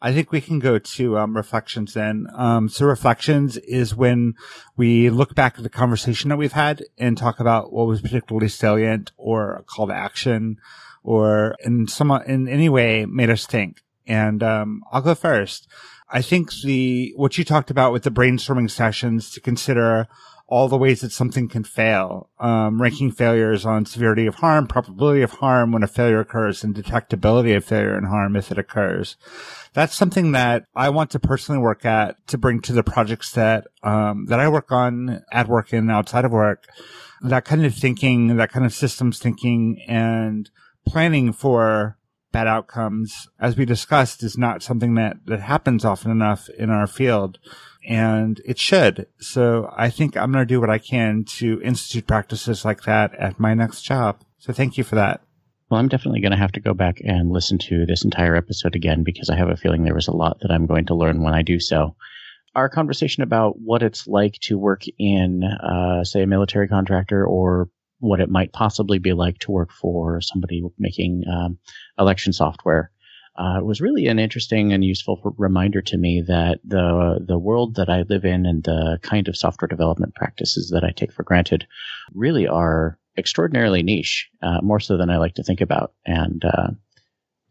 I 0.01 0.13
think 0.13 0.31
we 0.31 0.41
can 0.41 0.59
go 0.59 0.79
to 0.79 1.17
um, 1.17 1.35
reflections 1.35 1.93
then. 1.93 2.27
Um, 2.35 2.69
so 2.69 2.85
reflections 2.85 3.57
is 3.57 3.95
when 3.95 4.35
we 4.77 5.09
look 5.09 5.35
back 5.35 5.57
at 5.57 5.63
the 5.63 5.69
conversation 5.69 6.29
that 6.29 6.37
we've 6.37 6.53
had 6.53 6.83
and 6.97 7.17
talk 7.17 7.39
about 7.39 7.73
what 7.73 7.87
was 7.87 8.01
particularly 8.01 8.47
salient 8.47 9.11
or 9.17 9.55
a 9.55 9.63
call 9.63 9.87
to 9.87 9.93
action 9.93 10.57
or 11.03 11.55
in 11.65 11.87
some 11.87 12.11
in 12.11 12.47
any 12.47 12.69
way 12.69 13.05
made 13.05 13.29
us 13.29 13.45
think. 13.45 13.81
And 14.07 14.41
um, 14.41 14.83
I'll 14.91 15.01
go 15.01 15.15
first. 15.15 15.67
I 16.09 16.21
think 16.21 16.51
the 16.63 17.13
what 17.15 17.37
you 17.37 17.43
talked 17.43 17.69
about 17.69 17.91
with 17.91 18.03
the 18.03 18.11
brainstorming 18.11 18.71
sessions 18.71 19.31
to 19.31 19.41
consider 19.41 20.07
all 20.49 20.67
the 20.67 20.77
ways 20.77 21.01
that 21.01 21.11
something 21.11 21.47
can 21.47 21.63
fail, 21.63 22.27
um, 22.39 22.81
ranking 22.81 23.11
failures 23.11 23.65
on 23.67 23.85
severity 23.85 24.25
of 24.25 24.35
harm, 24.35 24.65
probability 24.65 25.21
of 25.21 25.33
harm 25.33 25.71
when 25.71 25.83
a 25.83 25.87
failure 25.87 26.19
occurs, 26.19 26.63
and 26.63 26.73
detectability 26.73 27.55
of 27.55 27.63
failure 27.63 27.95
and 27.95 28.07
harm 28.07 28.35
if 28.35 28.51
it 28.51 28.57
occurs. 28.57 29.15
That's 29.73 29.95
something 29.95 30.31
that 30.31 30.65
I 30.75 30.89
want 30.89 31.11
to 31.11 31.19
personally 31.19 31.61
work 31.61 31.85
at 31.85 32.15
to 32.27 32.37
bring 32.37 32.59
to 32.61 32.73
the 32.73 32.83
projects 32.83 33.31
that 33.33 33.67
um, 33.83 34.25
that 34.27 34.39
I 34.39 34.49
work 34.49 34.71
on 34.71 35.23
at 35.31 35.47
work 35.47 35.73
and 35.73 35.91
outside 35.91 36.25
of 36.25 36.31
work. 36.31 36.65
That 37.21 37.45
kind 37.45 37.65
of 37.65 37.75
thinking, 37.75 38.37
that 38.37 38.51
kind 38.51 38.65
of 38.65 38.73
systems 38.73 39.19
thinking, 39.19 39.81
and 39.87 40.49
planning 40.85 41.33
for 41.33 41.97
bad 42.31 42.47
outcomes, 42.47 43.27
as 43.39 43.57
we 43.57 43.65
discussed, 43.65 44.23
is 44.23 44.37
not 44.37 44.63
something 44.63 44.95
that, 44.95 45.17
that 45.25 45.41
happens 45.41 45.83
often 45.83 46.11
enough 46.11 46.49
in 46.49 46.69
our 46.69 46.87
field. 46.87 47.39
And 47.87 48.41
it 48.45 48.59
should. 48.59 49.07
So 49.19 49.73
I 49.75 49.89
think 49.89 50.15
I'm 50.15 50.31
going 50.31 50.43
to 50.43 50.53
do 50.53 50.61
what 50.61 50.69
I 50.69 50.77
can 50.77 51.23
to 51.37 51.61
institute 51.61 52.07
practices 52.07 52.63
like 52.63 52.83
that 52.83 53.15
at 53.15 53.39
my 53.39 53.53
next 53.53 53.81
job. 53.81 54.23
So 54.37 54.53
thank 54.53 54.77
you 54.77 54.83
for 54.83 54.95
that. 54.95 55.21
Well, 55.69 55.79
I'm 55.79 55.87
definitely 55.87 56.21
going 56.21 56.31
to 56.31 56.37
have 56.37 56.53
to 56.53 56.59
go 56.59 56.73
back 56.73 56.99
and 57.03 57.29
listen 57.31 57.59
to 57.59 57.85
this 57.85 58.03
entire 58.03 58.35
episode 58.35 58.75
again 58.75 59.03
because 59.03 59.29
I 59.29 59.35
have 59.35 59.49
a 59.49 59.57
feeling 59.57 59.83
there 59.83 59.93
was 59.93 60.07
a 60.07 60.15
lot 60.15 60.39
that 60.41 60.51
I'm 60.51 60.65
going 60.65 60.85
to 60.87 60.95
learn 60.95 61.21
when 61.21 61.35
I 61.35 61.43
do 61.43 61.59
so. 61.59 61.95
Our 62.55 62.69
conversation 62.69 63.21
about 63.21 63.59
what 63.59 63.83
it's 63.83 64.07
like 64.07 64.33
to 64.41 64.57
work 64.57 64.81
in, 64.97 65.43
uh, 65.43 66.03
say, 66.03 66.23
a 66.23 66.27
military 66.27 66.67
contractor 66.67 67.23
or 67.23 67.69
what 67.99 68.19
it 68.19 68.31
might 68.31 68.51
possibly 68.51 68.97
be 68.97 69.13
like 69.13 69.37
to 69.39 69.51
work 69.51 69.71
for 69.71 70.21
somebody 70.21 70.63
making 70.79 71.25
um, 71.31 71.59
election 71.99 72.33
software. 72.33 72.91
Uh, 73.35 73.61
was 73.61 73.79
really 73.79 74.07
an 74.07 74.17
interesting 74.17 74.73
and 74.73 74.83
useful 74.83 75.21
reminder 75.37 75.81
to 75.81 75.97
me 75.97 76.21
that 76.27 76.59
the 76.65 77.23
the 77.25 77.37
world 77.37 77.75
that 77.75 77.87
I 77.87 78.01
live 78.01 78.25
in 78.25 78.45
and 78.45 78.63
the 78.63 78.99
kind 79.01 79.29
of 79.29 79.37
software 79.37 79.67
development 79.67 80.13
practices 80.15 80.71
that 80.71 80.83
I 80.83 80.91
take 80.91 81.13
for 81.13 81.23
granted 81.23 81.65
really 82.13 82.47
are 82.47 82.97
extraordinarily 83.19 83.83
niche, 83.83 84.29
uh, 84.41 84.59
more 84.61 84.79
so 84.79 84.97
than 84.97 85.09
I 85.09 85.17
like 85.17 85.35
to 85.35 85.43
think 85.43 85.61
about. 85.61 85.93
And 86.05 86.43
uh, 86.43 86.71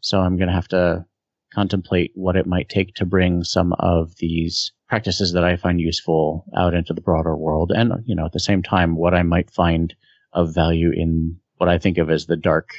so 0.01 0.19
I'm 0.19 0.37
going 0.37 0.49
to 0.49 0.53
have 0.53 0.67
to 0.69 1.05
contemplate 1.53 2.11
what 2.13 2.35
it 2.35 2.45
might 2.45 2.69
take 2.69 2.95
to 2.95 3.05
bring 3.05 3.43
some 3.43 3.73
of 3.79 4.15
these 4.17 4.71
practices 4.87 5.33
that 5.33 5.43
I 5.43 5.55
find 5.55 5.79
useful 5.79 6.45
out 6.55 6.73
into 6.73 6.93
the 6.93 7.01
broader 7.01 7.35
world, 7.35 7.71
and 7.73 7.93
you 8.05 8.15
know, 8.15 8.25
at 8.25 8.33
the 8.33 8.39
same 8.39 8.63
time, 8.63 8.95
what 8.95 9.13
I 9.13 9.23
might 9.23 9.51
find 9.51 9.95
of 10.33 10.53
value 10.53 10.91
in 10.93 11.39
what 11.57 11.69
I 11.69 11.77
think 11.77 11.97
of 11.97 12.09
as 12.09 12.25
the 12.25 12.37
dark 12.37 12.69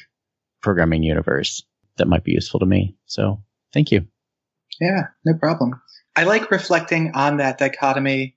programming 0.62 1.02
universe 1.02 1.62
that 1.96 2.08
might 2.08 2.24
be 2.24 2.32
useful 2.32 2.60
to 2.60 2.66
me. 2.66 2.96
So 3.06 3.42
thank 3.72 3.90
you. 3.90 4.06
Yeah, 4.80 5.08
no 5.24 5.34
problem. 5.34 5.80
I 6.16 6.24
like 6.24 6.50
reflecting 6.50 7.12
on 7.14 7.38
that 7.38 7.58
dichotomy 7.58 8.36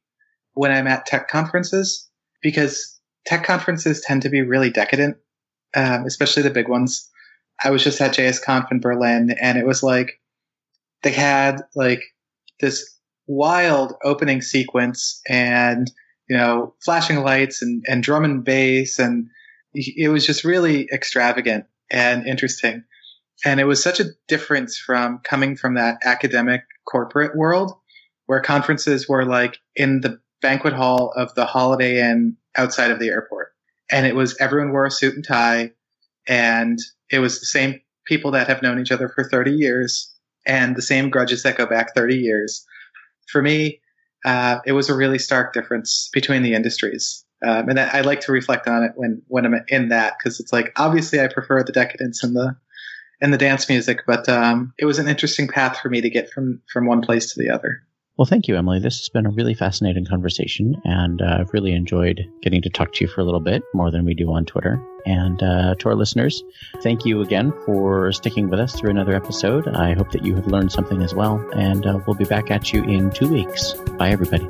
when 0.53 0.71
I'm 0.71 0.87
at 0.87 1.05
tech 1.05 1.27
conferences 1.27 2.09
because 2.41 2.92
tech 3.25 3.43
conferences 3.43 4.01
tend 4.01 4.21
to 4.23 4.29
be 4.29 4.41
really 4.41 4.69
decadent, 4.69 5.17
um, 5.75 6.05
especially 6.05 6.43
the 6.43 6.49
big 6.49 6.67
ones. 6.67 7.09
I 7.63 7.69
was 7.69 7.83
just 7.83 8.01
at 8.01 8.15
JSConf 8.15 8.71
in 8.71 8.79
Berlin 8.79 9.35
and 9.41 9.57
it 9.57 9.65
was 9.65 9.83
like 9.83 10.19
they 11.03 11.11
had 11.11 11.61
like 11.75 12.03
this 12.59 12.97
wild 13.27 13.93
opening 14.03 14.41
sequence 14.41 15.21
and 15.29 15.91
you 16.29 16.37
know, 16.37 16.73
flashing 16.83 17.21
lights 17.21 17.61
and, 17.61 17.83
and 17.87 18.03
drum 18.03 18.23
and 18.23 18.43
bass. 18.43 18.99
And 18.99 19.29
it 19.73 20.11
was 20.11 20.25
just 20.25 20.43
really 20.43 20.87
extravagant 20.93 21.65
and 21.91 22.25
interesting. 22.25 22.83
And 23.45 23.59
it 23.59 23.65
was 23.65 23.83
such 23.83 23.99
a 23.99 24.11
difference 24.27 24.77
from 24.77 25.19
coming 25.23 25.55
from 25.55 25.75
that 25.75 25.97
academic 26.03 26.61
corporate 26.85 27.35
world 27.35 27.73
where 28.25 28.39
conferences 28.41 29.09
were 29.09 29.25
like 29.25 29.57
in 29.75 30.01
the 30.01 30.19
banquet 30.41 30.73
hall 30.73 31.11
of 31.15 31.33
the 31.35 31.45
Holiday 31.45 31.99
Inn 31.99 32.37
outside 32.55 32.91
of 32.91 32.99
the 32.99 33.09
airport. 33.09 33.49
And 33.91 34.05
it 34.05 34.15
was 34.15 34.37
everyone 34.39 34.71
wore 34.71 34.85
a 34.85 34.91
suit 34.91 35.15
and 35.15 35.25
tie. 35.25 35.71
And 36.27 36.79
it 37.11 37.19
was 37.19 37.39
the 37.39 37.45
same 37.45 37.81
people 38.05 38.31
that 38.31 38.47
have 38.47 38.61
known 38.61 38.79
each 38.79 38.91
other 38.91 39.09
for 39.09 39.23
30 39.23 39.51
years 39.51 40.13
and 40.45 40.75
the 40.75 40.81
same 40.81 41.09
grudges 41.09 41.43
that 41.43 41.57
go 41.57 41.65
back 41.65 41.95
30 41.95 42.15
years. 42.15 42.65
For 43.27 43.41
me, 43.41 43.79
uh, 44.25 44.59
it 44.65 44.73
was 44.73 44.89
a 44.89 44.95
really 44.95 45.19
stark 45.19 45.53
difference 45.53 46.09
between 46.13 46.43
the 46.43 46.53
industries. 46.53 47.25
Um, 47.45 47.69
and 47.69 47.79
I 47.79 48.01
like 48.01 48.21
to 48.21 48.31
reflect 48.31 48.67
on 48.67 48.83
it 48.83 48.93
when, 48.95 49.21
when 49.27 49.45
I'm 49.45 49.65
in 49.67 49.89
that 49.89 50.15
because 50.17 50.39
it's 50.39 50.53
like 50.53 50.71
obviously 50.77 51.19
I 51.19 51.27
prefer 51.27 51.61
the 51.63 51.73
decadence 51.73 52.23
and 52.23 52.35
the 52.35 52.55
and 53.21 53.33
the 53.33 53.37
dance 53.37 53.69
music, 53.69 54.01
but 54.05 54.27
um, 54.27 54.73
it 54.77 54.85
was 54.85 54.99
an 54.99 55.07
interesting 55.07 55.47
path 55.47 55.79
for 55.79 55.89
me 55.89 56.01
to 56.01 56.09
get 56.09 56.29
from 56.29 56.61
from 56.71 56.85
one 56.85 57.01
place 57.01 57.33
to 57.33 57.39
the 57.39 57.49
other. 57.49 57.81
Well, 58.15 58.27
thank 58.27 58.47
you, 58.47 58.55
Emily. 58.55 58.79
This 58.79 58.99
has 58.99 59.09
been 59.09 59.25
a 59.25 59.31
really 59.31 59.55
fascinating 59.55 60.05
conversation, 60.05 60.79
and 60.83 61.19
uh, 61.19 61.37
I've 61.39 61.51
really 61.51 61.73
enjoyed 61.73 62.21
getting 62.43 62.61
to 62.61 62.69
talk 62.69 62.93
to 62.93 63.03
you 63.03 63.07
for 63.07 63.21
a 63.21 63.23
little 63.23 63.39
bit 63.39 63.63
more 63.73 63.89
than 63.89 64.05
we 64.05 64.13
do 64.13 64.31
on 64.31 64.45
Twitter. 64.45 64.79
And 65.07 65.41
uh, 65.41 65.73
to 65.79 65.89
our 65.89 65.95
listeners, 65.95 66.43
thank 66.83 67.05
you 67.05 67.21
again 67.21 67.51
for 67.65 68.11
sticking 68.11 68.49
with 68.49 68.59
us 68.59 68.75
through 68.75 68.91
another 68.91 69.15
episode. 69.15 69.67
I 69.67 69.93
hope 69.95 70.11
that 70.11 70.23
you 70.23 70.35
have 70.35 70.45
learned 70.45 70.71
something 70.71 71.01
as 71.01 71.15
well, 71.15 71.43
and 71.55 71.87
uh, 71.87 71.99
we'll 72.05 72.15
be 72.15 72.25
back 72.25 72.51
at 72.51 72.71
you 72.71 72.83
in 72.83 73.09
two 73.09 73.29
weeks. 73.29 73.73
Bye, 73.97 74.11
everybody. 74.11 74.47